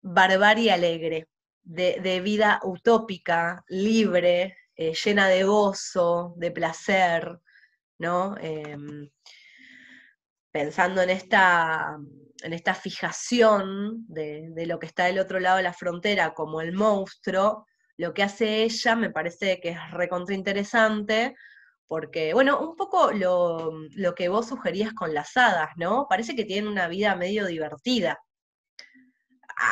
barbarie 0.01 0.71
alegre, 0.71 1.29
de, 1.65 2.21
vida 2.21 2.61
utópica, 2.63 3.65
libre, 3.69 4.57
llena 4.77 5.29
de 5.29 5.45
gozo, 5.45 6.35
de 6.37 6.51
placer, 6.51 7.39
¿no? 7.99 8.37
Em, 8.39 9.09
pensando 10.51 11.03
en 11.03 11.11
esta 11.11 11.99
en 12.43 12.53
esta 12.53 12.75
fijación 12.75 14.05
de, 14.09 14.53
lo 14.67 14.79
que 14.79 14.87
está 14.87 15.05
del 15.05 15.19
otro 15.19 15.41
lado 15.41 15.57
de 15.59 15.63
la 15.63 15.73
frontera 15.73 16.35
como 16.35 16.61
el 16.61 16.73
monstruo, 16.73 17.67
lo 17.97 18.15
que 18.15 18.23
hace 18.23 18.65
ella 18.65 18.97
me 18.97 19.11
parece 19.11 19.61
que 19.61 19.71
es 19.71 19.91
recontrainteresante, 19.93 21.35
porque, 21.87 22.33
bueno, 22.33 22.59
un 22.59 22.75
poco 22.75 23.13
lo, 23.13 24.15
que 24.17 24.29
vos 24.29 24.49
sugerías 24.49 24.95
con 24.95 25.13
las 25.13 25.37
hadas, 25.37 25.71
¿no? 25.77 26.07
Parece 26.09 26.35
que 26.35 26.47
tienen 26.47 26.71
una 26.71 26.89
vida 26.89 27.15
medio 27.17 27.47
divertida. 27.47 28.19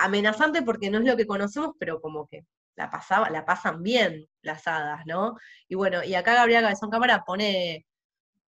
Amenazante 0.02 0.62
porque 0.62 0.90
no 0.90 0.98
es 0.98 1.04
lo 1.04 1.16
que 1.16 1.26
conocemos, 1.26 1.74
pero 1.78 2.00
como 2.00 2.28
que 2.28 2.44
la, 2.76 2.90
pasaba, 2.90 3.30
la 3.30 3.46
pasan 3.46 3.82
bien 3.82 4.26
las 4.42 4.66
hadas, 4.66 5.06
¿no? 5.06 5.36
Y 5.66 5.76
bueno, 5.76 6.04
y 6.04 6.14
acá 6.14 6.34
Gabriela 6.34 6.62
Cabezón 6.62 6.90
Cámara 6.90 7.24
pone, 7.24 7.86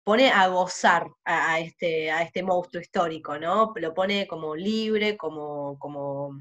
pone 0.03 0.29
a 0.31 0.47
gozar 0.47 1.07
a, 1.23 1.59
este, 1.61 2.11
a 2.11 2.23
este 2.23 2.43
monstruo 2.43 2.81
histórico, 2.81 3.39
¿no? 3.39 3.71
Lo 3.77 3.93
pone 3.93 4.27
como 4.27 4.53
libre, 4.53 5.15
como, 5.15 5.79
como 5.79 6.31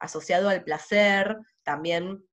asociado 0.00 0.48
al 0.48 0.64
placer, 0.64 1.36
también 1.62 2.24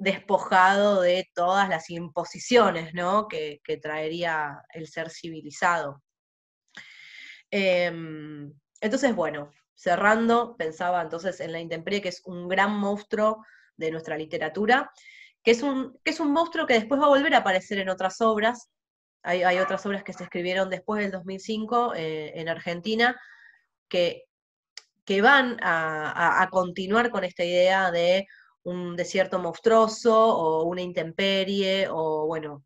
despojado 0.00 1.02
de 1.02 1.28
todas 1.34 1.68
las 1.68 1.90
imposiciones 1.90 2.94
¿no? 2.94 3.28
que, 3.28 3.60
traería 3.82 4.62
el 4.72 4.88
ser 4.88 5.10
civilizado. 5.10 6.02
Em, 7.50 8.50
entonces, 8.80 9.14
bueno, 9.14 9.50
cerrando, 9.74 10.56
pensaba 10.56 11.02
entonces 11.02 11.40
en 11.40 11.52
la 11.52 11.60
intemperie, 11.60 12.00
que 12.00 12.08
es 12.08 12.22
un 12.24 12.48
gran 12.48 12.76
monstruo 12.78 13.44
de 13.76 13.90
nuestra 13.90 14.16
literatura, 14.16 14.90
que 15.42 15.50
es 15.50 15.62
un, 15.62 15.98
que 16.02 16.12
es 16.12 16.20
un 16.20 16.32
monstruo 16.32 16.66
que 16.66 16.74
después 16.74 16.98
va 16.98 17.04
a 17.04 17.10
volver 17.10 17.34
a 17.34 17.38
aparecer 17.38 17.78
en 17.78 17.90
otras 17.90 18.22
obras. 18.22 18.70
Hay, 19.22 19.58
otras 19.58 19.84
obras 19.84 20.02
que 20.02 20.14
se 20.14 20.24
escribieron 20.24 20.70
después 20.70 21.02
del 21.02 21.10
2005 21.10 21.94
eh, 21.94 22.40
en 22.40 22.48
Argentina 22.48 23.20
que, 23.86 24.24
que 25.04 25.20
van 25.20 25.58
a, 25.60 26.48
continuar 26.50 27.10
con 27.10 27.24
esta 27.24 27.44
idea 27.44 27.90
de 27.90 28.26
un 28.64 28.96
desierto 28.96 29.38
monstruoso 29.38 30.14
o 30.14 30.64
una 30.64 30.82
intemperie 30.82 31.88
o 31.90 32.26
bueno, 32.26 32.64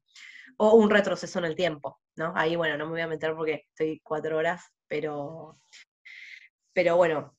o 0.59 0.75
un 0.75 0.91
retroceso 0.91 1.39
en 1.39 1.47
el 1.47 1.55
tiempo, 1.55 2.01
¿no? 2.17 2.33
Ahí, 2.37 2.57
bueno, 2.57 2.77
no 2.77 2.87
me 2.87 2.93
voy 2.93 3.01
a 3.01 3.09
meter 3.09 3.35
porque 3.35 3.67
estoy 3.69 4.01
cuatro 4.03 4.39
horas, 4.39 4.63
pero, 4.89 5.59
pero 6.73 6.97
bueno, 6.97 7.37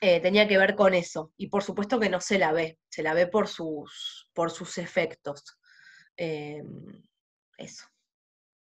eh, 0.00 0.20
tenía 0.20 0.46
que 0.46 0.58
ver 0.58 0.74
con 0.74 0.94
eso. 0.94 1.32
Y 1.36 1.48
por 1.48 1.62
supuesto 1.62 1.98
que 1.98 2.10
no 2.10 2.20
se 2.20 2.38
la 2.38 2.52
ve, 2.52 2.78
se 2.88 3.02
la 3.02 3.14
ve 3.14 3.26
por 3.26 3.48
sus, 3.48 4.28
por 4.32 4.50
sus 4.50 4.78
efectos. 4.78 5.42
Em, 6.16 7.02
eso. 7.56 7.86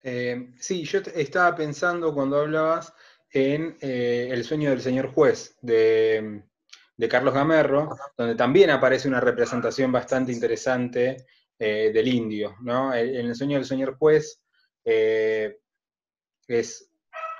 Eh, 0.04 0.54
sí, 0.60 0.84
yo 0.84 1.00
estaba 1.00 1.56
pensando 1.56 2.14
cuando 2.14 2.40
hablabas 2.40 2.94
en 3.32 3.78
eh, 3.82 4.30
El 4.32 4.44
sueño 4.44 4.70
del 4.70 4.82
señor 4.82 5.12
juez 5.14 5.58
de, 5.62 6.44
Carlos 7.10 7.34
Gamerro, 7.34 7.90
donde 8.18 8.36
también 8.36 8.70
aparece 8.70 9.08
una 9.08 9.20
representación 9.20 9.92
bastante 9.92 10.32
interesante 10.32 11.26
del 11.58 12.08
indio. 12.08 12.56
¿no? 12.62 12.94
En 12.94 13.28
El 13.28 13.36
sueño 13.36 13.58
del 13.58 13.66
señor 13.66 13.98
juez 13.98 14.42
es 16.48 16.90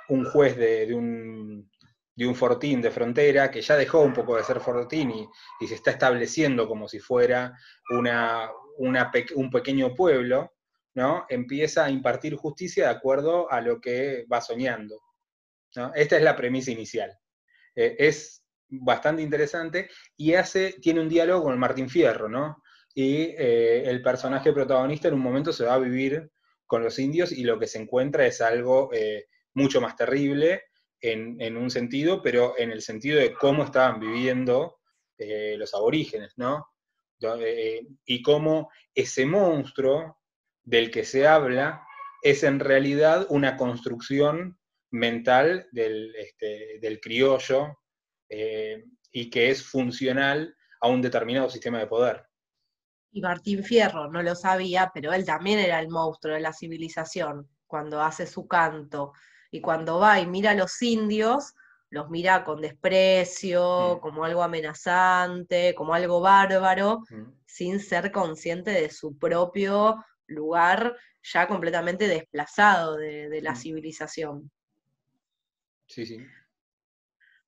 un 0.08 0.24
juez 0.24 0.56
de, 0.56 0.94
un, 0.94 1.70
de 2.14 2.26
un 2.26 2.34
fortín 2.34 2.80
de 2.80 2.90
frontera, 2.90 3.50
que 3.50 3.60
ya 3.60 3.76
dejó 3.76 4.00
un 4.00 4.12
poco 4.12 4.36
de 4.36 4.44
ser 4.44 4.60
fortín 4.60 5.28
y, 5.60 5.66
se 5.66 5.74
está 5.74 5.90
estableciendo 5.90 6.66
como 6.66 6.88
si 6.88 6.98
fuera 6.98 7.52
una, 7.90 8.50
un 8.78 9.50
pequeño 9.50 9.94
pueblo, 9.94 10.54
¿no? 10.94 11.26
empieza 11.28 11.84
a 11.84 11.90
impartir 11.90 12.36
justicia 12.36 12.84
de 12.84 12.90
acuerdo 12.90 13.50
a 13.50 13.60
lo 13.60 13.80
que 13.80 14.24
va 14.32 14.40
soñando. 14.40 15.00
Esta 15.94 16.16
es 16.16 16.22
la 16.22 16.36
premisa 16.36 16.70
inicial. 16.70 17.18
Eh, 17.74 17.96
es 17.98 18.45
bastante 18.68 19.22
interesante 19.22 19.88
y 20.16 20.34
hace, 20.34 20.74
tiene 20.80 21.00
un 21.00 21.08
diálogo 21.08 21.44
con 21.44 21.58
Martín 21.58 21.88
Fierro, 21.88 22.28
¿no? 22.28 22.62
Y 22.94 23.34
eh, 23.38 23.88
el 23.88 24.02
personaje 24.02 24.52
protagonista 24.52 25.08
en 25.08 25.14
un 25.14 25.20
momento 25.20 25.52
se 25.52 25.64
va 25.64 25.74
a 25.74 25.78
vivir 25.78 26.30
con 26.66 26.82
los 26.82 26.98
indios 26.98 27.32
y 27.32 27.44
lo 27.44 27.58
que 27.58 27.66
se 27.66 27.78
encuentra 27.78 28.26
es 28.26 28.40
algo 28.40 28.90
eh, 28.92 29.26
mucho 29.54 29.80
más 29.80 29.96
terrible 29.96 30.62
en, 31.00 31.56
un 31.56 31.70
sentido, 31.70 32.20
pero 32.20 32.54
en 32.58 32.72
el 32.72 32.82
sentido 32.82 33.20
de 33.20 33.32
cómo 33.32 33.62
estaban 33.64 34.00
viviendo 34.00 34.78
eh, 35.18 35.54
los 35.56 35.72
aborígenes, 35.74 36.32
¿no? 36.36 36.66
Y 38.04 38.22
cómo 38.22 38.70
ese 38.94 39.24
monstruo 39.24 40.18
del 40.64 40.90
que 40.90 41.04
se 41.04 41.26
habla 41.26 41.86
es 42.22 42.42
en 42.42 42.60
realidad 42.60 43.26
una 43.28 43.56
construcción 43.56 44.58
mental 44.90 45.68
del, 45.70 46.14
este, 46.16 47.00
criollo 47.00 47.78
eh, 48.28 48.84
y 49.12 49.30
que 49.30 49.50
es 49.50 49.62
funcional 49.62 50.54
a 50.80 50.88
un 50.88 51.02
determinado 51.02 51.48
sistema 51.48 51.78
de 51.78 51.86
poder. 51.86 52.26
Y 53.12 53.20
Martín 53.20 53.64
Fierro 53.64 54.10
no 54.10 54.22
lo 54.22 54.34
sabía, 54.34 54.90
pero 54.92 55.12
él 55.12 55.24
también 55.24 55.58
era 55.58 55.80
el 55.80 55.88
monstruo 55.88 56.34
de 56.34 56.40
la 56.40 56.52
civilización 56.52 57.48
cuando 57.66 58.02
hace 58.02 58.26
su 58.26 58.46
canto 58.46 59.12
y 59.50 59.60
cuando 59.60 59.98
va 59.98 60.20
y 60.20 60.26
mira 60.26 60.50
a 60.50 60.54
los 60.54 60.80
indios, 60.82 61.54
los 61.90 62.10
mira 62.10 62.44
con 62.44 62.60
desprecio, 62.60 63.96
mm. 63.96 64.00
como 64.00 64.24
algo 64.24 64.42
amenazante, 64.42 65.74
como 65.74 65.94
algo 65.94 66.20
bárbaro, 66.20 67.00
mm. 67.08 67.32
sin 67.46 67.80
ser 67.80 68.12
consciente 68.12 68.70
de 68.70 68.90
su 68.90 69.16
propio 69.16 70.04
lugar 70.26 70.96
ya 71.22 71.48
completamente 71.48 72.08
desplazado 72.08 72.96
de, 72.96 73.40
la 73.42 73.52
mm. 73.52 73.56
civilización. 73.56 74.50
Sí, 75.86 76.06
sí. 76.06 76.18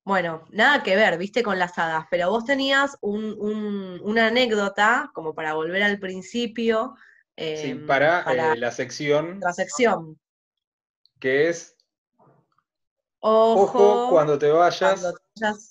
Bueno, 0.03 0.45
nada 0.51 0.81
que 0.81 0.95
ver, 0.95 1.17
viste, 1.17 1.43
con 1.43 1.59
las 1.59 1.77
hadas, 1.77 2.05
pero 2.09 2.29
vos 2.29 2.45
tenías 2.45 2.97
una 3.01 4.27
anécdota, 4.27 5.11
como 5.13 5.35
para 5.35 5.53
volver 5.53 5.83
al 5.83 5.99
principio. 5.99 6.95
sí, 7.37 7.71
em, 7.71 7.85
para, 7.85 8.21
eh, 8.21 8.57
la 8.57 8.71
sección. 8.71 9.39
La 9.41 9.53
sección. 9.53 10.19
Que 11.19 11.49
es 11.49 11.75
Ojo, 13.21 14.09
cuando 14.09 14.39
te 14.39 14.49
vayas, 14.49 15.13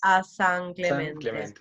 a 0.02 0.22
San 0.22 0.74
Clemente. 0.74 1.54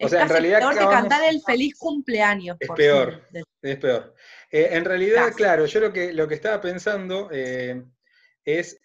O 0.00 0.08
sea, 0.08 0.22
en 0.22 0.28
realidad. 0.28 0.60
peor 0.60 0.78
que 0.78 0.84
cantar 0.84 1.22
el 1.28 1.42
feliz 1.42 1.76
cumpleaños. 1.76 2.56
Es 2.60 2.68
peor, 2.70 3.28
es 3.62 3.76
peor. 3.78 4.14
Eh, 4.50 4.68
en 4.72 4.84
realidad, 4.84 5.32
claro, 5.34 5.66
yo 5.66 5.80
lo 5.80 5.92
que, 5.92 6.12
lo 6.12 6.28
que 6.28 6.34
estaba 6.34 6.60
pensando 6.60 7.28
eh, 7.32 7.84
es 8.44 8.80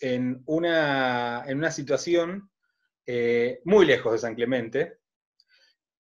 en, 0.00 0.42
una, 0.46 1.44
en 1.46 1.58
una 1.58 1.70
situación 1.70 2.50
muy 3.64 3.86
lejos 3.86 4.12
de 4.12 4.18
San 4.18 4.34
Clemente, 4.34 4.98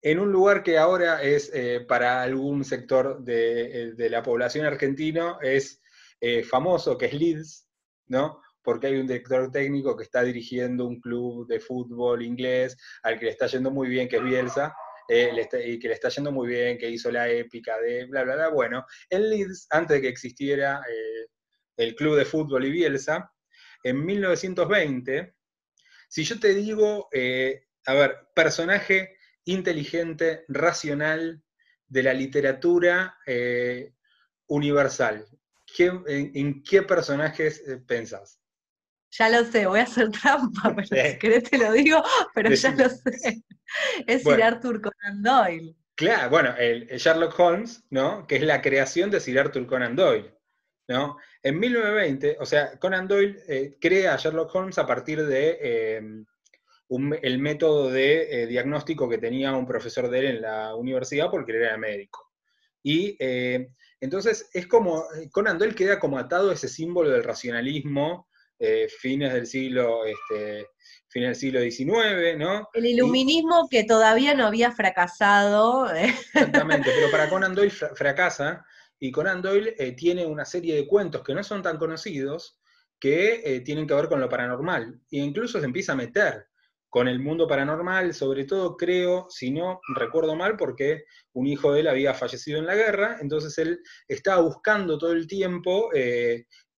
en 0.01 0.19
un 0.19 0.31
lugar 0.31 0.63
que 0.63 0.77
ahora 0.77 1.23
es 1.23 1.51
para 1.87 2.21
algún 2.21 2.65
sector 2.65 3.23
de, 3.23 3.93
de 3.95 4.09
la 4.09 4.21
población 4.21 4.65
argentino 4.65 5.39
es 5.41 5.81
famoso, 6.49 6.97
que 6.97 7.05
es 7.05 7.13
Leeds, 7.13 7.69
¿no? 8.07 8.41
porque 8.69 8.87
hay 8.87 8.97
un 8.97 9.07
director 9.07 9.51
técnico 9.51 9.95
que 9.95 10.03
está 10.03 10.23
dirigiendo 10.23 10.85
un 10.85 10.99
club 10.99 11.47
de 11.47 11.59
fútbol 11.59 12.21
inglés 12.21 12.77
al 13.03 13.17
que 13.17 13.25
le 13.25 13.31
está 13.31 13.47
yendo 13.47 13.71
muy 13.71 13.87
bien, 13.87 14.07
que 14.07 14.17
es 14.17 14.23
Bielsa, 14.23 14.75
eh, 15.07 15.31
y 15.65 15.79
que 15.79 15.87
le 15.87 15.93
está 15.95 16.09
yendo 16.09 16.31
muy 16.31 16.47
bien, 16.49 16.77
que 16.77 16.89
hizo 16.89 17.09
la 17.11 17.29
épica 17.29 17.79
de 17.79 18.05
bla, 18.05 18.23
bla, 18.23 18.35
bla. 18.35 18.49
Bueno, 18.49 18.85
en 19.09 19.29
Leeds, 19.29 19.67
antes 19.71 19.95
de 19.95 20.01
que 20.01 20.09
existiera 20.09 20.81
eh, 20.87 21.27
el 21.77 21.95
club 21.95 22.15
de 22.17 22.25
fútbol 22.25 22.65
y 22.65 22.71
Bielsa, 22.71 23.31
en 23.83 24.05
1920, 24.05 25.35
si 26.07 26.23
yo 26.23 26.39
te 26.39 26.53
digo, 26.53 27.09
eh, 27.11 27.67
a 27.85 27.93
ver, 27.93 28.17
personaje 28.33 29.17
inteligente, 29.45 30.45
racional 30.47 31.43
de 31.87 32.03
la 32.03 32.13
literatura 32.13 33.17
universal, 34.47 35.25
en, 35.77 36.31
en, 36.35 36.63
qué 36.63 36.83
personajes 36.83 37.63
pensás? 37.87 38.39
Ya 39.11 39.29
lo 39.29 39.43
sé, 39.43 39.65
voy 39.65 39.79
a 39.79 39.83
hacer 39.83 40.09
trampa, 40.11 40.75
pero 40.75 40.87
si 40.87 41.17
querés 41.17 41.43
te 41.43 41.57
lo 41.57 41.71
digo, 41.71 42.03
pero 42.35 42.53
ya 42.53 42.71
lo 42.71 42.89
sé. 42.89 43.43
Es 44.07 44.23
Sir 44.23 44.43
Arthur 44.43 44.81
Conan 44.81 45.21
Doyle. 45.21 45.75
Claro, 45.95 46.29
bueno, 46.29 46.55
el, 46.57 46.87
Sherlock 46.87 47.37
Holmes, 47.39 47.83
¿no? 47.89 48.25
Que 48.27 48.37
es 48.37 48.43
la 48.43 48.61
creación 48.61 49.09
de 49.11 49.19
Sir 49.19 49.39
Arthur 49.39 49.65
Conan 49.67 49.95
Doyle, 49.95 50.33
¿no? 50.89 51.17
En 51.43 51.59
1920, 51.59 52.37
o 52.39 52.45
sea, 52.45 52.77
Conan 52.79 53.07
Doyle 53.07 53.39
eh, 53.47 53.77
crea 53.79 54.15
a 54.15 54.17
Sherlock 54.17 54.53
Holmes 54.53 54.79
a 54.79 54.87
partir 54.87 55.23
de 55.23 55.97
em, 55.97 56.25
el 57.21 57.37
método 57.37 57.91
de 57.91 58.43
eh, 58.43 58.47
diagnóstico 58.47 59.07
que 59.07 59.19
tenía 59.19 59.53
un 59.53 59.67
profesor 59.67 60.09
de 60.09 60.19
él 60.19 60.25
en 60.25 60.41
la 60.41 60.75
universidad 60.75 61.29
porque 61.29 61.51
él 61.51 61.61
era 61.61 61.77
médico. 61.77 62.31
Y 62.81 63.15
eh, 63.19 63.69
entonces 64.01 64.49
es 64.51 64.65
como, 64.65 65.05
Conan 65.31 65.59
Doyle 65.59 65.75
queda 65.75 65.99
como 65.99 66.17
atado 66.17 66.49
a 66.49 66.53
ese 66.53 66.67
símbolo 66.67 67.11
del 67.11 67.23
racionalismo 67.23 68.27
eh, 68.57 68.89
fines 68.89 69.31
del 69.31 69.45
siglo, 69.45 70.05
este, 70.05 70.67
fines 71.07 71.29
del 71.29 71.35
siglo 71.35 71.61
XIX, 71.61 72.37
¿no? 72.37 72.67
El 72.73 72.87
iluminismo 72.87 73.67
que 73.69 73.85
todavía 73.85 74.33
no 74.33 74.47
había 74.47 74.71
fracasado. 74.71 75.93
¿eh? 75.95 76.07
Exactamente, 76.33 76.89
pero 76.93 77.11
para 77.11 77.29
Conan 77.29 77.53
Doyle 77.53 77.71
fracasa, 77.71 78.65
y 78.99 79.11
Conan 79.11 79.41
Doyle 79.41 79.75
eh, 79.77 79.93
tiene 79.93 80.25
una 80.25 80.45
serie 80.45 80.75
de 80.75 80.87
cuentos 80.87 81.23
que 81.23 81.33
no 81.33 81.43
son 81.43 81.61
tan 81.61 81.77
conocidos, 81.77 82.59
que 82.99 83.61
tienen 83.63 83.87
que 83.87 83.93
ver 83.93 84.09
con 84.09 84.19
lo 84.19 84.27
paranormal, 84.27 84.99
e 85.09 85.19
incluso 85.19 85.59
se 85.59 85.65
empieza 85.65 85.93
a 85.93 85.95
meter 85.95 86.47
con 86.89 87.07
el 87.07 87.19
mundo 87.19 87.47
paranormal, 87.47 88.13
sobre 88.13 88.43
todo 88.43 88.75
creo, 88.75 89.27
si 89.29 89.51
no 89.51 89.79
recuerdo 89.95 90.35
mal, 90.35 90.57
porque 90.57 91.05
un 91.31 91.47
hijo 91.47 91.71
de 91.71 91.79
él 91.79 91.87
había 91.87 92.13
fallecido 92.13 92.59
en 92.59 92.65
la 92.65 92.75
guerra, 92.75 93.17
entonces 93.21 93.57
él 93.57 93.79
estaba 94.05 94.41
buscando 94.41 94.97
todo 94.97 95.13
el 95.13 95.27
tiempo 95.27 95.89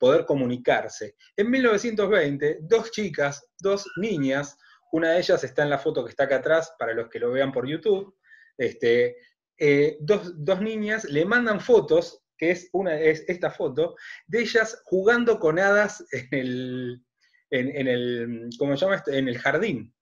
poder 0.01 0.25
comunicarse. 0.25 1.15
En 1.37 1.51
1920, 1.51 2.61
dos 2.63 2.89
chicas, 2.89 3.47
dos 3.59 3.87
niñas, 3.97 4.57
una 4.91 5.11
de 5.11 5.19
ellas 5.19 5.43
está 5.43 5.61
en 5.61 5.69
la 5.69 5.77
foto 5.77 6.03
que 6.03 6.09
está 6.09 6.23
acá 6.23 6.37
atrás, 6.37 6.73
para 6.79 6.93
los 6.93 7.07
que 7.07 7.19
lo 7.19 7.31
vean 7.31 7.51
por 7.51 7.67
YouTube, 7.67 8.17
este, 8.57 9.15
eh, 9.63 9.97
dos, 9.99 10.59
niñas 10.59 11.03
le 11.03 11.23
mandan 11.23 11.61
fotos, 11.61 12.23
que 12.35 12.49
es, 12.49 12.67
una, 12.73 12.99
es 12.99 13.23
esta 13.27 13.51
foto, 13.51 13.95
de 14.25 14.41
ellas 14.41 14.81
jugando 14.85 15.39
con 15.39 15.59
hadas 15.59 16.03
en 16.11 16.27
el, 16.31 17.03
en, 17.51 17.87
el 17.87 18.49
¿cómo 18.57 18.75
se 18.75 18.83
llama? 18.83 19.03
En 19.05 19.27
el 19.27 19.37
jardín. 19.37 19.93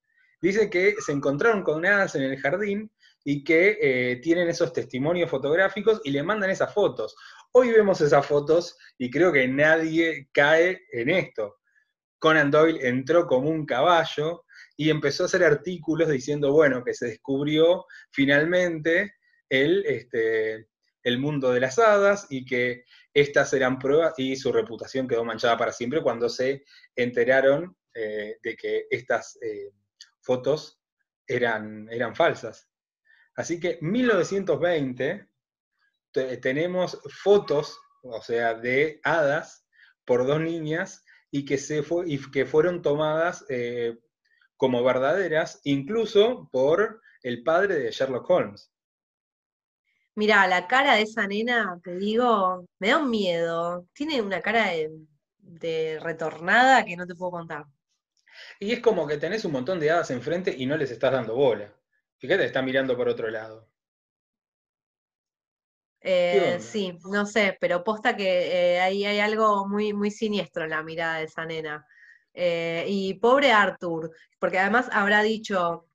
Dice 0.41 0.69
que 0.69 0.95
se 1.05 1.11
encontraron 1.11 1.63
con 1.63 1.85
hadas 1.85 2.15
en 2.15 2.23
el 2.23 2.39
jardín 2.39 2.89
y 3.25 3.43
que 3.43 3.77
eh, 3.81 4.15
tienen 4.23 4.47
esos 4.47 4.71
testimonios 4.71 5.29
fotográficos 5.29 5.99
y 6.05 6.11
le 6.11 6.23
mandan 6.23 6.51
esas 6.51 6.73
fotos. 6.73 7.13
Hoy 7.51 7.71
vemos 7.71 7.99
esas 7.99 8.25
fotos 8.25 8.77
y 8.97 9.11
creo 9.11 9.33
que 9.33 9.45
nadie 9.49 10.29
cae 10.31 10.83
en 10.93 11.09
esto. 11.09 11.57
Conan 12.17 12.49
Doyle 12.49 12.87
entró 12.87 13.27
como 13.27 13.49
un 13.49 13.65
caballo 13.65 14.45
y 14.77 14.89
empezó 14.89 15.23
a 15.23 15.25
hacer 15.25 15.43
artículos 15.43 16.07
diciendo, 16.07 16.53
bueno, 16.53 16.81
que 16.81 16.93
se 16.93 17.07
descubrió 17.07 17.85
finalmente 18.11 19.15
el, 19.49 19.85
este, 19.85 20.69
el 21.03 21.19
mundo 21.19 21.51
de 21.51 21.59
las 21.59 21.79
hadas 21.79 22.27
y 22.29 22.45
que 22.45 22.85
estas 23.13 23.53
eran 23.53 23.79
pruebas 23.79 24.13
y 24.17 24.35
su 24.35 24.51
reputación 24.51 25.07
quedó 25.07 25.25
manchada 25.25 25.57
para 25.57 25.71
siempre 25.71 26.01
cuando 26.01 26.29
se 26.29 26.63
enteraron 26.95 27.75
eh, 27.93 28.37
de 28.41 28.55
que 28.55 28.85
estas 28.89 29.37
eh, 29.41 29.71
fotos 30.21 30.81
eran, 31.25 31.87
eran 31.91 32.15
falsas. 32.15 32.69
Así 33.35 33.59
que 33.59 33.77
1920 33.81 35.27
tenemos 36.41 36.99
fotos, 37.23 37.79
o 38.01 38.21
sea, 38.21 38.55
de 38.55 38.99
hadas 39.03 39.65
por 40.05 40.25
dos 40.25 40.41
niñas 40.41 41.05
y 41.31 41.45
que, 41.45 41.57
se 41.57 41.83
y 42.05 42.31
que 42.31 42.45
fueron 42.45 42.81
tomadas 42.81 43.45
eh, 43.49 43.97
como 44.57 44.83
verdaderas, 44.83 45.61
incluso 45.63 46.49
por 46.51 47.01
el 47.21 47.43
padre 47.43 47.75
de 47.75 47.91
Sherlock 47.91 48.29
Holmes. 48.29 48.71
Mira, 50.15 50.47
la 50.47 50.67
cara 50.67 50.95
de 50.95 51.03
esa 51.03 51.27
nena, 51.27 51.79
te 51.83 51.95
digo, 51.95 52.65
me 52.79 52.89
da 52.89 52.97
un 52.97 53.09
miedo. 53.09 53.87
Tiene 53.93 54.21
una 54.21 54.41
cara 54.41 54.71
de, 54.71 55.99
retornada 56.01 56.83
que 56.85 56.95
no 56.95 57.05
te 57.05 57.15
puedo 57.15 57.31
contar. 57.31 57.65
Y 58.59 58.71
es 58.71 58.79
como 58.79 59.07
que 59.07 59.17
tenés 59.17 59.45
un 59.45 59.51
montón 59.51 59.79
de 59.79 59.91
hadas 59.91 60.11
enfrente 60.11 60.53
y 60.57 60.65
no 60.65 60.77
les 60.77 60.91
estás 60.91 61.11
dando 61.11 61.35
bola. 61.35 61.73
Fíjate, 62.17 62.45
está 62.45 62.61
mirando 62.61 62.97
por 62.97 63.07
otro 63.07 63.29
lado. 63.29 63.69
Eh, 66.01 66.59
sí, 66.59 66.97
no 67.11 67.25
sé, 67.25 67.57
pero 67.59 67.83
posta 67.83 68.15
que 68.15 68.75
eh, 68.75 68.79
ahí 68.79 69.05
hay 69.05 69.19
algo 69.19 69.67
muy, 69.67 69.93
muy 69.93 70.11
siniestro 70.11 70.63
en 70.63 70.69
la 70.69 70.83
mirada 70.83 71.17
de 71.17 71.25
esa 71.25 71.45
nena. 71.45 71.85
Eh, 72.33 72.85
y 72.87 73.15
pobre 73.15 73.51
Arthur, 73.51 74.11
porque 74.39 74.59
además 74.59 74.87
habrá 74.91 75.21
dicho, 75.23 75.87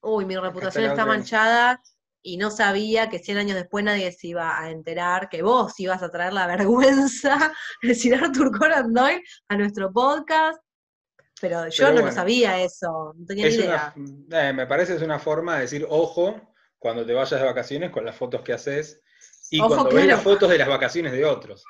uy, 0.00 0.24
mi 0.24 0.36
reputación 0.36 0.84
está 0.84 1.06
manchada 1.06 1.80
y 2.22 2.36
no 2.36 2.50
sabía 2.50 3.08
que 3.08 3.18
100 3.18 3.38
años 3.38 3.56
después 3.56 3.84
nadie 3.84 4.12
se 4.12 4.28
iba 4.28 4.60
a 4.60 4.70
enterar, 4.70 5.28
que 5.28 5.42
vos 5.42 5.78
ibas 5.78 6.02
a 6.02 6.10
traer 6.10 6.32
la 6.32 6.46
vergüenza 6.56 7.52
de 7.82 7.88
decir 7.88 8.14
Arthur 8.14 8.56
Conan 8.56 8.92
Doyle 8.92 9.22
a 9.48 9.56
nuestro 9.56 9.92
podcast. 9.92 10.60
Pero 11.40 11.68
yo 11.68 11.92
no 11.92 12.02
lo 12.02 12.12
sabía 12.12 12.62
eso, 12.62 13.12
no 13.16 13.26
tenía 13.26 13.48
ni 13.48 13.54
idea. 13.54 13.94
Eh, 14.30 14.52
me 14.52 14.64
parece 14.68 14.94
es 14.94 15.02
una 15.02 15.18
forma 15.18 15.56
de 15.56 15.62
decir, 15.62 15.84
ojo, 15.88 16.40
cuando 16.78 17.04
te 17.04 17.12
vayas 17.12 17.40
de 17.40 17.44
vacaciones 17.44 17.90
con 17.90 18.04
las 18.04 18.14
fotos 18.14 18.42
que 18.42 18.52
haces 18.52 19.00
y 19.50 19.58
cuando 19.58 19.90
ves 19.90 20.06
las 20.06 20.22
fotos 20.22 20.48
de 20.48 20.58
las 20.58 20.68
vacaciones 20.68 21.10
de 21.10 21.24
otros. 21.24 21.64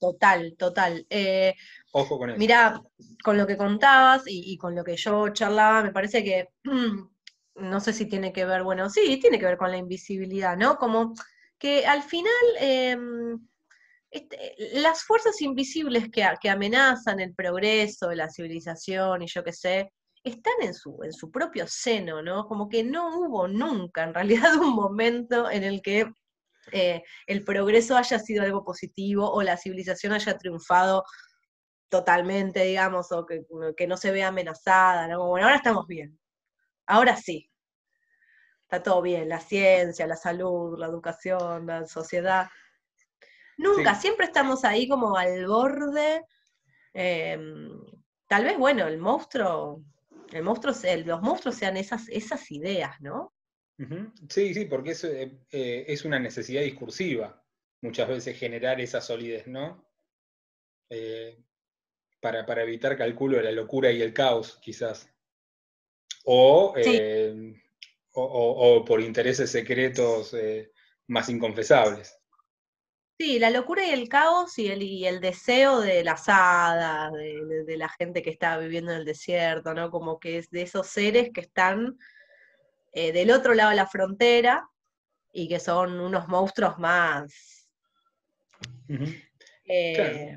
Total, 0.00 0.54
total. 0.58 1.06
Eh, 1.10 1.54
ojo 1.92 2.18
con 2.18 2.30
eso. 2.30 2.38
Mira, 2.38 2.80
con 3.22 3.36
lo 3.36 3.46
que 3.46 3.58
contabas 3.58 4.22
y, 4.26 4.52
y, 4.52 4.56
con 4.56 4.74
lo 4.74 4.82
que 4.82 4.96
yo 4.96 5.28
charlaba, 5.28 5.82
me 5.82 5.92
parece 5.92 6.24
que 6.24 6.48
no 7.56 7.80
sé 7.80 7.92
si 7.92 8.06
tiene 8.06 8.32
que 8.32 8.44
ver, 8.44 8.62
bueno, 8.62 8.90
sí, 8.90 9.18
tiene 9.20 9.38
que 9.38 9.46
ver 9.46 9.58
con 9.58 9.70
la 9.70 9.76
invisibilidad, 9.76 10.56
¿no? 10.56 10.76
Como 10.76 11.14
que 11.58 11.86
al 11.86 12.02
final 12.02 12.32
em, 12.58 13.38
este, 14.10 14.54
las 14.74 15.02
fuerzas 15.04 15.40
invisibles 15.42 16.10
que, 16.10 16.26
que, 16.40 16.50
amenazan 16.50 17.20
el 17.20 17.34
progreso, 17.34 18.12
la 18.12 18.30
civilización 18.30 19.22
y 19.22 19.26
yo 19.26 19.44
qué 19.44 19.52
sé, 19.52 19.92
están 20.24 20.54
en 20.62 20.74
su, 20.74 20.98
en 21.04 21.12
su 21.12 21.30
propio 21.30 21.66
seno, 21.68 22.22
¿no? 22.22 22.46
Como 22.46 22.68
que 22.68 22.82
no 22.82 23.18
hubo 23.18 23.46
nunca, 23.48 24.04
en 24.04 24.14
realidad, 24.14 24.54
un 24.60 24.74
momento 24.74 25.50
en 25.50 25.64
el 25.64 25.82
que 25.82 26.10
eh, 26.72 27.02
el 27.26 27.44
progreso 27.44 27.96
haya 27.96 28.18
sido 28.18 28.42
algo 28.42 28.64
positivo 28.64 29.30
o 29.30 29.42
la 29.42 29.56
civilización 29.56 30.12
haya 30.12 30.38
triunfado 30.38 31.04
totalmente, 31.88 32.64
digamos, 32.64 33.12
o 33.12 33.26
que, 33.26 33.42
que 33.76 33.86
no 33.86 33.96
se 33.96 34.10
vea 34.10 34.28
amenazada, 34.28 35.06
¿no? 35.08 35.26
Bueno, 35.28 35.46
ahora 35.46 35.58
estamos 35.58 35.86
bien. 35.86 36.18
Ahora 36.86 37.16
sí. 37.16 37.50
Está 38.62 38.82
todo 38.82 39.02
bien, 39.02 39.28
la 39.28 39.40
ciencia, 39.40 40.06
la 40.06 40.16
salud, 40.16 40.78
la 40.78 40.86
educación, 40.86 41.66
la 41.66 41.86
sociedad. 41.86 42.48
Nunca, 43.56 43.94
siempre 43.94 44.26
estamos 44.26 44.64
ahí 44.64 44.88
como 44.88 45.16
al 45.16 45.46
borde. 45.46 46.22
Em, 46.92 47.70
tal 48.26 48.44
vez, 48.44 48.58
bueno, 48.58 48.86
el 48.86 48.98
monstruo, 48.98 49.84
el 50.32 50.42
monstruo, 50.42 50.74
los 51.04 51.22
monstruos 51.22 51.56
sean 51.56 51.76
esas, 51.76 52.08
esas 52.08 52.50
ideas, 52.50 53.00
¿no? 53.00 53.32
Sí, 54.28 54.54
sí, 54.54 54.64
porque 54.66 54.92
es, 54.92 55.04
eh, 55.04 55.38
eh, 55.50 55.84
es 55.88 56.04
una 56.04 56.18
necesidad 56.18 56.62
discursiva, 56.62 57.44
muchas 57.80 58.08
veces 58.08 58.38
generar 58.38 58.80
esa 58.80 59.00
solidez, 59.00 59.46
¿no? 59.46 59.90
Eh, 60.90 61.42
para, 62.20 62.46
para, 62.46 62.62
evitar 62.62 62.96
calculo 62.96 63.36
de 63.36 63.42
la 63.42 63.52
locura 63.52 63.90
y 63.90 64.00
el 64.00 64.14
caos, 64.14 64.58
quizás. 64.62 65.13
Eh, 66.26 67.54
o, 68.12 68.84
por 68.86 69.00
intereses 69.00 69.50
secretos 69.50 70.34
eh, 70.34 70.70
más 71.08 71.28
inconfesables. 71.28 72.16
Sí, 73.18 73.38
la 73.38 73.50
locura 73.50 73.86
y 73.86 73.90
el 73.90 74.08
caos 74.08 74.58
y 74.58 74.68
el, 74.68 74.82
y 74.82 75.06
el 75.06 75.20
deseo 75.20 75.80
de 75.80 76.02
las 76.02 76.28
hadas, 76.28 77.12
de, 77.12 77.76
la 77.76 77.88
gente 77.88 78.22
que 78.22 78.30
está 78.30 78.58
viviendo 78.58 78.92
en 78.92 78.98
el 78.98 79.04
desierto, 79.04 79.72
¿no? 79.72 79.90
Como 79.90 80.18
que 80.18 80.38
es 80.38 80.50
de 80.50 80.62
esos 80.62 80.88
seres 80.88 81.30
que 81.32 81.40
están 81.40 81.96
eh, 82.92 83.12
del 83.12 83.30
otro 83.30 83.54
lado 83.54 83.70
de 83.70 83.76
la 83.76 83.86
frontera 83.86 84.68
y 85.32 85.48
que 85.48 85.60
son 85.60 86.00
unos 86.00 86.26
monstruos 86.26 86.78
más, 86.78 87.68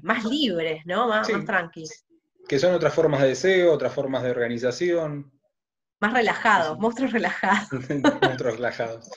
más 0.03 0.25
libres, 0.25 0.83
¿no? 0.85 1.07
Más, 1.07 1.29
más 1.29 1.45
tranquilos. 1.45 2.05
Que 2.47 2.59
son 2.59 2.73
otras 2.73 2.93
formas 2.93 3.21
de 3.21 3.29
deseo, 3.29 3.73
otras 3.73 3.93
formas 3.93 4.23
de 4.23 4.31
organización. 4.31 5.36
Más 5.99 6.13
relajados, 6.13 6.77
monstruos 6.79 7.11
relajados. 7.11 7.69
monstruos 8.21 8.55
relajados. 8.55 9.09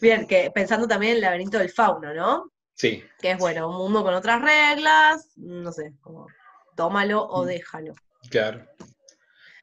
Bien, 0.00 0.26
que 0.26 0.50
pensando 0.50 0.88
también 0.88 1.12
en 1.12 1.16
el 1.16 1.22
laberinto 1.22 1.58
del 1.58 1.70
fauno, 1.70 2.12
¿no? 2.12 2.52
Sí. 2.74 3.04
Que 3.20 3.32
es 3.32 3.38
bueno, 3.38 3.68
un 3.68 3.76
mundo 3.76 4.02
con 4.02 4.14
otras 4.14 4.42
reglas, 4.42 5.28
no 5.36 5.70
sé, 5.72 5.92
como 6.00 6.26
tómalo 6.74 7.22
o 7.22 7.44
mm. 7.44 7.46
déjalo. 7.46 7.94
Claro. 8.30 8.66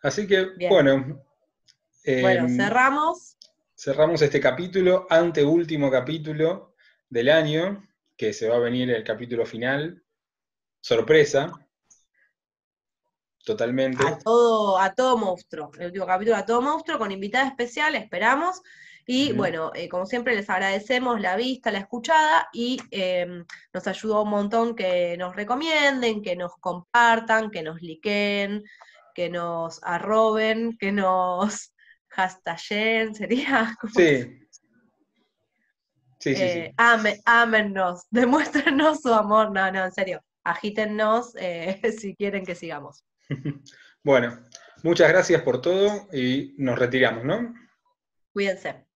Así 0.02 0.28
que, 0.28 0.52
bueno. 0.70 1.22
bueno, 2.06 2.45
em, 2.45 2.56
cerramos. 2.56 3.38
Cerramos 3.76 4.22
este 4.22 4.39
capítulo, 4.39 5.08
anteúltimo 5.10 5.89
capítulo 5.89 6.76
del 7.10 7.30
año, 7.30 7.88
que 8.16 8.34
se 8.34 8.47
va 8.47 8.58
a 8.58 8.60
venir 8.60 8.89
el 8.91 9.04
capítulo 9.04 9.45
final. 9.45 10.04
Sorpresa. 10.82 11.52
Totalmente. 13.46 14.06
A 14.06 14.18
todo, 14.18 14.78
a 14.80 14.94
todo 14.94 15.18
monstruo. 15.18 15.72
El 15.80 15.88
último 15.88 16.06
capítulo 16.06 16.36
a 16.36 16.46
todo 16.46 16.62
monstruo 16.62 16.98
con 16.98 17.12
invitada 17.12 17.48
especial, 17.48 17.96
esperamos. 17.96 18.62
Y 19.12 19.34
bueno, 19.34 19.72
eh, 19.74 19.90
como 19.90 20.06
siempre 20.06 20.36
les 20.36 20.48
agradecemos 20.52 21.20
la 21.20 21.36
vista, 21.36 21.72
la 21.72 21.80
escuchada 21.80 22.48
y 22.54 22.80
em, 22.92 23.44
nos 23.74 23.88
ayudó 23.88 24.22
un 24.22 24.30
montón 24.30 24.76
que 24.76 25.18
nos 25.18 25.36
recomienden, 25.36 26.22
que 26.22 26.36
nos 26.36 26.56
compartan, 26.58 27.50
que 27.50 27.64
nos 27.64 27.82
liken, 27.82 28.64
que 29.16 29.30
nos 29.32 29.82
arroben, 29.84 30.78
que 30.78 30.92
nos 30.92 31.74
hashtaguen, 32.10 33.16
sería. 33.16 33.76
Sí. 33.96 34.36
Sí, 36.20 36.36
sí, 36.36 36.50
sí. 36.50 36.60
Eh, 36.60 36.74
ámennos, 37.26 38.06
demuéstrenos 38.12 39.02
su 39.02 39.12
amor. 39.12 39.52
No, 39.52 39.72
no, 39.72 39.86
en 39.86 39.92
serio, 39.92 40.22
agítennos 40.44 41.34
eh, 41.38 41.82
si 42.00 42.16
quieren 42.16 42.46
que 42.46 42.54
sigamos. 42.54 43.04
Bueno, 44.02 44.46
muchas 44.82 45.10
gracias 45.10 45.42
por 45.42 45.62
todo 45.62 46.08
y 46.14 46.56
nos 46.58 46.80
retiramos, 46.80 47.26
¿no? 47.26 47.54
Cuídense. 48.32 48.89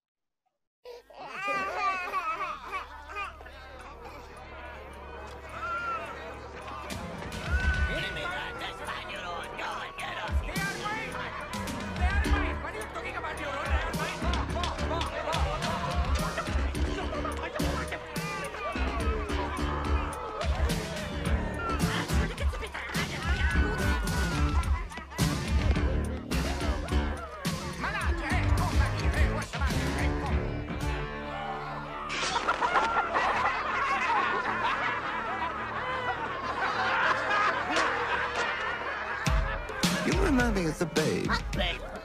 Babe 40.96 41.30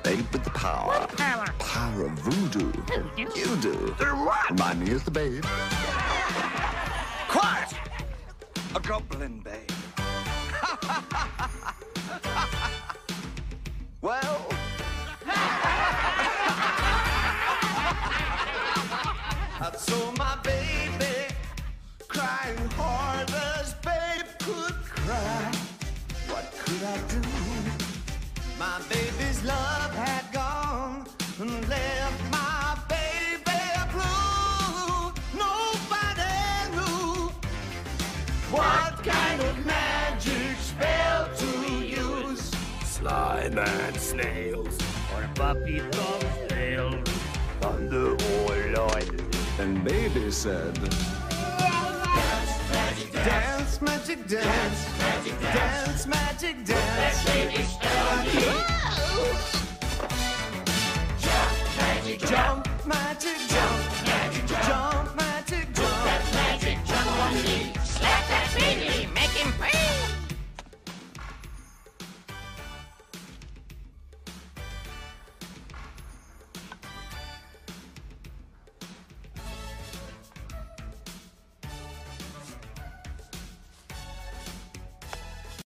Babe 0.02 0.26
with 0.32 0.44
the 0.44 0.50
power. 0.50 1.00
What 1.00 1.16
power? 1.16 1.46
Power 1.58 2.06
of 2.06 2.12
voodoo. 2.12 2.72
Voodoo? 2.72 3.08
You 3.16 3.56
do. 3.60 3.94
What? 3.98 4.50
Remind 4.50 4.80
me 4.80 4.90
is 4.90 5.02
the 5.02 5.10
babe. 5.10 5.44
Quiet! 7.28 7.74
A 8.74 8.80
goblin 8.80 9.40
babe. 9.40 9.70
well. 14.00 14.57
it 45.76 45.92
comes 45.92 46.48
down 46.48 47.04
on 47.62 47.88
the 47.88 48.22
whole. 48.22 48.38
And 49.60 49.82
baby 49.82 50.30
said, 50.30 50.72
Dance, 50.72 52.70
magic, 52.70 53.12
dance, 53.12 53.82
dance, 53.82 54.98
magic, 54.98 55.40
dance, 55.40 56.06
magic, 56.06 56.64
dance, 56.64 57.24
magic, 57.26 57.80
dance. 57.80 58.58
Jump, 61.18 61.76
magic, 61.76 62.20
jump, 62.20 62.86
magic. 62.86 63.37